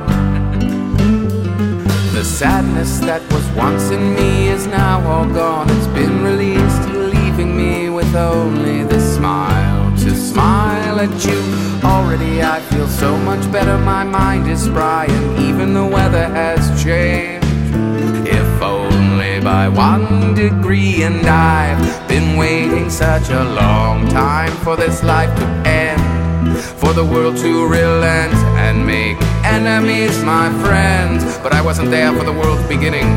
The 2.12 2.24
sadness 2.24 2.98
that 3.08 3.22
was 3.32 3.46
once 3.56 3.90
in 3.90 4.14
me 4.14 4.48
is 4.48 4.66
now 4.66 5.00
all 5.10 5.28
gone. 5.42 5.66
It's 5.70 5.86
been 5.98 6.22
released, 6.22 6.84
leaving 7.14 7.56
me 7.56 7.88
with 7.88 8.14
only 8.14 8.84
this 8.84 9.16
smile 9.16 9.96
to 10.02 10.14
smile 10.14 10.79
you. 11.08 11.40
Already 11.82 12.42
I 12.42 12.60
feel 12.60 12.86
so 12.86 13.16
much 13.16 13.50
better. 13.50 13.78
My 13.78 14.04
mind 14.04 14.46
is 14.50 14.64
spry, 14.64 15.06
and 15.06 15.38
even 15.38 15.72
the 15.72 15.86
weather 15.86 16.28
has 16.28 16.60
changed. 16.82 17.46
If 18.28 18.62
only 18.62 19.40
by 19.40 19.68
one 19.68 20.34
degree, 20.34 21.02
and 21.02 21.26
I've 21.26 22.06
been 22.06 22.36
waiting 22.36 22.90
such 22.90 23.30
a 23.30 23.44
long 23.44 24.08
time 24.08 24.52
for 24.62 24.76
this 24.76 25.02
life 25.02 25.34
to 25.38 25.46
end. 25.66 26.58
For 26.58 26.92
the 26.92 27.04
world 27.04 27.38
to 27.38 27.66
relent 27.66 28.34
and 28.58 28.86
make 28.86 29.16
enemies 29.42 30.22
my 30.22 30.50
friends. 30.62 31.24
But 31.38 31.54
I 31.54 31.62
wasn't 31.62 31.90
there 31.90 32.12
for 32.12 32.24
the 32.24 32.32
world's 32.32 32.68
beginning, 32.68 33.08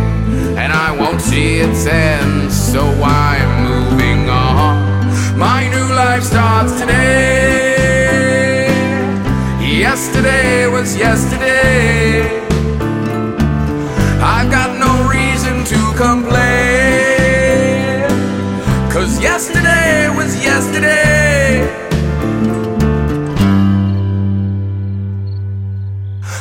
and 0.58 0.72
I 0.72 0.96
won't 0.98 1.20
see 1.20 1.58
its 1.58 1.86
end. 1.86 2.50
So 2.50 2.82
I'm 3.04 3.50
moving 3.68 4.30
on. 4.30 4.94
My 5.38 5.68
new 5.68 5.94
life 5.94 6.24
starts 6.24 6.80
today 6.80 7.63
yesterday 9.84 10.66
was 10.68 10.96
yesterday. 10.96 12.22
I've 14.36 14.50
got 14.50 14.72
no 14.86 14.94
reason 15.12 15.56
to 15.72 15.80
complain. 16.04 16.48
Cause 18.94 19.14
yesterday 19.22 20.08
was 20.20 20.32
yesterday. 20.42 21.68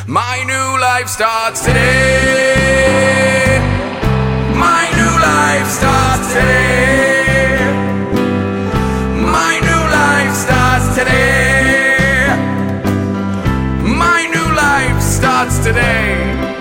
My 0.07 0.35
new 0.51 0.69
life 0.87 1.09
starts 1.09 1.65
today. 1.65 3.59
My 4.65 4.83
new 4.99 5.13
life 5.31 5.67
starts 5.67 6.27
today. 6.33 7.12
Today. 15.63 16.52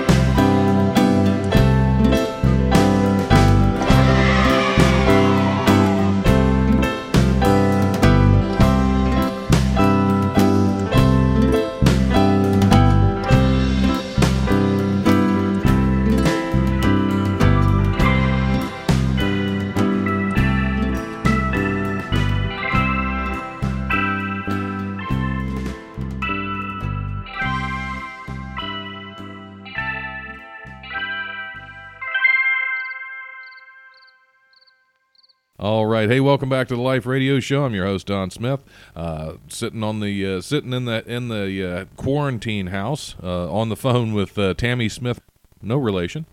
All 35.72 35.86
right, 35.86 36.06
hey, 36.06 36.20
welcome 36.20 36.50
back 36.50 36.68
to 36.68 36.76
the 36.76 36.82
Life 36.82 37.06
Radio 37.06 37.40
Show. 37.40 37.64
I'm 37.64 37.72
your 37.72 37.86
host 37.86 38.06
Don 38.06 38.30
Smith, 38.30 38.60
uh, 38.94 39.36
sitting 39.48 39.82
on 39.82 40.00
the 40.00 40.34
uh, 40.34 40.40
sitting 40.42 40.74
in 40.74 40.84
the 40.84 41.02
in 41.10 41.28
the 41.28 41.64
uh, 41.66 41.84
quarantine 41.96 42.66
house 42.66 43.16
uh, 43.22 43.50
on 43.50 43.70
the 43.70 43.74
phone 43.74 44.12
with 44.12 44.38
uh, 44.38 44.52
Tammy 44.52 44.90
Smith. 44.90 45.22
No 45.62 45.78
relation, 45.78 46.26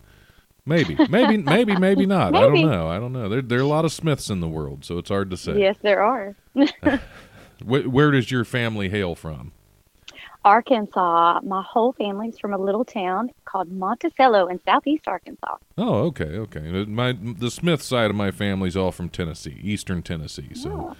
maybe, 0.66 0.94
maybe, 1.08 1.38
maybe, 1.38 1.74
maybe 1.74 2.04
not. 2.04 2.36
I 2.36 2.40
don't 2.42 2.60
know. 2.60 2.88
I 2.88 2.98
don't 2.98 3.14
know. 3.14 3.30
There 3.30 3.40
there 3.40 3.60
are 3.60 3.62
a 3.62 3.66
lot 3.66 3.86
of 3.86 3.92
Smiths 3.92 4.28
in 4.28 4.40
the 4.40 4.46
world, 4.46 4.84
so 4.84 4.98
it's 4.98 5.08
hard 5.08 5.30
to 5.30 5.38
say. 5.38 5.58
Yes, 5.58 5.76
there 5.80 6.02
are. 6.02 6.36
Wh- 7.64 7.90
where 7.90 8.10
does 8.10 8.30
your 8.30 8.44
family 8.44 8.90
hail 8.90 9.14
from? 9.14 9.52
Arkansas. 10.44 11.40
My 11.42 11.62
whole 11.62 11.92
family's 11.92 12.38
from 12.38 12.52
a 12.54 12.58
little 12.58 12.84
town 12.84 13.30
called 13.44 13.70
Monticello 13.70 14.46
in 14.46 14.60
southeast 14.64 15.06
Arkansas. 15.06 15.56
Oh, 15.76 16.04
okay, 16.06 16.36
okay. 16.38 16.84
My 16.86 17.12
the 17.12 17.50
Smith 17.50 17.82
side 17.82 18.10
of 18.10 18.16
my 18.16 18.30
family's 18.30 18.76
all 18.76 18.92
from 18.92 19.08
Tennessee, 19.08 19.58
Eastern 19.62 20.02
Tennessee. 20.02 20.54
So 20.54 20.70
Oh. 20.70 20.96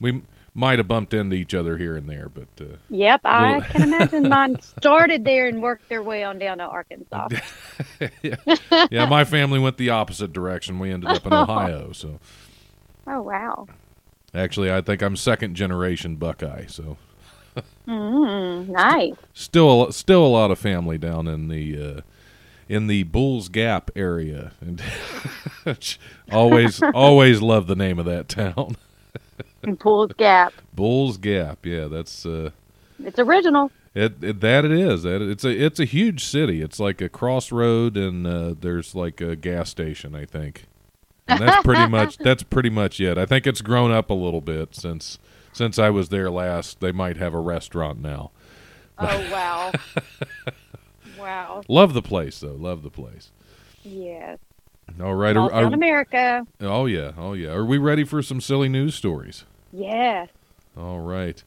we 0.00 0.22
might 0.54 0.78
have 0.78 0.88
bumped 0.88 1.12
into 1.12 1.36
each 1.36 1.54
other 1.54 1.76
here 1.76 1.96
and 1.96 2.08
there, 2.08 2.28
but 2.30 2.48
uh, 2.60 2.76
Yep, 2.90 3.20
I 3.24 3.60
can 3.60 3.82
imagine 3.82 4.28
mine 4.28 4.58
started 4.60 5.24
there 5.24 5.46
and 5.48 5.62
worked 5.62 5.88
their 5.90 6.02
way 6.02 6.24
on 6.24 6.38
down 6.38 6.58
to 6.58 6.64
Arkansas. 6.64 7.28
yeah. 8.22 8.36
yeah, 8.90 9.06
my 9.06 9.24
family 9.24 9.58
went 9.58 9.76
the 9.76 9.90
opposite 9.90 10.32
direction. 10.32 10.78
We 10.78 10.92
ended 10.92 11.10
up 11.10 11.26
in 11.26 11.32
Ohio. 11.34 11.92
So 11.92 12.20
Oh 13.06 13.22
wow. 13.22 13.66
actually, 14.34 14.72
I 14.72 14.80
think 14.80 15.02
I'm 15.02 15.16
second 15.16 15.54
generation 15.56 16.16
Buckeye. 16.16 16.66
So 16.66 16.96
Mm, 17.88 18.68
nice. 18.68 19.14
still, 19.32 19.92
still 19.92 20.24
a 20.24 20.28
lot 20.28 20.50
of 20.50 20.58
family 20.58 20.98
down 20.98 21.26
in 21.28 21.48
the 21.48 21.96
uh, 21.98 22.00
in 22.68 22.88
the 22.88 23.04
Bulls 23.04 23.48
Gap 23.48 23.90
area, 23.94 24.52
and 24.60 24.82
always, 26.32 26.82
always 26.94 27.40
love 27.40 27.66
the 27.68 27.76
name 27.76 27.98
of 27.98 28.06
that 28.06 28.28
town, 28.28 28.76
Bulls 29.80 30.12
Gap. 30.16 30.52
Bulls 30.74 31.16
Gap. 31.16 31.64
Yeah, 31.64 31.86
that's. 31.86 32.26
Uh, 32.26 32.50
It's 33.02 33.18
original. 33.18 33.70
It, 33.94 34.22
it 34.22 34.40
that 34.40 34.64
it 34.64 34.72
is. 34.72 35.04
That 35.04 35.22
it's 35.22 35.44
a 35.44 35.50
it's 35.50 35.80
a 35.80 35.84
huge 35.86 36.24
city. 36.24 36.60
It's 36.60 36.78
like 36.80 37.00
a 37.00 37.08
crossroad, 37.08 37.96
and 37.96 38.26
uh, 38.26 38.54
there's 38.60 38.94
like 38.94 39.20
a 39.20 39.36
gas 39.36 39.70
station, 39.70 40.14
I 40.14 40.24
think. 40.24 40.66
And 41.28 41.40
that's 41.40 41.62
pretty 41.64 41.86
much 41.88 42.18
that's 42.18 42.42
pretty 42.42 42.70
much 42.70 43.00
it. 43.00 43.16
I 43.16 43.26
think 43.26 43.46
it's 43.46 43.60
grown 43.62 43.90
up 43.90 44.10
a 44.10 44.14
little 44.14 44.40
bit 44.42 44.74
since 44.74 45.18
since 45.56 45.78
I 45.78 45.88
was 45.88 46.10
there 46.10 46.30
last. 46.30 46.80
They 46.80 46.92
might 46.92 47.16
have 47.16 47.32
a 47.32 47.40
restaurant 47.40 48.02
now. 48.02 48.30
Oh 48.98 49.30
wow. 49.32 49.72
wow. 51.18 51.62
Love 51.66 51.94
the 51.94 52.02
place 52.02 52.40
though. 52.40 52.52
Love 52.52 52.82
the 52.82 52.90
place. 52.90 53.30
Yes. 53.82 54.38
All 55.02 55.14
right. 55.14 55.32
Small 55.32 55.48
Are, 55.48 55.64
are, 55.64 55.72
America. 55.72 56.46
oh 56.60 56.84
yeah. 56.84 57.12
Oh 57.16 57.32
yeah. 57.32 57.48
Are 57.48 57.64
we 57.64 57.78
ready 57.78 58.04
for 58.04 58.22
some 58.22 58.40
silly 58.40 58.68
news 58.68 58.94
stories? 58.94 59.44
Yes. 59.72 60.28
All 60.76 61.00
right. 61.00 61.42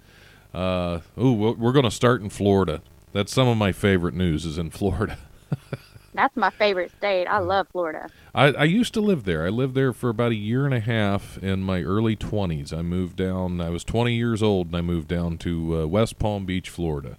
Uh, 0.55 1.01
oh, 1.15 1.31
we're, 1.31 1.53
we're 1.53 1.71
going 1.71 1.85
to 1.85 1.91
start 1.91 2.21
in 2.21 2.31
Florida. 2.31 2.81
That's 3.13 3.31
some 3.31 3.47
of 3.47 3.57
my 3.57 3.71
favorite 3.71 4.15
news 4.15 4.43
is 4.43 4.57
in 4.57 4.71
Florida. 4.71 5.19
That's 6.13 6.35
my 6.35 6.49
favorite 6.49 6.91
state. 6.97 7.27
I 7.27 7.39
love 7.39 7.67
Florida. 7.71 8.09
I, 8.33 8.47
I 8.47 8.63
used 8.63 8.93
to 8.95 9.01
live 9.01 9.25
there. 9.25 9.45
I 9.45 9.49
lived 9.49 9.75
there 9.75 9.93
for 9.93 10.09
about 10.09 10.31
a 10.31 10.35
year 10.35 10.65
and 10.65 10.73
a 10.73 10.79
half 10.79 11.37
in 11.39 11.61
my 11.61 11.81
early 11.83 12.15
20s. 12.15 12.73
I 12.73 12.81
moved 12.81 13.15
down, 13.15 13.61
I 13.61 13.69
was 13.69 13.83
20 13.83 14.13
years 14.13 14.41
old, 14.41 14.67
and 14.67 14.75
I 14.75 14.81
moved 14.81 15.07
down 15.07 15.37
to 15.39 15.81
uh, 15.81 15.85
West 15.87 16.19
Palm 16.19 16.45
Beach, 16.45 16.69
Florida. 16.69 17.17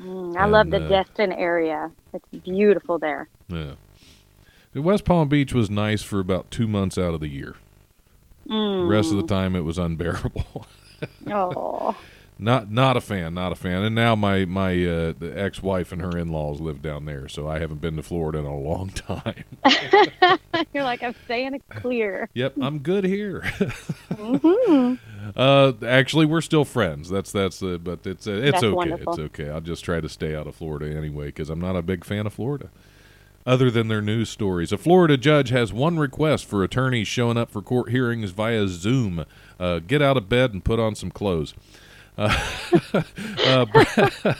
Mm, 0.00 0.36
I 0.36 0.46
love 0.46 0.70
the 0.70 0.84
uh, 0.84 0.88
Destin 0.88 1.32
area. 1.32 1.90
It's 2.12 2.44
beautiful 2.44 2.98
there. 2.98 3.28
Yeah. 3.48 3.72
West 4.74 5.04
Palm 5.04 5.28
Beach 5.28 5.54
was 5.54 5.70
nice 5.70 6.02
for 6.02 6.20
about 6.20 6.50
two 6.50 6.68
months 6.68 6.98
out 6.98 7.14
of 7.14 7.20
the 7.20 7.28
year. 7.28 7.56
The 8.46 8.86
rest 8.88 9.10
of 9.10 9.16
the 9.16 9.26
time, 9.26 9.56
it 9.56 9.62
was 9.62 9.78
unbearable. 9.78 10.66
Oh. 11.30 11.94
Not 12.38 12.70
not 12.70 12.96
a 12.96 13.00
fan, 13.00 13.34
not 13.34 13.52
a 13.52 13.54
fan. 13.54 13.82
And 13.82 13.94
now 13.94 14.14
my 14.14 14.44
my 14.44 14.72
uh, 14.72 15.12
the 15.18 15.32
ex-wife 15.34 15.90
and 15.92 16.02
her 16.02 16.16
in-laws 16.16 16.60
live 16.60 16.82
down 16.82 17.04
there, 17.06 17.28
so 17.28 17.48
I 17.48 17.58
haven't 17.58 17.80
been 17.80 17.96
to 17.96 18.02
Florida 18.02 18.38
in 18.38 18.44
a 18.44 18.56
long 18.58 18.88
time. 18.90 19.44
You're 20.74 20.84
like, 20.84 21.02
I'm 21.02 21.14
staying 21.24 21.60
clear. 21.70 22.28
Yep, 22.34 22.54
I'm 22.60 22.78
good 22.80 23.04
here. 23.04 23.40
hmm 24.14 24.94
Uh, 25.34 25.72
actually, 25.84 26.24
we're 26.24 26.40
still 26.40 26.64
friends. 26.64 27.08
That's 27.10 27.32
that's 27.32 27.60
uh, 27.60 27.78
but 27.82 28.06
it's 28.06 28.28
uh, 28.28 28.30
it's 28.30 28.52
That's 28.52 28.62
okay. 28.62 28.72
wonderful. 28.72 29.12
It's 29.14 29.18
okay. 29.18 29.50
I'll 29.50 29.60
just 29.60 29.84
try 29.84 30.00
to 30.00 30.08
stay 30.08 30.36
out 30.36 30.46
of 30.46 30.54
Florida 30.54 30.96
anyway 30.96 31.26
because 31.26 31.50
I'm 31.50 31.60
not 31.60 31.74
a 31.74 31.82
big 31.82 32.04
fan 32.04 32.26
of 32.26 32.32
Florida. 32.32 32.68
Other 33.44 33.68
than 33.68 33.88
their 33.88 34.00
news 34.00 34.28
stories, 34.30 34.70
a 34.70 34.78
Florida 34.78 35.16
judge 35.16 35.48
has 35.50 35.72
one 35.72 35.98
request 35.98 36.46
for 36.46 36.62
attorneys 36.62 37.08
showing 37.08 37.36
up 37.36 37.50
for 37.50 37.60
court 37.60 37.90
hearings 37.90 38.30
via 38.30 38.68
Zoom: 38.68 39.24
uh, 39.58 39.80
get 39.80 40.00
out 40.00 40.16
of 40.16 40.28
bed 40.28 40.52
and 40.52 40.64
put 40.64 40.78
on 40.78 40.94
some 40.94 41.10
clothes. 41.10 41.54
Uh, 42.18 42.28
uh, 43.44 43.66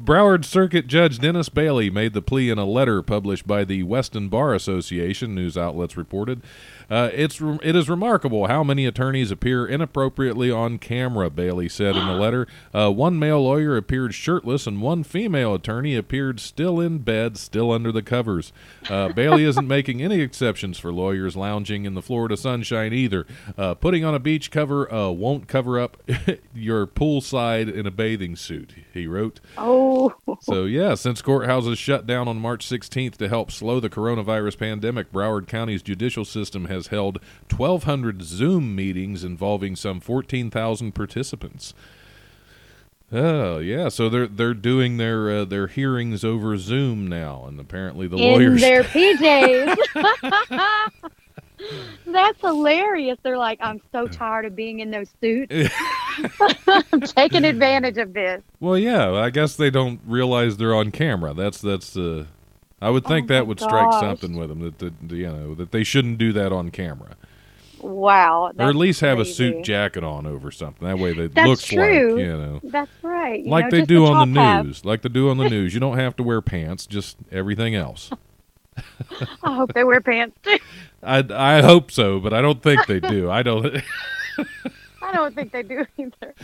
Broward 0.00 0.44
Circuit 0.44 0.86
Judge 0.86 1.18
Dennis 1.18 1.48
Bailey 1.48 1.88
made 1.90 2.12
the 2.12 2.22
plea 2.22 2.50
in 2.50 2.58
a 2.58 2.64
letter 2.64 3.02
published 3.02 3.46
by 3.46 3.64
the 3.64 3.84
Weston 3.84 4.28
Bar 4.28 4.54
Association, 4.54 5.34
news 5.34 5.56
outlets 5.56 5.96
reported. 5.96 6.42
Uh, 6.90 7.10
it's 7.12 7.40
it 7.40 7.76
is 7.76 7.88
remarkable 7.88 8.46
how 8.46 8.62
many 8.62 8.86
attorneys 8.86 9.30
appear 9.30 9.66
inappropriately 9.66 10.50
on 10.50 10.78
camera, 10.78 11.30
Bailey 11.30 11.68
said 11.68 11.96
in 11.96 12.06
the 12.06 12.14
letter. 12.14 12.46
Uh, 12.72 12.90
one 12.90 13.18
male 13.18 13.42
lawyer 13.42 13.76
appeared 13.76 14.14
shirtless, 14.14 14.66
and 14.66 14.82
one 14.82 15.02
female 15.04 15.54
attorney 15.54 15.96
appeared 15.96 16.40
still 16.40 16.80
in 16.80 16.98
bed, 16.98 17.36
still 17.36 17.72
under 17.72 17.90
the 17.90 18.02
covers. 18.02 18.52
Uh, 18.88 19.08
Bailey 19.08 19.44
isn't 19.44 19.66
making 19.66 20.02
any 20.02 20.20
exceptions 20.20 20.78
for 20.78 20.92
lawyers 20.92 21.36
lounging 21.36 21.84
in 21.84 21.94
the 21.94 22.02
Florida 22.02 22.36
sunshine 22.36 22.92
either. 22.92 23.26
Uh, 23.56 23.74
putting 23.74 24.04
on 24.04 24.14
a 24.14 24.18
beach 24.18 24.50
cover 24.50 24.92
uh, 24.92 25.10
won't 25.10 25.48
cover 25.48 25.78
up 25.78 25.96
your 26.54 26.86
poolside 26.86 27.72
in 27.72 27.86
a 27.86 27.90
bathing 27.90 28.36
suit, 28.36 28.74
he 28.92 29.06
wrote. 29.06 29.40
Oh. 29.56 30.14
So 30.40 30.64
yeah, 30.64 30.94
since 30.94 31.22
courthouses 31.22 31.76
shut 31.78 32.06
down 32.06 32.28
on 32.28 32.38
March 32.38 32.66
16th 32.66 33.16
to 33.16 33.28
help 33.28 33.50
slow 33.50 33.80
the 33.80 33.90
coronavirus 33.90 34.58
pandemic, 34.58 35.12
Broward 35.12 35.48
County's 35.48 35.82
judicial 35.82 36.24
system 36.24 36.66
has 36.74 36.88
held 36.88 37.18
1,200 37.50 38.22
Zoom 38.22 38.76
meetings 38.76 39.24
involving 39.24 39.74
some 39.76 40.00
14,000 40.00 40.92
participants. 40.94 41.72
Oh 43.12 43.58
yeah, 43.58 43.90
so 43.90 44.08
they're 44.08 44.26
they're 44.26 44.54
doing 44.54 44.96
their 44.96 45.30
uh, 45.30 45.44
their 45.44 45.68
hearings 45.68 46.24
over 46.24 46.56
Zoom 46.56 47.06
now, 47.06 47.44
and 47.46 47.60
apparently 47.60 48.08
the 48.08 48.16
in 48.16 48.32
lawyers. 48.32 48.60
their 48.60 48.82
PJs. 48.94 49.76
That's 52.06 52.40
hilarious. 52.40 53.16
They're 53.22 53.38
like, 53.38 53.58
I'm 53.62 53.80
so 53.92 54.06
tired 54.08 54.46
of 54.46 54.56
being 54.56 54.80
in 54.80 54.90
those 54.90 55.08
suits. 55.20 55.70
I'm 56.66 57.00
taking 57.02 57.44
advantage 57.44 57.98
of 57.98 58.12
this. 58.12 58.42
well, 58.60 58.76
yeah, 58.76 59.12
I 59.12 59.30
guess 59.30 59.54
they 59.56 59.70
don't 59.70 60.00
realize 60.06 60.56
they're 60.56 60.74
on 60.74 60.90
camera. 60.90 61.34
That's 61.34 61.60
that's. 61.60 61.96
Uh, 61.96 62.24
I 62.80 62.90
would 62.90 63.04
think 63.06 63.26
Oh 63.30 63.34
that 63.34 63.46
would 63.46 63.60
strike 63.60 63.92
something 63.94 64.36
with 64.36 64.48
them 64.50 64.60
that, 64.60 64.78
that 64.78 65.14
you 65.16 65.26
know 65.26 65.54
that 65.54 65.70
they 65.72 65.84
shouldn't 65.84 66.18
do 66.18 66.32
that 66.32 66.52
on 66.52 66.70
camera. 66.70 67.16
Wow. 67.80 68.50
or 68.58 68.68
at 68.70 68.76
least 68.76 69.00
have 69.02 69.18
a 69.18 69.24
suit 69.26 69.62
jacket 69.62 70.02
on 70.02 70.26
over 70.26 70.50
something. 70.50 70.86
That 70.88 70.98
way 70.98 71.12
they 71.12 71.26
That's 71.26 71.46
looks 71.48 71.66
true. 71.66 72.12
like 72.16 72.20
you 72.20 72.26
know, 72.36 72.60
That's 72.62 72.90
right. 73.02 73.44
you 73.44 73.50
like 73.50 73.66
know, 73.66 73.70
they 73.72 73.84
do 73.84 74.06
on 74.06 74.32
the 74.32 74.34
top 74.40 74.44
half. 74.44 74.64
news, 74.66 74.84
like 74.86 75.02
they 75.02 75.08
do 75.10 75.28
on 75.28 75.36
the 75.36 75.48
news. 75.50 75.74
You 75.74 75.80
don't 75.80 75.98
have 75.98 76.16
to 76.16 76.22
wear 76.22 76.40
pants, 76.40 76.86
just 76.86 77.16
everything 77.30 77.74
else. 77.74 78.10
I 79.42 79.54
hope 79.54 79.72
they 79.74 79.84
wear 79.84 80.00
pants 80.00 80.36
too. 80.42 80.58
I 81.02 81.24
I 81.30 81.60
hope 81.62 81.90
so, 81.90 82.18
but 82.20 82.32
I 82.32 82.40
don't 82.40 82.62
think 82.62 82.86
they 82.86 83.00
do. 83.00 83.30
I 83.30 83.42
don't. 83.42 83.66
I 85.02 85.12
don't 85.12 85.34
think 85.34 85.52
they 85.52 85.62
do 85.62 85.84
either. 85.98 86.34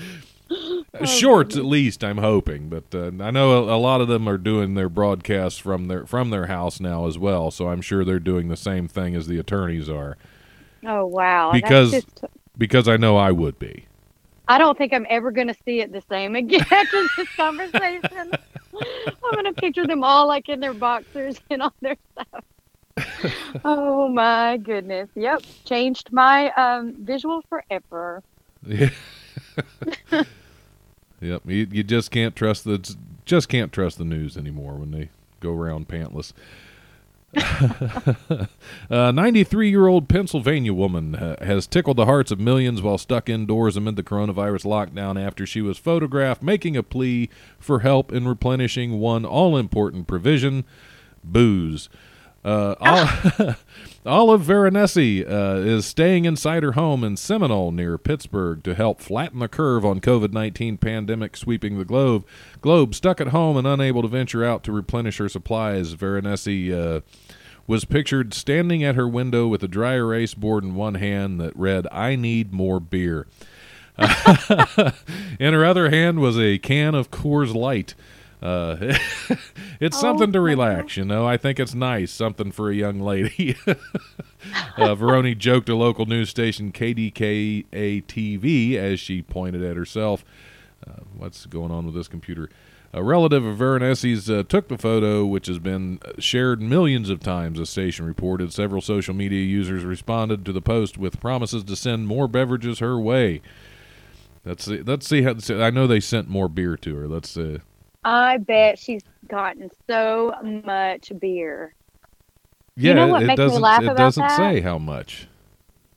Shorts, 1.05 1.57
at 1.57 1.64
least. 1.64 2.03
I'm 2.03 2.18
hoping, 2.18 2.68
but 2.68 2.84
uh, 2.94 3.11
I 3.20 3.30
know 3.30 3.68
a, 3.68 3.76
a 3.76 3.78
lot 3.78 4.01
of 4.01 4.09
them 4.09 4.28
are 4.28 4.38
doing 4.38 4.74
their 4.74 4.88
broadcasts 4.88 5.59
from 5.59 5.88
their 5.88 6.07
from 6.07 6.30
their 6.30 6.46
house 6.46 6.80
now 6.80 7.07
as 7.07 7.18
well. 7.18 7.51
So 7.51 7.68
I'm 7.68 7.80
sure 7.82 8.05
they're 8.05 8.18
doing 8.18 8.48
the 8.48 8.57
same 8.57 8.88
thing 8.88 9.14
as 9.14 9.26
the 9.26 9.38
attorneys 9.38 9.88
are, 9.88 10.16
Oh 10.84 11.07
wow! 11.07 11.53
Because- 11.53 11.92
just- 11.92 12.24
because 12.59 12.88
I 12.88 12.96
know 12.96 13.16
I 13.16 13.30
would 13.30 13.59
be. 13.59 13.86
I 14.48 14.59
don't 14.59 14.76
think 14.76 14.92
I'm 14.92 15.07
ever 15.09 15.30
going 15.30 15.46
to 15.46 15.55
see 15.64 15.80
it 15.80 15.92
the 15.92 16.03
same 16.11 16.34
again 16.34 16.66
after 16.72 17.07
this 17.16 17.28
conversation. 17.36 18.32
I'm 18.74 19.32
going 19.32 19.44
to 19.44 19.53
picture 19.53 19.86
them 19.86 20.03
all 20.03 20.26
like 20.26 20.48
in 20.48 20.59
their 20.59 20.74
boxers 20.74 21.40
and 21.51 21.62
all 21.62 21.72
their 21.80 21.96
stuff. 22.12 22.44
oh 23.64 24.09
my 24.09 24.57
goodness! 24.57 25.09
Yep, 25.14 25.42
changed 25.64 26.12
my 26.12 26.51
um, 26.55 26.96
visual 26.98 27.42
forever. 27.48 28.22
Yeah. 28.66 28.90
Yep. 31.21 31.43
You, 31.47 31.66
you 31.71 31.83
just 31.83 32.11
can't 32.11 32.35
trust 32.35 32.64
the 32.64 32.97
just 33.25 33.49
can't 33.49 33.73
trust 33.73 33.99
the 33.99 34.05
news 34.05 34.37
anymore 34.37 34.75
when 34.75 34.91
they 34.91 35.11
go 35.41 35.55
around 35.55 35.89
pantless. 35.89 36.33
A 38.91 39.12
93 39.12 39.71
year 39.71 39.87
old 39.87 40.09
Pennsylvania 40.09 40.75
woman 40.75 41.14
uh, 41.14 41.37
has 41.45 41.68
tickled 41.68 41.97
the 41.97 42.07
hearts 42.07 42.33
of 42.33 42.41
millions 42.41 42.83
while 42.83 42.99
stuck 42.99 43.29
indoors 43.29 43.77
amid 43.77 43.95
the 43.95 44.03
coronavirus 44.03 44.64
lockdown 44.64 45.21
after 45.21 45.47
she 45.47 45.61
was 45.62 45.79
photographed 45.79 46.43
making 46.43 46.77
a 46.77 46.83
plea 46.83 47.31
for 47.59 47.81
help 47.81 48.12
in 48.12 48.27
replenishing 48.27 48.99
one 48.99 49.25
all 49.25 49.57
important 49.57 50.09
provision 50.09 50.64
booze. 51.23 51.89
Uh, 52.45 52.75
Ol- 52.81 53.55
Olive 54.07 54.40
Veronesi 54.40 55.30
uh, 55.30 55.57
is 55.57 55.84
staying 55.84 56.24
inside 56.24 56.62
her 56.62 56.72
home 56.72 57.05
in 57.05 57.18
Seminole 57.18 57.70
near 57.70 57.98
Pittsburgh 57.98 58.62
to 58.64 58.74
help 58.74 58.98
flatten 58.98 59.40
the 59.40 59.48
curve 59.48 59.84
on 59.84 60.01
COVID-19 60.01 60.80
pandemic 60.80 61.36
sweeping 61.36 61.76
the 61.76 61.84
globe. 61.84 62.24
Globe 62.62 62.94
stuck 62.94 63.20
at 63.20 63.28
home 63.28 63.59
and 63.59 63.66
unable 63.66 64.01
to 64.01 64.09
venture 64.09 64.42
out 64.42 64.64
to 64.64 64.72
replenish 64.72 65.18
her 65.18 65.28
supplies. 65.28 65.94
Veronesi 65.94 66.72
uh, 66.72 67.03
was 67.66 67.84
pictured 67.84 68.32
standing 68.32 68.82
at 68.82 68.94
her 68.94 69.07
window 69.07 69.46
with 69.46 69.62
a 69.62 69.68
dry 69.68 69.94
erase 69.94 70.32
board 70.32 70.64
in 70.64 70.74
one 70.74 70.94
hand 70.94 71.38
that 71.38 71.55
read, 71.55 71.86
"I 71.92 72.16
need 72.16 72.55
more 72.55 72.80
beer." 72.80 73.26
in 75.38 75.53
her 75.53 75.64
other 75.64 75.90
hand 75.90 76.20
was 76.20 76.38
a 76.38 76.57
can 76.57 76.94
of 76.94 77.11
Coors 77.11 77.55
Light. 77.55 77.94
Uh, 78.43 78.76
it's 79.80 79.97
Oh, 79.99 80.01
something 80.01 80.32
to 80.32 80.41
relax, 80.41 80.97
you 80.97 81.05
know. 81.05 81.26
I 81.26 81.36
think 81.36 81.61
it's 81.61 81.74
nice, 81.74 82.11
something 82.11 82.53
for 82.53 82.70
a 82.70 82.74
young 82.74 83.01
lady. 83.01 83.57
uh, 83.66 84.95
Veroni 84.95 85.36
joked 85.36 85.66
to 85.66 85.76
local 85.76 86.07
news 86.07 86.30
station 86.30 86.72
KDKA 86.72 87.64
TV 88.05 88.74
as 88.76 88.99
she 88.99 89.22
pointed 89.22 89.62
at 89.62 89.76
herself. 89.76 90.24
Uh, 90.86 91.01
what's 91.16 91.47
going 91.47 91.70
on 91.70 91.86
with 91.86 91.95
this 91.95 92.09
computer? 92.09 92.49
A 92.93 93.05
relative 93.05 93.45
of 93.45 93.57
Veronesi's 93.59 94.28
uh, 94.28 94.43
took 94.49 94.66
the 94.66 94.76
photo, 94.78 95.24
which 95.24 95.47
has 95.47 95.61
been 95.61 96.01
shared 96.18 96.61
millions 96.61 97.09
of 97.09 97.20
times, 97.20 97.59
the 97.59 97.66
station 97.66 98.05
reported. 98.05 98.53
Several 98.53 98.80
social 98.80 99.14
media 99.14 99.45
users 99.45 99.84
responded 99.84 100.45
to 100.47 100.53
the 100.53 100.61
post 100.61 100.99
with 100.99 101.20
promises 101.20 101.62
to 101.64 101.76
send 101.76 102.09
more 102.09 102.26
beverages 102.26 102.80
her 102.80 102.99
way. 102.99 103.43
Let's 104.45 104.64
see. 104.64 104.82
Let's 104.82 105.07
see 105.07 105.22
how. 105.22 105.36
I 105.51 105.70
know 105.70 105.86
they 105.86 106.01
sent 106.01 106.28
more 106.28 106.49
beer 106.49 106.76
to 106.78 106.97
her. 106.97 107.07
Let's. 107.07 107.36
Uh, 107.36 107.59
I 108.05 108.38
bet 108.38 108.78
she's 108.78 109.03
gotten 109.28 109.70
so 109.88 110.34
much 110.64 111.12
beer. 111.18 111.74
yeah, 112.76 112.94
know 112.94 113.09
what 113.09 113.22
it 113.22 113.26
makes 113.26 113.38
me 113.38 113.44
doesn't. 113.46 113.62
laugh 113.62 113.82
it 113.82 113.86
about 113.86 113.96
doesn't 113.96 114.22
that? 114.22 114.36
say 114.36 114.61
how 114.61 114.78
much. 114.78 115.28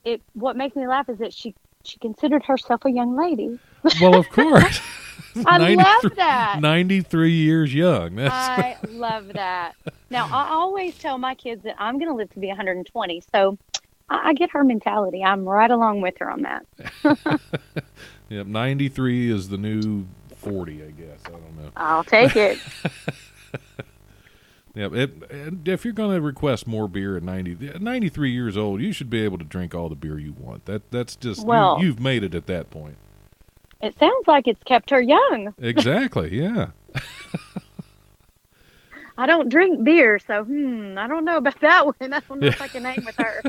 It 0.04 0.20
what 0.34 0.56
makes 0.56 0.76
me 0.76 0.86
laugh 0.86 1.08
is 1.08 1.18
that 1.18 1.32
she 1.32 1.54
she 1.82 1.98
considered 1.98 2.44
herself 2.44 2.84
a 2.84 2.90
young 2.90 3.16
lady. 3.16 3.58
Well, 4.00 4.14
of 4.16 4.28
course. 4.30 4.80
I 5.46 5.58
93 5.58 5.76
love 5.84 6.16
that. 6.16 6.60
93 6.60 7.32
years 7.32 7.74
young. 7.74 8.16
That's, 8.16 8.32
I 8.34 8.76
love 8.88 9.32
that. 9.32 9.74
Now, 10.10 10.26
I 10.32 10.50
always 10.50 10.96
tell 10.96 11.18
my 11.18 11.34
kids 11.34 11.62
that 11.64 11.74
I'm 11.78 11.98
going 11.98 12.08
to 12.08 12.14
live 12.14 12.30
to 12.34 12.38
be 12.38 12.46
120. 12.48 13.22
So 13.32 13.58
I, 14.08 14.28
I 14.30 14.34
get 14.34 14.50
her 14.50 14.62
mentality. 14.64 15.24
I'm 15.24 15.44
right 15.44 15.70
along 15.70 16.00
with 16.02 16.16
her 16.18 16.30
on 16.30 16.42
that. 16.42 16.66
yep, 18.28 18.46
93 18.46 19.30
is 19.30 19.48
the 19.48 19.58
new 19.58 20.06
40, 20.44 20.82
I 20.82 20.90
guess. 20.90 21.18
I 21.26 21.30
don't 21.30 21.56
know. 21.56 21.70
I'll 21.76 22.04
take 22.04 22.36
it. 22.36 22.58
yeah, 24.74 24.88
it, 24.92 25.30
and 25.30 25.66
if 25.66 25.84
you're 25.84 25.94
going 25.94 26.14
to 26.14 26.20
request 26.20 26.66
more 26.66 26.88
beer 26.88 27.16
at 27.16 27.22
90, 27.22 27.68
at 27.68 27.82
93 27.82 28.30
years 28.30 28.56
old, 28.56 28.80
you 28.80 28.92
should 28.92 29.10
be 29.10 29.22
able 29.22 29.38
to 29.38 29.44
drink 29.44 29.74
all 29.74 29.88
the 29.88 29.94
beer 29.96 30.18
you 30.18 30.32
want. 30.32 30.66
That 30.66 30.90
That's 30.90 31.16
just, 31.16 31.46
Well- 31.46 31.78
you, 31.80 31.86
you've 31.86 32.00
made 32.00 32.24
it 32.24 32.34
at 32.34 32.46
that 32.46 32.70
point. 32.70 32.96
It 33.80 33.98
sounds 33.98 34.26
like 34.26 34.48
it's 34.48 34.62
kept 34.64 34.90
her 34.90 35.00
young. 35.00 35.54
Exactly, 35.58 36.40
yeah. 36.40 36.68
I 39.18 39.26
don't 39.26 39.48
drink 39.48 39.84
beer, 39.84 40.18
so 40.18 40.44
hmm, 40.44 40.96
I 40.98 41.06
don't 41.06 41.24
know 41.24 41.36
about 41.36 41.60
that 41.60 41.86
one. 41.86 41.94
I 42.00 42.20
don't 42.20 42.40
know 42.40 42.46
if 42.46 42.62
I 42.62 42.68
can 42.68 42.84
hang 42.84 43.04
with 43.04 43.16
her. 43.16 43.42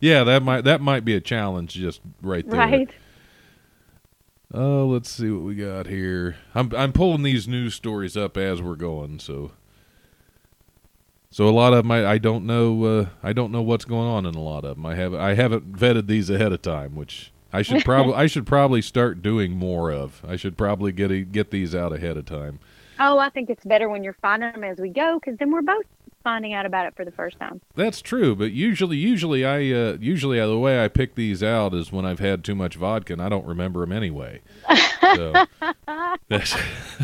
Yeah, 0.00 0.24
that 0.24 0.42
might 0.42 0.64
that 0.64 0.80
might 0.80 1.04
be 1.04 1.14
a 1.14 1.20
challenge 1.20 1.74
just 1.74 2.00
right 2.22 2.48
there. 2.48 2.58
right? 2.58 2.90
Oh, 4.52 4.86
let's 4.86 5.08
see 5.08 5.30
what 5.30 5.42
we 5.42 5.54
got 5.54 5.86
here. 5.86 6.36
I'm 6.54 6.74
I'm 6.74 6.92
pulling 6.92 7.22
these 7.22 7.46
news 7.46 7.74
stories 7.74 8.16
up 8.16 8.36
as 8.36 8.60
we're 8.60 8.74
going, 8.74 9.20
so 9.20 9.52
so 11.30 11.48
a 11.48 11.50
lot 11.50 11.72
of 11.72 11.84
them 11.84 11.92
I, 11.92 12.04
I 12.06 12.18
don't 12.18 12.46
know 12.46 12.84
uh, 12.84 13.06
I 13.22 13.32
don't 13.32 13.52
know 13.52 13.62
what's 13.62 13.84
going 13.84 14.08
on 14.08 14.26
in 14.26 14.34
a 14.34 14.42
lot 14.42 14.64
of 14.64 14.76
them. 14.76 14.86
I 14.86 14.96
have 14.96 15.14
I 15.14 15.34
haven't 15.34 15.72
vetted 15.72 16.08
these 16.08 16.30
ahead 16.30 16.52
of 16.52 16.62
time, 16.62 16.96
which 16.96 17.32
I 17.52 17.62
should 17.62 17.84
probably 17.84 18.14
I 18.14 18.26
should 18.26 18.46
probably 18.46 18.82
start 18.82 19.22
doing 19.22 19.52
more 19.52 19.92
of. 19.92 20.20
I 20.26 20.34
should 20.34 20.56
probably 20.56 20.90
get 20.90 21.12
a, 21.12 21.20
get 21.20 21.52
these 21.52 21.72
out 21.72 21.92
ahead 21.92 22.16
of 22.16 22.24
time. 22.26 22.58
Oh, 22.98 23.18
I 23.18 23.30
think 23.30 23.48
it's 23.48 23.64
better 23.64 23.88
when 23.88 24.04
you're 24.04 24.16
finding 24.20 24.52
them 24.52 24.64
as 24.64 24.78
we 24.78 24.90
go, 24.90 25.18
because 25.18 25.38
then 25.38 25.50
we're 25.50 25.62
both 25.62 25.86
finding 26.22 26.52
out 26.52 26.66
about 26.66 26.86
it 26.86 26.94
for 26.96 27.04
the 27.04 27.10
first 27.10 27.38
time. 27.38 27.60
That's 27.74 28.00
true, 28.00 28.34
but 28.34 28.52
usually 28.52 28.96
usually 28.96 29.44
I 29.44 29.58
uh, 29.72 29.96
usually 30.00 30.38
the 30.38 30.58
way 30.58 30.84
I 30.84 30.88
pick 30.88 31.14
these 31.14 31.42
out 31.42 31.74
is 31.74 31.92
when 31.92 32.04
I've 32.04 32.18
had 32.18 32.44
too 32.44 32.54
much 32.54 32.76
vodka 32.76 33.12
and 33.12 33.22
I 33.22 33.28
don't 33.28 33.46
remember 33.46 33.80
them 33.80 33.92
anyway. 33.92 34.40
So 35.14 35.34
that's 36.28 36.56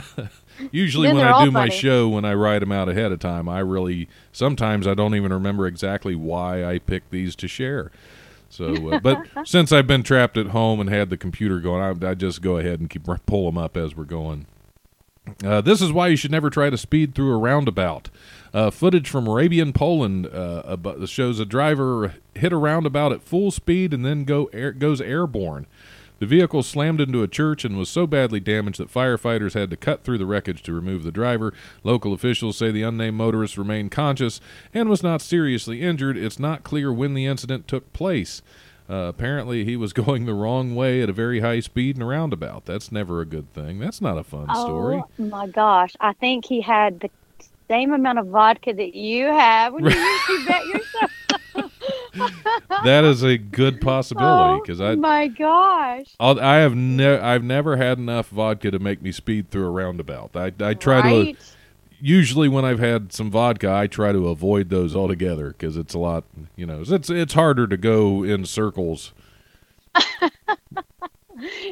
usually 0.71 1.13
when 1.13 1.25
I 1.25 1.45
do 1.45 1.51
my 1.51 1.69
show 1.69 2.09
when 2.09 2.25
I 2.25 2.35
write 2.35 2.61
them 2.61 2.73
out 2.73 2.89
ahead 2.89 3.13
of 3.13 3.19
time, 3.19 3.49
I 3.49 3.61
really 3.61 4.09
sometimes 4.33 4.87
I 4.87 4.95
don't 4.95 5.15
even 5.15 5.33
remember 5.33 5.67
exactly 5.67 6.15
why 6.15 6.65
I 6.65 6.79
picked 6.79 7.11
these 7.11 7.37
to 7.37 7.49
share. 7.49 7.91
So, 8.49 8.93
uh, 8.93 9.01
but 9.01 9.27
since 9.45 9.73
I've 9.73 9.87
been 9.87 10.03
trapped 10.03 10.37
at 10.37 10.49
home 10.49 10.81
and 10.81 10.89
had 10.89 11.11
the 11.11 11.17
computer 11.17 11.61
going, 11.61 11.83
I, 11.83 12.11
I 12.11 12.15
just 12.15 12.43
go 12.43 12.59
ahead 12.59 12.81
and 12.81 12.89
keep 12.89 13.05
pull 13.27 13.47
them 13.47 13.59
up 13.59 13.77
as 13.77 13.97
we're 13.97 14.05
going. 14.05 14.47
Uh, 15.45 15.61
this 15.61 15.83
is 15.83 15.93
why 15.93 16.09
you 16.09 16.17
should 16.17 16.31
never 16.31 16.51
try 16.51 16.71
to 16.71 16.79
speed 16.79 17.15
through 17.15 17.33
a 17.35 17.39
roundabout. 17.39 18.11
Uh, 18.57 18.71
footage 18.71 19.11
from 19.11 19.29
Arabian 19.29 19.71
Poland 19.75 20.27
uh, 20.29 21.05
shows 21.05 21.39
a 21.39 21.45
driver 21.45 22.15
hit 22.35 22.55
a 22.55 22.57
roundabout 22.57 23.13
at 23.13 23.23
full 23.23 23.51
speed 23.51 23.93
and 23.93 24.03
then 24.03 24.25
go 24.25 24.47
air, 24.47 24.73
goes 24.73 24.99
airborne. 24.99 25.67
The 26.21 26.27
vehicle 26.27 26.63
slammed 26.63 27.03
into 27.03 27.23
a 27.23 27.29
church 27.29 27.67
and 27.67 27.77
was 27.77 27.91
so 27.91 28.07
badly 28.07 28.41
damaged 28.41 28.81
that 28.81 28.91
firefighters 28.91 29.53
had 29.53 29.69
to 29.69 29.77
cut 29.77 30.05
through 30.05 30.17
the 30.17 30.25
wreckage 30.25 30.63
to 30.63 30.73
remove 30.73 31.05
the 31.05 31.13
driver. 31.13 31.53
Local 31.85 32.15
officials 32.15 32.57
say 32.57 32.71
the 32.71 32.83
unnamed 32.83 33.19
motorist 33.19 33.59
remained 33.59 33.91
conscious 33.91 34.41
and 34.73 34.89
was 34.89 35.03
not 35.03 35.21
seriously 35.21 35.83
injured. 35.83 36.17
It's 36.17 36.39
not 36.39 36.65
clear 36.65 36.91
when 36.91 37.13
the 37.13 37.27
incident 37.27 37.69
took 37.69 37.93
place. 37.93 38.41
Uh, 38.89 38.95
apparently, 38.95 39.67
he 39.67 39.77
was 39.77 39.93
going 39.93 40.25
the 40.25 40.33
wrong 40.33 40.75
way 40.75 41.03
at 41.03 41.11
a 41.11 41.13
very 41.13 41.41
high 41.41 41.61
speed 41.61 41.97
in 41.97 42.03
a 42.03 42.07
roundabout. 42.07 42.65
That's 42.65 42.91
never 42.91 43.21
a 43.21 43.27
good 43.27 43.53
thing. 43.53 43.81
That's 43.81 44.01
not 44.01 44.17
a 44.17 44.25
fun 44.25 44.49
story. 44.55 45.03
Oh 45.05 45.23
my 45.23 45.47
gosh! 45.47 45.95
I 46.01 46.15
think 46.15 46.47
he 46.47 46.63
had 46.63 47.01
the 47.01 47.11
same 47.69 47.93
amount 47.93 48.19
of 48.19 48.27
vodka 48.29 48.73
that 48.73 48.95
you 48.95 49.27
have 49.27 49.73
when 49.73 49.85
you 49.85 49.91
usually 50.29 50.47
bet 50.47 50.67
yourself. 50.67 51.11
That 52.85 53.05
is 53.05 53.23
a 53.23 53.37
good 53.37 53.81
possibility 53.81 54.61
because 54.63 54.81
oh 54.81 54.87
I 54.93 54.95
my 54.95 55.29
gosh! 55.29 56.07
I'll, 56.19 56.41
I 56.41 56.57
have 56.57 56.75
never 56.75 57.23
I've 57.23 57.45
never 57.45 57.77
had 57.77 57.99
enough 57.99 58.29
vodka 58.29 58.71
to 58.71 58.79
make 58.79 59.03
me 59.03 59.13
speed 59.13 59.51
through 59.51 59.67
a 59.67 59.71
roundabout. 59.71 60.31
I 60.35 60.53
I 60.61 60.73
try 60.73 61.03
to 61.03 61.37
usually 62.01 62.49
when 62.49 62.65
I've 62.65 62.79
had 62.79 63.13
some 63.13 63.31
vodka, 63.31 63.71
I 63.71 63.87
try 63.87 64.13
to 64.13 64.29
avoid 64.29 64.71
those 64.71 64.95
altogether 64.97 65.49
because 65.49 65.77
it's 65.77 65.95
a 65.95 65.99
lot. 65.99 66.25
You 66.57 66.67
know, 66.67 66.83
it's 66.87 67.11
it's 67.11 67.35
harder 67.35 67.67
to 67.67 67.77
go 67.77 68.23
in 68.23 68.45
circles. 68.47 69.13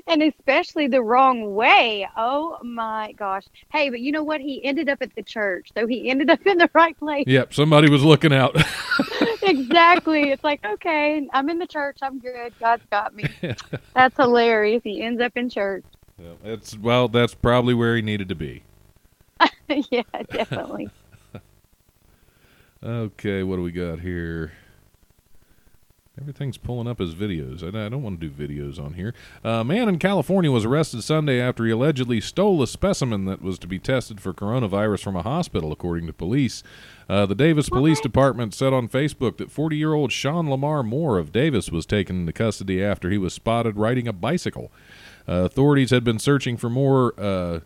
and 0.07 0.23
especially 0.23 0.87
the 0.87 1.03
wrong 1.03 1.55
way. 1.55 2.09
Oh 2.17 2.59
my 2.63 3.13
gosh! 3.13 3.45
Hey, 3.71 3.91
but 3.91 4.01
you 4.01 4.13
know 4.13 4.23
what? 4.23 4.41
He 4.41 4.65
ended 4.65 4.89
up 4.89 5.01
at 5.01 5.15
the 5.15 5.23
church, 5.23 5.71
so 5.75 5.87
he 5.87 6.11
ended 6.11 6.31
up 6.31 6.41
in 6.47 6.59
the 6.59 6.71
right 6.75 6.99
place. 6.99 7.25
Yep, 7.27 7.55
somebody 7.55 7.91
was 7.91 8.03
looking 8.03 8.33
out. 8.33 8.57
exactly. 9.43 10.31
It's 10.31 10.45
like, 10.45 10.65
okay, 10.65 11.27
I'm 11.33 11.49
in 11.49 11.59
the 11.59 11.67
church. 11.67 11.99
I'm 12.03 12.19
good. 12.19 12.53
God's 12.61 12.85
got 12.91 13.15
me. 13.15 13.25
That's 13.95 14.17
hilarious. 14.17 14.83
He 14.85 15.03
ends 15.03 15.21
up 15.21 15.33
in 15.37 15.49
church. 15.49 15.85
Yep, 16.19 16.39
it's 16.45 16.79
well, 16.79 17.09
that's 17.09 17.35
probably 17.35 17.75
where 17.75 17.97
he 17.97 18.03
needed 18.03 18.29
to 18.29 18.35
be. 18.35 18.63
yeah, 19.91 20.03
definitely. 20.31 20.91
Okay, 22.83 23.43
what 23.43 23.57
do 23.57 23.63
we 23.63 23.73
got 23.73 24.01
here? 24.01 24.53
Everything's 26.21 26.59
pulling 26.59 26.87
up 26.87 27.01
as 27.01 27.13
videos. 27.13 27.65
I, 27.65 27.87
I 27.87 27.89
don't 27.89 28.03
want 28.03 28.21
to 28.21 28.29
do 28.29 28.33
videos 28.33 28.79
on 28.79 28.95
here. 28.95 29.13
A 29.43 29.65
man 29.65 29.89
in 29.89 29.99
California 29.99 30.51
was 30.51 30.65
arrested 30.65 31.03
Sunday 31.03 31.41
after 31.41 31.65
he 31.65 31.73
allegedly 31.73 32.21
stole 32.21 32.63
a 32.63 32.69
specimen 32.69 33.25
that 33.25 33.43
was 33.43 33.59
to 33.59 33.67
be 33.67 33.81
tested 33.81 34.21
for 34.21 34.33
coronavirus 34.33 35.03
from 35.03 35.17
a 35.17 35.23
hospital, 35.23 35.73
according 35.73 36.07
to 36.07 36.13
police. 36.13 36.63
Uh, 37.09 37.27
the 37.27 37.35
Davis 37.35 37.69
Police 37.69 38.01
Department 38.01 38.55
said 38.55 38.73
on 38.73 38.89
Facebook 38.89 39.39
that 39.39 39.51
40 39.51 39.77
year 39.77 39.93
old 39.93 40.13
Sean 40.13 40.49
Lamar 40.49 40.85
Moore 40.85 41.19
of 41.19 41.33
Davis 41.33 41.73
was 41.73 41.85
taken 41.85 42.21
into 42.21 42.33
custody 42.33 42.83
after 42.83 43.11
he 43.11 43.19
was 43.19 43.35
spotted 43.35 43.77
riding 43.77 44.07
a 44.07 44.13
bicycle. 44.13 44.71
Uh, 45.29 45.43
authorities 45.45 45.91
had 45.91 46.05
been 46.05 46.21
searching 46.21 46.57
for 46.57 46.71
Moore. 46.71 47.63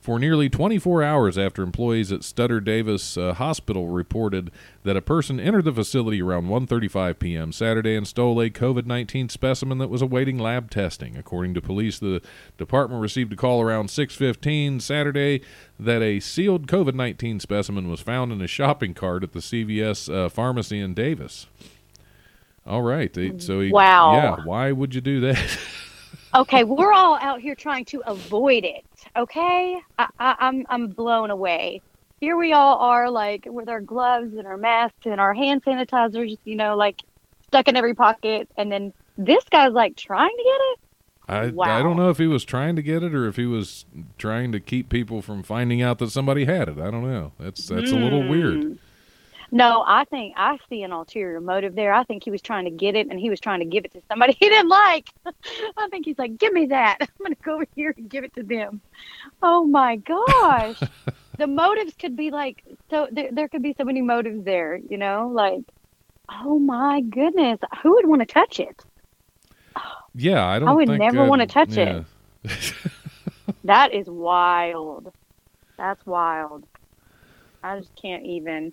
For 0.00 0.18
nearly 0.18 0.48
24 0.48 1.02
hours 1.02 1.36
after 1.36 1.62
employees 1.62 2.10
at 2.10 2.24
Sutter 2.24 2.58
Davis 2.58 3.18
uh, 3.18 3.34
Hospital 3.34 3.88
reported 3.88 4.50
that 4.82 4.96
a 4.96 5.02
person 5.02 5.38
entered 5.38 5.66
the 5.66 5.74
facility 5.74 6.22
around 6.22 6.46
1:35 6.46 7.18
p.m. 7.18 7.52
Saturday 7.52 7.94
and 7.94 8.08
stole 8.08 8.40
a 8.40 8.48
COVID-19 8.48 9.30
specimen 9.30 9.76
that 9.76 9.90
was 9.90 10.00
awaiting 10.00 10.38
lab 10.38 10.70
testing. 10.70 11.18
According 11.18 11.52
to 11.52 11.60
police, 11.60 11.98
the 11.98 12.22
department 12.56 13.02
received 13.02 13.34
a 13.34 13.36
call 13.36 13.60
around 13.60 13.90
6:15 13.90 14.80
Saturday 14.80 15.42
that 15.78 16.00
a 16.00 16.18
sealed 16.18 16.66
COVID-19 16.66 17.38
specimen 17.38 17.90
was 17.90 18.00
found 18.00 18.32
in 18.32 18.40
a 18.40 18.46
shopping 18.46 18.94
cart 18.94 19.22
at 19.22 19.32
the 19.32 19.40
CVS 19.40 20.10
uh, 20.10 20.30
pharmacy 20.30 20.80
in 20.80 20.94
Davis. 20.94 21.46
All 22.66 22.82
right, 22.82 23.14
so 23.38 23.60
he, 23.60 23.70
Wow. 23.70 24.12
yeah, 24.14 24.44
why 24.46 24.72
would 24.72 24.94
you 24.94 25.02
do 25.02 25.20
that? 25.20 25.58
okay, 26.34 26.64
we're 26.64 26.92
all 26.92 27.18
out 27.20 27.40
here 27.40 27.54
trying 27.54 27.84
to 27.86 28.02
avoid 28.06 28.64
it. 28.64 28.84
Okay, 29.16 29.80
I, 29.98 30.06
I, 30.18 30.36
I'm 30.38 30.66
I'm 30.68 30.88
blown 30.88 31.30
away. 31.30 31.82
Here 32.20 32.36
we 32.36 32.52
all 32.52 32.78
are, 32.78 33.10
like 33.10 33.46
with 33.46 33.68
our 33.68 33.80
gloves 33.80 34.34
and 34.34 34.46
our 34.46 34.56
masks 34.56 35.06
and 35.06 35.20
our 35.20 35.34
hand 35.34 35.64
sanitizers, 35.64 36.38
you 36.44 36.54
know, 36.54 36.76
like 36.76 37.00
stuck 37.48 37.68
in 37.68 37.76
every 37.76 37.94
pocket, 37.94 38.48
and 38.56 38.70
then 38.70 38.92
this 39.16 39.44
guy's 39.50 39.72
like 39.72 39.96
trying 39.96 40.36
to 40.36 40.44
get 40.44 40.60
it. 40.72 40.78
I, 41.28 41.78
I 41.78 41.82
don't 41.82 41.96
know 41.96 42.10
if 42.10 42.18
he 42.18 42.26
was 42.26 42.44
trying 42.44 42.74
to 42.74 42.82
get 42.82 43.04
it 43.04 43.14
or 43.14 43.28
if 43.28 43.36
he 43.36 43.46
was 43.46 43.84
trying 44.18 44.50
to 44.50 44.58
keep 44.58 44.88
people 44.88 45.22
from 45.22 45.44
finding 45.44 45.80
out 45.80 45.98
that 46.00 46.10
somebody 46.10 46.44
had 46.44 46.68
it. 46.68 46.78
I 46.78 46.90
don't 46.90 47.08
know. 47.08 47.32
That's 47.38 47.68
that's 47.68 47.92
a 47.92 47.96
little 47.96 48.26
weird. 48.28 48.64
Hmm. 48.64 48.72
No, 49.52 49.82
I 49.86 50.04
think 50.04 50.34
I 50.36 50.58
see 50.68 50.82
an 50.82 50.92
ulterior 50.92 51.40
motive 51.40 51.74
there. 51.74 51.92
I 51.92 52.04
think 52.04 52.22
he 52.22 52.30
was 52.30 52.40
trying 52.40 52.66
to 52.66 52.70
get 52.70 52.94
it, 52.94 53.08
and 53.10 53.18
he 53.18 53.30
was 53.30 53.40
trying 53.40 53.60
to 53.60 53.64
give 53.64 53.84
it 53.84 53.92
to 53.92 54.02
somebody 54.08 54.36
he 54.38 54.48
didn't 54.48 54.68
like. 54.68 55.10
I 55.76 55.88
think 55.90 56.04
he's 56.04 56.18
like, 56.18 56.38
"Give 56.38 56.52
me 56.52 56.66
that. 56.66 56.98
I'm 57.00 57.08
going 57.18 57.34
to 57.34 57.42
go 57.42 57.54
over 57.54 57.66
here 57.74 57.94
and 57.96 58.08
give 58.08 58.24
it 58.24 58.34
to 58.34 58.42
them." 58.42 58.80
Oh 59.42 59.64
my 59.64 59.96
gosh, 59.96 60.80
the 61.38 61.46
motives 61.46 61.94
could 61.98 62.16
be 62.16 62.30
like 62.30 62.62
so. 62.90 63.08
There, 63.10 63.30
there 63.32 63.48
could 63.48 63.62
be 63.62 63.74
so 63.76 63.84
many 63.84 64.02
motives 64.02 64.44
there. 64.44 64.76
You 64.76 64.98
know, 64.98 65.30
like, 65.32 65.62
oh 66.28 66.58
my 66.58 67.00
goodness, 67.00 67.58
who 67.82 67.94
would 67.94 68.06
want 68.06 68.20
to 68.20 68.26
touch 68.26 68.60
it? 68.60 68.84
Yeah, 70.14 70.46
I 70.46 70.58
don't. 70.58 70.76
would 70.76 70.88
think 70.88 71.00
never 71.00 71.16
never 71.16 71.28
wanna 71.28 71.46
touch 71.46 71.76
it. 71.76 72.04
That 73.64 73.94
is 73.94 74.06
wild. 74.06 75.12
That's 75.76 76.04
wild. 76.06 76.66
I 77.62 77.78
just 77.78 77.94
can't 77.94 78.24
even. 78.24 78.72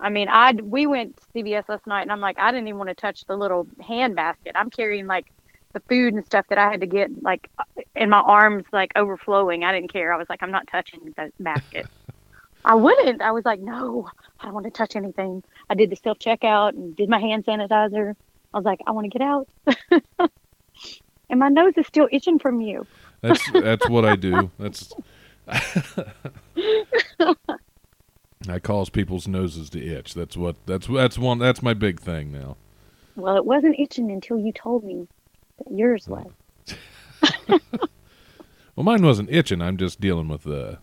I 0.00 0.10
mean, 0.10 0.28
I 0.28 0.52
we 0.52 0.86
went 0.86 1.16
to 1.16 1.22
CVS 1.34 1.68
last 1.68 1.86
night, 1.86 2.02
and 2.02 2.12
I'm 2.12 2.20
like, 2.20 2.38
I 2.38 2.50
didn't 2.52 2.68
even 2.68 2.78
want 2.78 2.90
to 2.90 2.94
touch 2.94 3.24
the 3.26 3.36
little 3.36 3.66
hand 3.80 4.16
basket. 4.16 4.52
I'm 4.54 4.70
carrying 4.70 5.06
like 5.06 5.32
the 5.72 5.80
food 5.80 6.14
and 6.14 6.24
stuff 6.24 6.46
that 6.48 6.58
I 6.58 6.70
had 6.70 6.80
to 6.80 6.86
get 6.86 7.22
like 7.22 7.50
in 7.94 8.10
my 8.10 8.20
arms, 8.20 8.64
like 8.72 8.92
overflowing. 8.96 9.64
I 9.64 9.72
didn't 9.72 9.92
care. 9.92 10.12
I 10.12 10.16
was 10.16 10.28
like, 10.28 10.42
I'm 10.42 10.50
not 10.50 10.66
touching 10.68 11.00
the 11.04 11.32
basket. 11.40 11.86
I 12.64 12.74
wouldn't. 12.74 13.22
I 13.22 13.32
was 13.32 13.44
like, 13.44 13.60
no, 13.60 14.08
I 14.40 14.44
don't 14.44 14.54
want 14.54 14.66
to 14.66 14.70
touch 14.70 14.96
anything. 14.96 15.42
I 15.70 15.74
did 15.74 15.90
the 15.90 15.96
self 15.96 16.18
checkout 16.18 16.70
and 16.70 16.94
did 16.94 17.08
my 17.08 17.18
hand 17.18 17.46
sanitizer. 17.46 18.14
I 18.52 18.56
was 18.56 18.64
like, 18.64 18.80
I 18.86 18.90
want 18.92 19.10
to 19.10 19.18
get 19.18 19.22
out. 19.22 19.48
and 21.30 21.40
my 21.40 21.48
nose 21.48 21.74
is 21.76 21.86
still 21.86 22.08
itching 22.10 22.38
from 22.38 22.60
you. 22.60 22.86
That's 23.20 23.50
that's 23.52 23.88
what 23.88 24.04
I 24.04 24.16
do. 24.16 24.50
That's 24.58 24.92
I 28.50 28.58
cause 28.58 28.88
people's 28.90 29.26
noses 29.28 29.70
to 29.70 29.84
itch. 29.84 30.14
That's 30.14 30.36
what 30.36 30.56
that's 30.66 30.86
that's 30.86 31.18
one 31.18 31.38
that's 31.38 31.62
my 31.62 31.74
big 31.74 32.00
thing 32.00 32.32
now. 32.32 32.56
Well, 33.16 33.36
it 33.36 33.44
wasn't 33.44 33.78
itching 33.78 34.10
until 34.10 34.38
you 34.38 34.52
told 34.52 34.84
me 34.84 35.08
that 35.58 35.72
yours 35.74 36.06
was. 36.08 36.30
Well, 38.76 38.84
mine 38.84 39.02
wasn't 39.02 39.28
itching. 39.32 39.60
I'm 39.60 39.76
just 39.76 40.00
dealing 40.00 40.28
with 40.28 40.46
uh, 40.46 40.76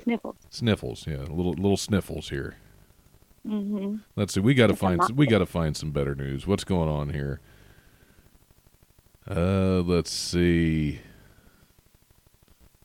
Sniffles. 0.00 0.36
sniffles. 0.50 1.04
Yeah, 1.04 1.22
little 1.22 1.52
little 1.54 1.76
sniffles 1.76 2.28
here. 2.28 2.54
hmm 3.44 3.96
Let's 4.14 4.34
see. 4.34 4.38
We 4.40 4.54
got 4.54 4.68
to 4.68 4.76
find. 4.76 5.00
lot. 5.00 5.10
We 5.16 5.26
got 5.26 5.38
to 5.38 5.46
find 5.46 5.76
some 5.76 5.90
better 5.90 6.14
news. 6.14 6.46
What's 6.46 6.62
going 6.62 6.88
on 6.88 7.08
here? 7.10 7.40
Uh, 9.28 9.80
let's 9.84 10.12
see. 10.12 11.00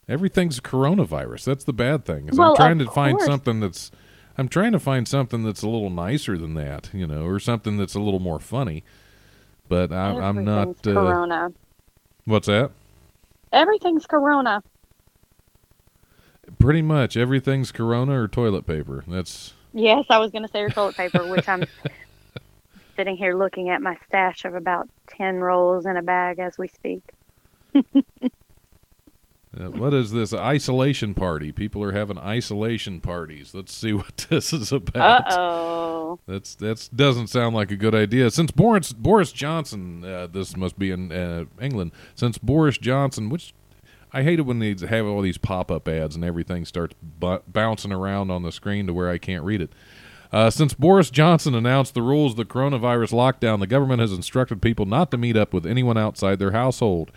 Everything's 0.08 0.60
coronavirus. 0.60 1.45
That's 1.45 1.64
the 1.64 1.74
bad 1.74 2.06
thing. 2.06 2.30
Well, 2.34 2.52
I'm 2.52 2.56
trying 2.56 2.80
to 2.80 2.89
find 2.89 3.22
something 3.22 3.60
that's. 3.60 3.91
I'm 4.38 4.47
trying 4.47 4.72
to 4.72 4.80
find 4.80 5.08
something 5.08 5.43
that's 5.43 5.62
a 5.62 5.70
little 5.70 5.89
nicer 5.89 6.38
than 6.38 6.54
that, 6.56 6.89
you 6.93 7.06
know, 7.06 7.26
or 7.26 7.39
something 7.39 7.78
that's 7.78 7.95
a 7.95 7.99
little 7.99 8.20
more 8.20 8.39
funny. 8.39 8.84
But 9.68 9.91
I, 9.91 10.18
I'm 10.18 10.43
not. 10.43 10.70
Uh, 10.88 10.93
corona. 10.93 11.54
what's 12.26 12.47
that? 12.47 12.72
Everything's 13.52 14.06
corona. 14.06 14.64
Pretty 16.60 16.82
much 16.82 17.16
everything's 17.16 17.72
Corona 17.72 18.22
or 18.22 18.28
toilet 18.28 18.66
paper. 18.66 19.04
That's 19.08 19.54
Yes, 19.74 20.06
I 20.10 20.18
was 20.18 20.32
going 20.32 20.43
to 20.43 20.49
say 20.49 20.60
your 20.60 20.70
toilet 20.70 20.95
paper, 20.95 21.26
which 21.28 21.47
I'm 21.47 21.64
sitting 22.95 23.16
here 23.16 23.36
looking 23.36 23.70
at 23.70 23.82
my 23.82 23.97
stash 24.08 24.43
of 24.43 24.54
about 24.54 24.89
10 25.08 25.38
rolls 25.38 25.86
in 25.86 25.95
a 25.95 26.02
bag 26.02 26.39
as 26.39 26.58
we 26.58 26.68
speak. 26.68 27.04
Uh, 29.60 29.70
what 29.70 29.93
is 29.93 30.12
this 30.12 30.34
isolation 30.34 31.14
party? 31.14 31.52
People 31.52 31.84
are 31.84 31.91
having 31.91 32.18
isolation 32.18 33.02
parties. 33.02 33.54
Let's 33.54 33.74
see 33.74 33.91
what 33.93 34.26
this 34.30 34.54
is 34.54 34.72
Uh 34.72 34.78
about. 34.78 35.26
oh. 35.32 36.20
That's 36.28 36.56
that's 36.56 36.88
doesn't 36.89 37.28
sound 37.28 37.56
like 37.56 37.72
a 37.72 37.76
good 37.76 37.95
idea. 37.95 38.32
Since 38.32 38.52
Boris 38.52 38.93
Boris 38.93 39.32
Johnson, 39.32 40.04
uh, 40.06 40.28
this 40.28 40.56
must 40.56 40.78
be 40.80 40.91
in 40.91 41.12
uh, 41.12 41.45
England. 41.60 41.91
Since 42.16 42.38
Boris 42.38 42.78
Johnson, 42.78 43.30
which 43.30 43.54
I 44.14 44.24
hate 44.24 44.39
it 44.39 44.43
when 44.43 44.60
they 44.60 44.76
have 44.88 45.06
all 45.06 45.22
these 45.22 45.38
pop 45.38 45.72
up 45.72 45.88
ads 45.88 46.16
and 46.16 46.24
everything 46.26 46.66
starts 46.66 46.95
bu- 47.02 47.39
bouncing 47.47 47.91
around 47.93 48.30
on 48.30 48.43
the 48.43 48.52
screen 48.52 48.88
to 48.88 48.93
where 48.93 49.10
I 49.10 49.18
can't 49.18 49.43
read 49.43 49.62
it. 49.62 49.72
Uh, 50.34 50.49
since 50.49 50.74
Boris 50.74 51.10
Johnson 51.10 51.54
announced 51.56 51.93
the 51.93 52.02
rules 52.02 52.34
of 52.34 52.38
the 52.38 52.45
coronavirus 52.45 53.12
lockdown, 53.12 53.60
the 53.60 53.68
government 53.68 53.99
has 53.99 54.14
instructed 54.14 54.62
people 54.62 54.86
not 54.86 55.12
to 55.12 55.18
meet 55.18 55.36
up 55.36 55.54
with 55.54 55.66
anyone 55.66 55.97
outside 55.97 56.39
their 56.39 56.52
household. 56.52 57.12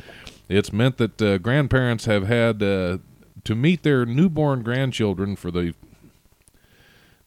It's 0.48 0.72
meant 0.72 0.98
that 0.98 1.22
uh, 1.22 1.38
grandparents 1.38 2.04
have 2.04 2.26
had 2.26 2.62
uh, 2.62 2.98
to 3.44 3.54
meet 3.54 3.82
their 3.82 4.04
newborn 4.04 4.62
grandchildren 4.62 5.36
for 5.36 5.50
the. 5.50 5.74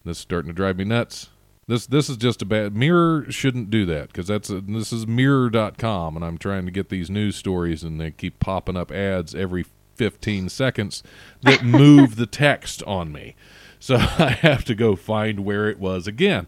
This 0.03 0.17
is 0.17 0.21
starting 0.21 0.49
to 0.49 0.55
drive 0.55 0.77
me 0.77 0.83
nuts. 0.83 1.29
This 1.67 1.85
this 1.85 2.09
is 2.09 2.17
just 2.17 2.41
a 2.41 2.45
bad. 2.45 2.75
Mirror 2.75 3.31
shouldn't 3.31 3.69
do 3.69 3.85
that 3.87 4.07
because 4.07 4.27
that's 4.27 4.49
a, 4.49 4.61
this 4.61 4.93
is 4.93 5.05
Mirror.com, 5.05 6.15
and 6.15 6.23
I'm 6.23 6.37
trying 6.37 6.65
to 6.65 6.71
get 6.71 6.89
these 6.89 7.09
news 7.09 7.35
stories, 7.35 7.83
and 7.83 7.99
they 7.99 8.11
keep 8.11 8.39
popping 8.39 8.77
up 8.77 8.91
ads 8.91 9.35
every 9.35 9.65
15 9.95 10.49
seconds 10.49 11.03
that 11.41 11.63
move 11.63 12.15
the 12.15 12.27
text 12.27 12.83
on 12.83 13.11
me. 13.11 13.35
So 13.79 13.95
I 13.99 14.37
have 14.41 14.63
to 14.65 14.75
go 14.75 14.95
find 14.95 15.41
where 15.41 15.69
it 15.69 15.79
was 15.79 16.07
again. 16.07 16.47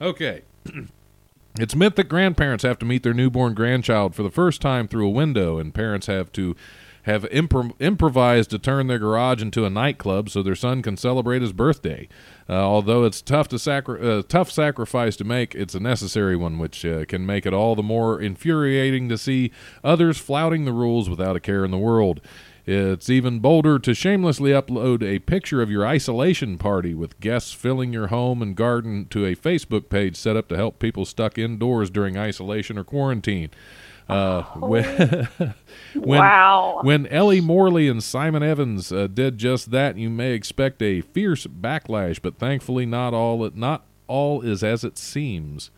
Okay. 0.00 0.42
It's 1.58 1.74
meant 1.74 1.96
that 1.96 2.08
grandparents 2.08 2.62
have 2.62 2.78
to 2.78 2.86
meet 2.86 3.02
their 3.02 3.14
newborn 3.14 3.54
grandchild 3.54 4.14
for 4.14 4.22
the 4.22 4.30
first 4.30 4.60
time 4.62 4.86
through 4.86 5.06
a 5.06 5.10
window, 5.10 5.58
and 5.58 5.74
parents 5.74 6.06
have 6.06 6.30
to 6.32 6.54
have 7.02 7.22
impro- 7.30 7.74
improvised 7.80 8.50
to 8.50 8.58
turn 8.58 8.86
their 8.86 8.98
garage 8.98 9.42
into 9.42 9.64
a 9.64 9.70
nightclub 9.70 10.28
so 10.28 10.42
their 10.42 10.54
son 10.54 10.82
can 10.82 10.96
celebrate 10.96 11.42
his 11.42 11.52
birthday. 11.52 12.06
Uh, 12.48 12.52
although 12.52 13.04
it's 13.04 13.22
tough 13.22 13.48
to 13.48 13.58
sacri- 13.58 14.00
uh, 14.00 14.22
tough 14.28 14.50
sacrifice 14.50 15.16
to 15.16 15.24
make, 15.24 15.54
it's 15.54 15.74
a 15.74 15.80
necessary 15.80 16.36
one, 16.36 16.58
which 16.58 16.84
uh, 16.84 17.04
can 17.06 17.24
make 17.24 17.46
it 17.46 17.54
all 17.54 17.74
the 17.74 17.82
more 17.82 18.20
infuriating 18.20 19.08
to 19.08 19.18
see 19.18 19.50
others 19.82 20.18
flouting 20.18 20.64
the 20.64 20.72
rules 20.72 21.08
without 21.08 21.34
a 21.34 21.40
care 21.40 21.64
in 21.64 21.70
the 21.70 21.78
world. 21.78 22.20
It's 22.70 23.08
even 23.08 23.38
bolder 23.38 23.78
to 23.78 23.94
shamelessly 23.94 24.50
upload 24.50 25.02
a 25.02 25.20
picture 25.20 25.62
of 25.62 25.70
your 25.70 25.86
isolation 25.86 26.58
party 26.58 26.92
with 26.92 27.18
guests 27.18 27.54
filling 27.54 27.94
your 27.94 28.08
home 28.08 28.42
and 28.42 28.54
garden 28.54 29.06
to 29.08 29.24
a 29.24 29.34
Facebook 29.34 29.88
page 29.88 30.16
set 30.16 30.36
up 30.36 30.48
to 30.48 30.56
help 30.56 30.78
people 30.78 31.06
stuck 31.06 31.38
indoors 31.38 31.88
during 31.88 32.18
isolation 32.18 32.76
or 32.76 32.84
quarantine. 32.84 33.48
Uh, 34.06 34.42
when, 34.56 34.84
when, 35.94 36.18
wow. 36.18 36.80
when 36.82 37.06
Ellie 37.06 37.40
Morley 37.40 37.88
and 37.88 38.02
Simon 38.02 38.42
Evans 38.42 38.92
uh, 38.92 39.06
did 39.06 39.38
just 39.38 39.70
that, 39.70 39.96
you 39.96 40.10
may 40.10 40.32
expect 40.32 40.82
a 40.82 41.00
fierce 41.00 41.46
backlash, 41.46 42.20
but 42.20 42.36
thankfully 42.36 42.84
not 42.84 43.14
all 43.14 43.48
not 43.54 43.86
all 44.08 44.42
is 44.42 44.62
as 44.62 44.84
it 44.84 44.98
seems. 44.98 45.70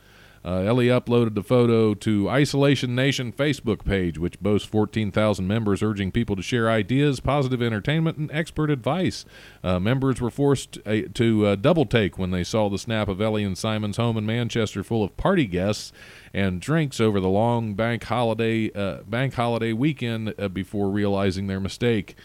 Uh, 0.42 0.62
Ellie 0.62 0.86
uploaded 0.86 1.34
the 1.34 1.42
photo 1.42 1.92
to 1.92 2.30
Isolation 2.30 2.94
Nation 2.94 3.30
Facebook 3.30 3.84
page, 3.84 4.18
which 4.18 4.40
boasts 4.40 4.66
14,000 4.66 5.46
members, 5.46 5.82
urging 5.82 6.10
people 6.10 6.34
to 6.34 6.42
share 6.42 6.70
ideas, 6.70 7.20
positive 7.20 7.60
entertainment, 7.60 8.16
and 8.16 8.30
expert 8.32 8.70
advice. 8.70 9.26
Uh, 9.62 9.78
members 9.78 10.18
were 10.18 10.30
forced 10.30 10.78
uh, 10.86 11.02
to 11.12 11.46
uh, 11.46 11.56
double 11.56 11.84
take 11.84 12.18
when 12.18 12.30
they 12.30 12.42
saw 12.42 12.70
the 12.70 12.78
snap 12.78 13.08
of 13.08 13.20
Ellie 13.20 13.44
and 13.44 13.58
Simon's 13.58 13.98
home 13.98 14.16
in 14.16 14.24
Manchester 14.24 14.82
full 14.82 15.04
of 15.04 15.14
party 15.18 15.46
guests 15.46 15.92
and 16.32 16.60
drinks 16.60 17.00
over 17.00 17.20
the 17.20 17.28
long 17.28 17.74
bank 17.74 18.04
holiday 18.04 18.70
uh, 18.72 19.02
bank 19.02 19.34
holiday 19.34 19.72
weekend 19.72 20.34
uh, 20.38 20.48
before 20.48 20.88
realizing 20.88 21.48
their 21.48 21.60
mistake. 21.60 22.16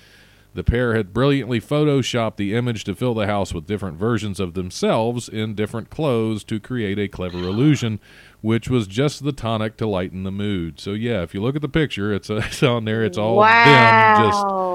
The 0.56 0.64
pair 0.64 0.95
had 0.95 1.14
brilliantly 1.14 1.60
photoshopped 1.60 2.38
the 2.38 2.56
image 2.56 2.86
to 2.86 2.95
fill 2.95 3.14
the 3.14 3.28
house 3.28 3.53
with 3.53 3.68
different 3.68 3.97
versions 3.97 4.39
of 4.39 4.53
themselves 4.53 5.28
in 5.28 5.53
different 5.53 5.89
clothes 5.89 6.45
to 6.45 6.62
create 6.62 6.97
a 6.97 7.10
clever 7.10 7.39
illusion, 7.39 7.99
which 8.39 8.70
was 8.70 8.88
just 8.88 9.26
the 9.26 9.34
tonic 9.34 9.76
to 9.78 9.86
lighten 9.86 10.24
the 10.24 10.32
mood. 10.32 10.80
So 10.80 10.91
yeah, 10.93 11.24
if 11.24 11.34
you 11.34 11.41
look 11.41 11.58
at 11.58 11.62
the 11.62 11.68
picture, 11.68 12.14
it's, 12.14 12.30
uh, 12.30 12.36
it's 12.45 12.64
on 12.64 12.86
there. 12.86 13.03
It's 13.03 13.18
all 13.18 13.41
them. 13.41 14.18
Just 14.18 14.45
wow. 14.45 14.74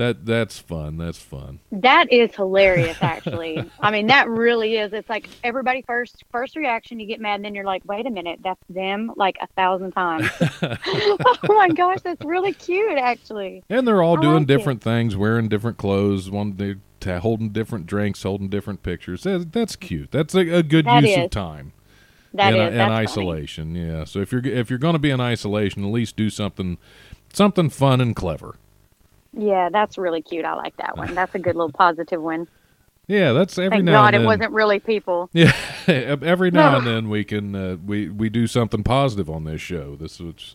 That 0.00 0.24
that's 0.24 0.58
fun. 0.58 0.96
That's 0.96 1.18
fun. 1.18 1.60
That 1.70 2.10
is 2.10 2.34
hilarious, 2.34 2.96
actually. 3.02 3.70
I 3.80 3.90
mean, 3.90 4.06
that 4.06 4.30
really 4.30 4.78
is. 4.78 4.94
It's 4.94 5.10
like 5.10 5.28
everybody 5.44 5.82
first 5.82 6.24
first 6.32 6.56
reaction, 6.56 6.98
you 6.98 7.06
get 7.06 7.20
mad, 7.20 7.34
and 7.34 7.44
then 7.44 7.54
you're 7.54 7.66
like, 7.66 7.82
wait 7.84 8.06
a 8.06 8.10
minute, 8.10 8.40
that's 8.42 8.62
them 8.70 9.12
like 9.16 9.36
a 9.42 9.46
thousand 9.48 9.92
times. 9.92 10.26
oh 10.62 11.36
my 11.48 11.68
gosh, 11.68 12.00
that's 12.00 12.24
really 12.24 12.54
cute, 12.54 12.96
actually. 12.96 13.62
And 13.68 13.86
they're 13.86 14.02
all 14.02 14.16
I 14.18 14.22
doing 14.22 14.34
like 14.34 14.42
it. 14.44 14.46
different 14.46 14.82
things, 14.82 15.18
wearing 15.18 15.48
different 15.48 15.76
clothes. 15.76 16.30
One 16.30 16.56
they 16.56 16.76
t- 17.00 17.10
holding 17.18 17.50
different 17.50 17.84
drinks, 17.84 18.22
holding 18.22 18.48
different 18.48 18.82
pictures. 18.82 19.24
That, 19.24 19.52
that's 19.52 19.76
cute. 19.76 20.10
That's 20.12 20.34
a, 20.34 20.48
a 20.48 20.62
good 20.62 20.86
That 20.86 21.02
use 21.02 21.18
is. 21.18 21.24
of 21.24 21.30
time. 21.30 21.72
That 22.32 22.54
in, 22.54 22.60
is 22.60 22.68
in 22.68 22.78
that's 22.78 22.88
funny. 22.88 23.02
isolation. 23.02 23.74
Yeah. 23.74 24.04
So 24.04 24.20
if 24.20 24.32
you're 24.32 24.46
if 24.46 24.70
you're 24.70 24.78
going 24.78 24.94
to 24.94 24.98
be 24.98 25.10
in 25.10 25.20
isolation, 25.20 25.84
at 25.84 25.90
least 25.90 26.16
do 26.16 26.30
something 26.30 26.78
something 27.34 27.68
fun 27.68 28.00
and 28.00 28.16
clever. 28.16 28.56
Yeah, 29.32 29.68
that's 29.70 29.98
really 29.98 30.22
cute. 30.22 30.44
I 30.44 30.54
like 30.54 30.76
that 30.78 30.96
one. 30.96 31.14
That's 31.14 31.34
a 31.34 31.38
good 31.38 31.56
little 31.56 31.72
positive 31.72 32.22
one. 32.22 32.46
Yeah, 33.06 33.32
that's 33.32 33.58
every 33.58 33.78
Thank 33.78 33.86
now 33.86 34.02
God 34.02 34.06
and 34.06 34.14
then. 34.14 34.22
it 34.22 34.26
wasn't 34.26 34.52
really 34.52 34.78
people. 34.78 35.28
Yeah, 35.32 35.52
every 35.88 36.52
now 36.52 36.78
and 36.78 36.86
then 36.86 37.08
we 37.08 37.24
can 37.24 37.56
uh, 37.56 37.76
we 37.84 38.08
we 38.08 38.28
do 38.28 38.46
something 38.46 38.84
positive 38.84 39.28
on 39.28 39.42
this 39.42 39.60
show. 39.60 39.96
This 39.96 40.20
is 40.20 40.54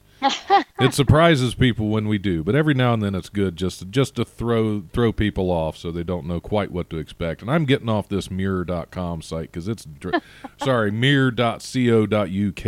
it 0.80 0.94
surprises 0.94 1.54
people 1.54 1.90
when 1.90 2.08
we 2.08 2.18
do, 2.18 2.46
but 2.46 2.56
every 2.56 2.74
now 2.74 2.94
and 2.94 3.04
then 3.04 3.14
it's 3.14 3.28
good 3.28 3.58
just 3.58 3.80
to, 3.80 3.86
just 3.86 4.16
to 4.16 4.24
throw 4.24 4.84
throw 4.94 5.12
people 5.12 5.52
off 5.52 5.76
so 5.76 5.92
they 5.92 6.04
don't 6.04 6.28
know 6.28 6.40
quite 6.40 6.72
what 6.72 6.90
to 6.92 6.98
expect. 6.98 7.42
And 7.42 7.52
I'm 7.52 7.66
getting 7.66 7.90
off 7.90 8.08
this 8.08 8.32
mirror.com 8.32 9.22
site 9.22 9.52
because 9.52 9.68
it's 9.68 9.84
dr- 9.84 10.22
sorry 10.56 10.92
mirror.co.uk 10.92 12.64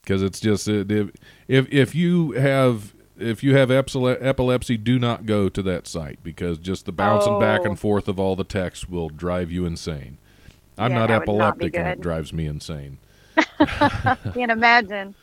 because 0.00 0.22
it's 0.22 0.38
just 0.38 0.68
it, 0.68 0.92
if 1.48 1.66
if 1.72 1.94
you 1.96 2.32
have 2.32 2.94
if 3.20 3.42
you 3.42 3.54
have 3.56 3.70
epilepsy, 3.70 4.76
do 4.76 4.98
not 4.98 5.26
go 5.26 5.48
to 5.48 5.62
that 5.62 5.86
site 5.86 6.18
because 6.22 6.58
just 6.58 6.86
the 6.86 6.92
bouncing 6.92 7.38
back 7.38 7.60
Oh. 7.62 7.66
and 7.70 7.78
forth 7.78 8.08
of 8.08 8.18
all 8.18 8.36
the 8.36 8.44
text 8.44 8.88
will 8.90 9.08
drive 9.08 9.50
you 9.50 9.64
insane. 9.66 10.18
I'm 10.78 10.92
Yeah, 10.92 10.98
not 10.98 11.02
would 11.10 11.14
not 11.14 11.22
epileptic 11.22 11.76
and 11.76 11.88
it 11.88 12.00
drives 12.00 12.32
me 12.32 12.46
insane. 12.46 12.98
Can't 14.34 14.50
imagine. 14.50 15.14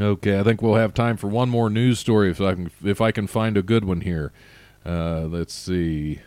Okay, 0.00 0.38
I 0.38 0.42
think 0.42 0.60
we'll 0.60 0.74
have 0.74 0.92
time 0.92 1.16
for 1.16 1.28
one 1.28 1.48
more 1.48 1.70
news 1.70 1.98
story 1.98 2.30
if 2.30 2.40
I 2.40 2.54
can 2.54 2.70
if 2.84 3.00
I 3.00 3.10
can 3.10 3.26
find 3.26 3.56
a 3.56 3.62
good 3.62 3.84
one 3.84 4.02
here. 4.02 4.32
Uh, 4.84 5.22
let's 5.22 5.54
see. 5.54 6.20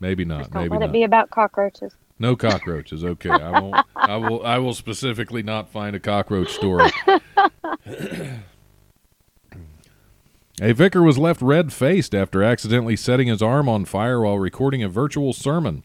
Maybe 0.00 0.24
not. 0.24 0.40
Just 0.40 0.50
don't 0.52 0.62
Maybe 0.62 0.72
let 0.72 0.80
not. 0.80 0.90
it 0.90 0.92
be 0.92 1.02
about 1.04 1.30
cockroaches. 1.30 1.94
No 2.24 2.36
cockroaches. 2.36 3.04
Okay, 3.04 3.28
I 3.28 3.60
won't. 3.60 3.86
I 3.94 4.16
will. 4.16 4.42
I 4.46 4.56
will 4.56 4.72
specifically 4.72 5.42
not 5.42 5.68
find 5.68 5.94
a 5.94 6.00
cockroach 6.00 6.52
story. 6.52 6.90
a 10.58 10.72
vicar 10.72 11.02
was 11.02 11.18
left 11.18 11.42
red-faced 11.42 12.14
after 12.14 12.42
accidentally 12.42 12.96
setting 12.96 13.28
his 13.28 13.42
arm 13.42 13.68
on 13.68 13.84
fire 13.84 14.22
while 14.22 14.38
recording 14.38 14.82
a 14.82 14.88
virtual 14.88 15.34
sermon. 15.34 15.82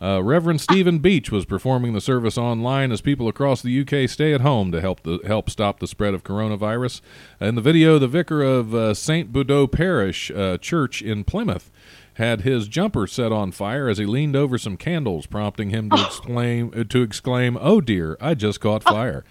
Uh, 0.00 0.22
Reverend 0.22 0.62
Stephen 0.62 0.98
Beach 0.98 1.30
was 1.30 1.44
performing 1.44 1.92
the 1.92 2.00
service 2.00 2.38
online 2.38 2.90
as 2.90 3.02
people 3.02 3.28
across 3.28 3.60
the 3.60 3.80
UK 3.80 4.08
stay 4.08 4.32
at 4.32 4.40
home 4.40 4.72
to 4.72 4.80
help 4.80 5.02
the, 5.02 5.20
help 5.26 5.50
stop 5.50 5.80
the 5.80 5.86
spread 5.86 6.14
of 6.14 6.24
coronavirus. 6.24 7.02
In 7.38 7.54
the 7.54 7.60
video, 7.60 7.98
the 7.98 8.08
vicar 8.08 8.42
of 8.42 8.74
uh, 8.74 8.94
St. 8.94 9.30
Budeaux 9.30 9.70
Parish 9.70 10.30
uh, 10.30 10.56
Church 10.56 11.02
in 11.02 11.24
Plymouth 11.24 11.70
had 12.16 12.42
his 12.42 12.68
jumper 12.68 13.06
set 13.06 13.32
on 13.32 13.52
fire 13.52 13.88
as 13.88 13.98
he 13.98 14.06
leaned 14.06 14.36
over 14.36 14.58
some 14.58 14.76
candles, 14.76 15.26
prompting 15.26 15.70
him 15.70 15.88
to 15.90 16.04
exclaim, 16.04 16.72
uh, 16.76 16.84
to 16.84 17.02
exclaim, 17.02 17.56
"Oh 17.60 17.80
dear, 17.80 18.16
I 18.20 18.34
just 18.34 18.60
caught 18.60 18.82
fire." 18.82 19.24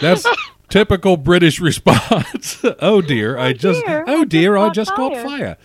That's 0.00 0.26
typical 0.68 1.16
British 1.16 1.60
response. 1.60 2.60
oh 2.80 3.00
dear, 3.02 3.38
I 3.38 3.52
just 3.52 3.84
dear, 3.86 4.04
oh 4.06 4.24
dear, 4.24 4.56
I 4.56 4.68
just 4.68 4.76
just 4.90 4.94
caught 4.96 5.16
fire." 5.16 5.56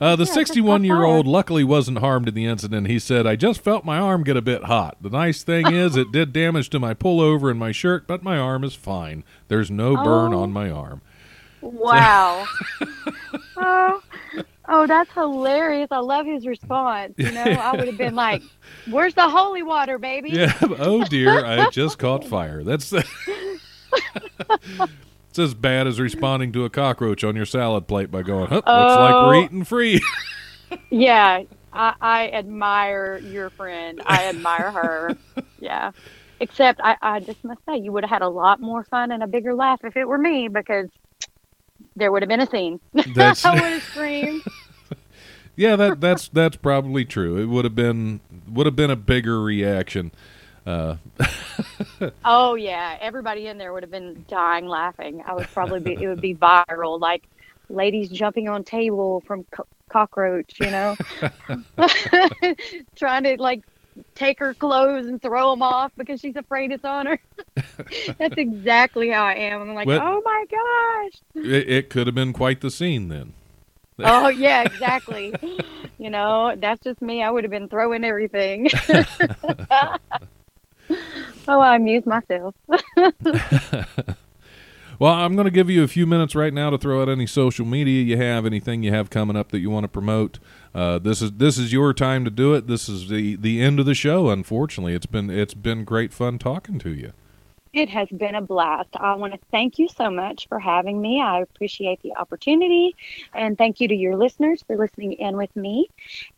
Uh, 0.00 0.16
the 0.16 0.24
just 0.24 0.32
caught 0.32 0.46
61 0.46 0.84
year 0.84 1.04
old 1.04 1.26
luckily 1.26 1.62
wasn't 1.62 1.98
harmed 1.98 2.26
in 2.26 2.32
the 2.34 2.46
incident. 2.46 2.86
He 2.86 2.98
said, 2.98 3.26
I 3.26 3.36
just 3.36 3.60
felt 3.60 3.84
my 3.84 3.98
arm 3.98 4.24
get 4.24 4.34
a 4.34 4.40
bit 4.40 4.64
hot. 4.64 4.96
The 5.02 5.10
nice 5.10 5.42
thing 5.42 5.66
is, 5.74 5.94
it 5.94 6.10
did 6.10 6.32
damage 6.32 6.70
to 6.70 6.78
my 6.78 6.94
pullover 6.94 7.50
and 7.50 7.60
my 7.60 7.70
shirt, 7.70 8.06
but 8.06 8.22
my 8.22 8.38
arm 8.38 8.64
is 8.64 8.74
fine. 8.74 9.24
There's 9.48 9.70
no 9.70 9.96
burn 9.96 10.32
Oh. 10.32 10.40
on 10.42 10.52
my 10.52 10.70
arm. 10.70 11.02
Wow. 11.60 12.46
oh, 13.58 14.02
oh, 14.70 14.86
that's 14.86 15.12
hilarious. 15.12 15.88
I 15.90 15.98
love 15.98 16.24
his 16.24 16.46
response. 16.46 17.12
You 17.18 17.30
know, 17.32 17.42
I 17.42 17.76
would 17.76 17.86
have 17.88 17.98
been 17.98 18.14
like, 18.14 18.42
"Where's 18.90 19.12
the 19.14 19.28
holy 19.28 19.62
water, 19.62 19.98
baby?" 19.98 20.30
Yeah, 20.30 20.56
oh 20.62 21.04
dear, 21.04 21.44
I 21.44 21.68
just 21.72 21.98
caught 21.98 22.24
fire. 22.24 22.62
That's 22.64 22.92
it's 24.52 25.38
as 25.38 25.54
bad 25.54 25.86
as 25.86 26.00
responding 26.00 26.52
to 26.52 26.64
a 26.64 26.70
cockroach 26.70 27.22
on 27.24 27.36
your 27.36 27.46
salad 27.46 27.86
plate 27.86 28.10
by 28.10 28.22
going, 28.22 28.46
huh, 28.48 28.56
looks 28.56 28.66
like 28.66 29.14
we're 29.14 29.36
Oh. 29.36 29.44
eating 29.44 29.64
free. 29.64 30.00
Yeah, 30.90 31.42
I, 31.72 31.94
I 32.00 32.28
admire 32.30 33.18
your 33.18 33.50
friend. 33.50 34.00
I 34.06 34.26
admire 34.28 34.70
her. 34.70 35.16
Yeah. 35.58 35.90
Except 36.38 36.80
I, 36.82 36.96
I 37.02 37.20
just 37.20 37.42
must 37.44 37.60
say 37.68 37.76
you 37.76 37.92
would 37.92 38.04
have 38.04 38.10
had 38.10 38.22
a 38.22 38.28
lot 38.28 38.60
more 38.60 38.84
fun 38.84 39.10
and 39.12 39.22
a 39.22 39.26
bigger 39.26 39.52
laugh 39.54 39.80
if 39.84 39.96
it 39.96 40.06
were 40.06 40.16
me 40.16 40.48
because 40.48 40.88
there 41.96 42.10
would 42.10 42.22
have 42.22 42.28
been 42.28 42.40
a 42.40 42.46
scene. 42.48 42.80
That's 43.14 43.44
I 43.44 43.52
would 43.54 43.62
have 43.62 43.82
screamed. 43.82 44.42
Yeah, 45.60 45.76
that 45.76 46.00
that's 46.00 46.28
that's 46.28 46.56
probably 46.56 47.04
true. 47.04 47.36
It 47.36 47.44
would 47.44 47.66
have 47.66 47.74
been 47.74 48.20
would 48.50 48.64
have 48.64 48.76
been 48.76 48.90
a 48.90 48.96
bigger 48.96 49.42
reaction. 49.42 50.10
Uh, 50.66 50.96
Oh 52.24 52.54
yeah, 52.54 52.96
everybody 52.98 53.46
in 53.46 53.58
there 53.58 53.72
would 53.74 53.82
have 53.82 53.90
been 53.90 54.24
dying 54.26 54.66
laughing. 54.66 55.22
I 55.26 55.34
would 55.34 55.48
probably 55.48 55.80
be 55.80 55.92
it 55.92 56.08
would 56.08 56.20
be 56.22 56.34
viral 56.34 56.98
like 56.98 57.28
ladies 57.68 58.08
jumping 58.08 58.48
on 58.48 58.64
table 58.64 59.22
from 59.26 59.44
co- 59.52 59.66
cockroach, 59.90 60.58
you 60.60 60.70
know. 60.70 60.96
Trying 62.96 63.24
to 63.24 63.36
like 63.38 63.62
take 64.14 64.38
her 64.38 64.54
clothes 64.54 65.08
and 65.08 65.20
throw 65.20 65.50
them 65.50 65.62
off 65.62 65.92
because 65.94 66.20
she's 66.20 66.36
afraid 66.36 66.72
it's 66.72 66.86
on 66.86 67.04
her. 67.04 67.20
That's 68.18 68.38
exactly 68.38 69.10
how 69.10 69.24
I 69.24 69.34
am. 69.34 69.60
I'm 69.60 69.74
like, 69.74 69.88
"Oh 69.88 70.22
my 70.24 70.44
gosh." 70.50 71.44
it, 71.44 71.68
it 71.68 71.90
could 71.90 72.06
have 72.06 72.14
been 72.14 72.32
quite 72.32 72.62
the 72.62 72.70
scene 72.70 73.08
then. 73.08 73.34
Oh 74.04 74.28
yeah, 74.46 74.62
exactly. 74.62 75.34
you 75.98 76.10
know, 76.10 76.54
that's 76.56 76.82
just 76.82 77.00
me. 77.02 77.22
I 77.22 77.30
would 77.30 77.44
have 77.44 77.50
been 77.50 77.68
throwing 77.68 78.04
everything. 78.04 78.68
oh, 81.48 81.60
I 81.60 81.76
amuse 81.76 82.06
myself. 82.06 82.54
Well, 85.00 85.14
I'm 85.14 85.34
going 85.34 85.46
to 85.46 85.50
give 85.50 85.70
you 85.70 85.82
a 85.82 85.88
few 85.88 86.06
minutes 86.06 86.34
right 86.34 86.52
now 86.52 86.68
to 86.68 86.76
throw 86.76 87.00
out 87.00 87.08
any 87.08 87.26
social 87.26 87.64
media 87.64 88.02
you 88.02 88.18
have, 88.18 88.44
anything 88.44 88.82
you 88.82 88.92
have 88.92 89.08
coming 89.08 89.34
up 89.34 89.50
that 89.50 89.60
you 89.60 89.70
want 89.70 89.84
to 89.84 89.88
promote. 89.88 90.38
Uh, 90.74 90.98
this 90.98 91.22
is 91.22 91.32
this 91.32 91.56
is 91.56 91.72
your 91.72 91.94
time 91.94 92.22
to 92.26 92.30
do 92.30 92.52
it. 92.52 92.66
This 92.66 92.86
is 92.86 93.08
the 93.08 93.34
the 93.36 93.62
end 93.62 93.80
of 93.80 93.86
the 93.86 93.94
show. 93.94 94.28
Unfortunately, 94.28 94.92
it's 94.92 95.06
been 95.06 95.30
it's 95.30 95.54
been 95.54 95.84
great 95.84 96.12
fun 96.12 96.38
talking 96.38 96.78
to 96.80 96.90
you. 96.90 97.14
It 97.72 97.88
has 97.90 98.08
been 98.08 98.34
a 98.34 98.40
blast. 98.40 98.90
I 98.94 99.14
want 99.14 99.32
to 99.34 99.38
thank 99.50 99.78
you 99.78 99.88
so 99.88 100.10
much 100.10 100.48
for 100.48 100.58
having 100.58 101.00
me. 101.00 101.20
I 101.20 101.40
appreciate 101.40 102.00
the 102.02 102.14
opportunity. 102.16 102.96
And 103.32 103.56
thank 103.56 103.80
you 103.80 103.88
to 103.88 103.94
your 103.94 104.16
listeners 104.16 104.62
for 104.66 104.76
listening 104.76 105.12
in 105.12 105.36
with 105.36 105.54
me. 105.54 105.88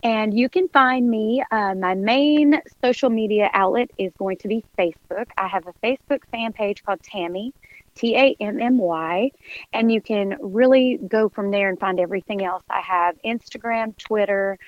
And 0.02 0.36
you 0.36 0.48
can 0.48 0.68
find 0.68 1.08
me, 1.08 1.42
uh, 1.50 1.74
my 1.74 1.94
main 1.94 2.60
social 2.84 3.08
media 3.08 3.50
outlet 3.54 3.90
is 3.96 4.12
going 4.18 4.36
to 4.38 4.48
be 4.48 4.64
Facebook. 4.78 5.26
I 5.38 5.48
have 5.48 5.66
a 5.66 5.72
Facebook 5.86 6.20
fan 6.30 6.52
page 6.52 6.82
called 6.84 7.02
Tammy. 7.02 7.52
T 7.94 8.16
A 8.16 8.34
M 8.40 8.58
M 8.58 8.78
Y, 8.78 9.30
and 9.74 9.92
you 9.92 10.00
can 10.00 10.38
really 10.40 10.98
go 11.08 11.28
from 11.28 11.50
there 11.50 11.68
and 11.68 11.78
find 11.78 12.00
everything 12.00 12.42
else. 12.42 12.62
I 12.70 12.80
have 12.80 13.16
Instagram, 13.22 13.94
Twitter, 13.98 14.58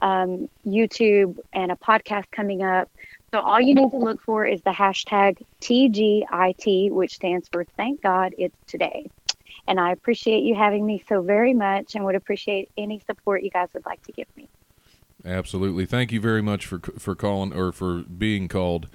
um, 0.00 0.48
YouTube, 0.66 1.38
and 1.52 1.70
a 1.70 1.76
podcast 1.76 2.24
coming 2.32 2.62
up. 2.64 2.90
So 3.32 3.40
all 3.40 3.60
you 3.60 3.74
need 3.74 3.90
to 3.90 3.96
look 3.96 4.20
for 4.20 4.44
is 4.44 4.60
the 4.62 4.70
hashtag 4.70 5.42
TGIT, 5.62 6.90
which 6.90 7.14
stands 7.14 7.48
for 7.50 7.64
Thank 7.64 8.02
God 8.02 8.34
It's 8.36 8.54
Today. 8.66 9.10
And 9.66 9.80
I 9.80 9.92
appreciate 9.92 10.42
you 10.42 10.54
having 10.54 10.84
me 10.84 11.02
so 11.08 11.22
very 11.22 11.54
much 11.54 11.94
and 11.94 12.04
would 12.04 12.14
appreciate 12.14 12.68
any 12.76 12.98
support 13.06 13.42
you 13.42 13.48
guys 13.50 13.68
would 13.72 13.86
like 13.86 14.02
to 14.04 14.12
give 14.12 14.26
me. 14.36 14.48
Absolutely. 15.24 15.86
Thank 15.86 16.12
you 16.12 16.20
very 16.20 16.42
much 16.42 16.66
for 16.66 16.80
for 16.98 17.14
calling 17.14 17.54
or 17.54 17.70
for 17.72 17.98
being 18.02 18.48
called. 18.48 18.88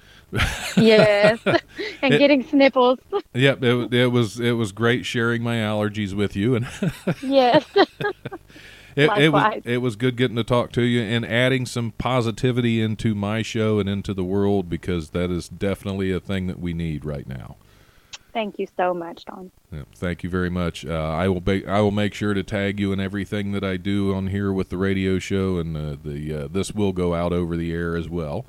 yes, 0.75 1.39
and 1.45 2.13
It- 2.13 2.19
getting 2.19 2.43
sniffles. 2.43 2.99
Yep, 3.33 3.63
it, 3.63 3.93
it 3.93 4.07
was 4.07 4.39
it 4.39 4.51
was 4.51 4.71
great 4.73 5.05
sharing 5.05 5.41
my 5.41 5.55
allergies 5.55 6.13
with 6.13 6.35
you, 6.35 6.53
and 6.55 6.67
yes, 7.23 7.65
it, 8.97 9.09
it 9.17 9.29
was 9.29 9.61
it 9.63 9.77
was 9.77 9.95
good 9.95 10.15
getting 10.17 10.35
to 10.37 10.43
talk 10.43 10.71
to 10.73 10.81
you 10.81 11.01
and 11.01 11.25
adding 11.25 11.65
some 11.65 11.91
positivity 11.91 12.81
into 12.81 13.13
my 13.13 13.41
show 13.41 13.79
and 13.79 13.87
into 13.87 14.13
the 14.13 14.23
world 14.23 14.69
because 14.69 15.11
that 15.11 15.29
is 15.29 15.47
definitely 15.47 16.11
a 16.11 16.19
thing 16.19 16.47
that 16.47 16.59
we 16.59 16.73
need 16.73 17.05
right 17.05 17.27
now. 17.27 17.55
thank 18.33 18.59
you 18.59 18.67
so 18.77 18.93
much, 18.93 19.25
Don. 19.25 19.51
Yeah, 19.71 19.83
thank 19.95 20.23
you 20.23 20.29
very 20.29 20.49
much. 20.49 20.85
Uh, 20.85 20.93
I 20.93 21.27
will 21.27 21.41
ba- 21.41 21.69
I 21.69 21.81
will 21.81 21.91
make 21.91 22.13
sure 22.13 22.33
to 22.33 22.43
tag 22.43 22.79
you 22.79 22.91
in 22.91 22.99
everything 22.99 23.51
that 23.51 23.63
I 23.63 23.77
do 23.77 24.13
on 24.13 24.27
here 24.27 24.51
with 24.51 24.69
the 24.69 24.77
radio 24.77 25.19
show, 25.19 25.57
and 25.57 25.75
uh, 25.77 25.95
the 26.03 26.33
uh, 26.33 26.47
this 26.47 26.71
will 26.73 26.93
go 26.93 27.13
out 27.13 27.33
over 27.33 27.55
the 27.57 27.71
air 27.73 27.95
as 27.95 28.09
well. 28.09 28.45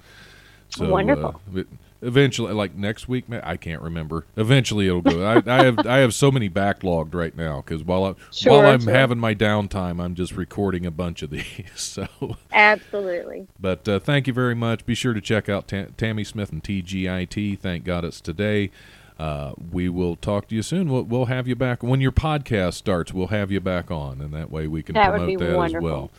So, 0.71 0.89
Wonderful. 0.89 1.41
Uh, 1.57 1.63
eventually, 2.03 2.53
like 2.53 2.75
next 2.75 3.09
week, 3.09 3.25
I 3.31 3.57
can't 3.57 3.83
remember. 3.83 4.25
Eventually, 4.37 4.87
it'll 4.87 5.01
go. 5.01 5.25
I, 5.25 5.43
I 5.47 5.65
have 5.65 5.79
I 5.87 5.99
have 5.99 6.15
so 6.15 6.31
many 6.31 6.49
backlogged 6.51 7.15
right 7.15 7.37
now 7.37 7.63
because 7.63 7.83
while 7.83 8.05
I, 8.05 8.15
Sure, 8.33 8.53
while 8.53 8.71
I'm 8.71 8.83
sure. 8.83 8.93
having 8.93 9.19
my 9.19 9.35
downtime, 9.35 10.01
I'm 10.03 10.15
just 10.15 10.33
recording 10.33 10.85
a 10.87 10.91
bunch 10.91 11.23
of 11.23 11.31
these. 11.31 11.45
So, 11.75 12.07
Absolutely. 12.53 13.47
but 13.59 13.89
uh, 13.89 13.99
thank 13.99 14.27
you 14.27 14.33
very 14.33 14.55
much. 14.55 14.85
Be 14.87 14.95
sure 14.95 15.15
to 15.15 15.21
check 15.21 15.49
out 15.49 15.69
Ta- 15.69 15.87
Tammy 15.97 16.25
Smith 16.25 16.53
and 16.53 16.63
TGIT. 16.63 17.59
Thank 17.59 17.85
God 17.85 18.05
it's 18.05 18.21
today. 18.21 18.71
Uh, 19.19 19.53
we 19.73 19.89
will 19.89 20.15
talk 20.15 20.47
to 20.49 20.55
you 20.55 20.63
soon. 20.63 20.89
We'll, 20.89 21.03
we'll 21.03 21.25
have 21.25 21.49
you 21.49 21.57
back 21.57 21.83
when 21.83 22.01
your 22.01 22.13
podcast 22.13 22.75
starts. 22.75 23.13
We'll 23.13 23.27
have 23.29 23.51
you 23.51 23.59
back 23.59 23.91
on, 23.91 24.21
and 24.21 24.33
that 24.33 24.49
way 24.51 24.69
we 24.69 24.83
can 24.85 24.95
That 24.95 25.11
promote 25.11 25.39
that 25.41 25.75
as 25.77 25.83
well. 25.83 26.11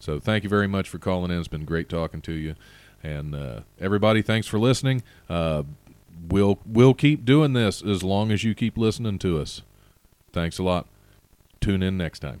So 0.00 0.18
thank 0.18 0.42
you 0.42 0.50
very 0.50 0.66
much 0.66 0.88
for 0.88 0.98
calling 0.98 1.30
in. 1.30 1.38
It's 1.38 1.46
been 1.48 1.64
great 1.64 1.88
talking 1.88 2.20
to 2.22 2.32
you, 2.32 2.56
and 3.02 3.34
uh, 3.34 3.60
everybody, 3.80 4.22
thanks 4.22 4.46
for 4.46 4.58
listening. 4.58 5.02
Uh, 5.28 5.64
we'll 6.28 6.58
we'll 6.66 6.94
keep 6.94 7.24
doing 7.24 7.52
this 7.52 7.82
as 7.82 8.02
long 8.02 8.30
as 8.30 8.44
you 8.44 8.54
keep 8.54 8.76
listening 8.76 9.18
to 9.20 9.40
us. 9.40 9.62
Thanks 10.32 10.58
a 10.58 10.62
lot. 10.62 10.86
Tune 11.60 11.82
in 11.82 11.96
next 11.96 12.20
time. 12.20 12.40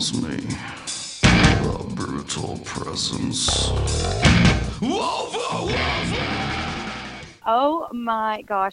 me. 0.00 0.40
Brutal 1.94 2.58
presence. 2.64 3.68
Oh 7.46 7.86
my 7.92 8.40
gosh, 8.46 8.68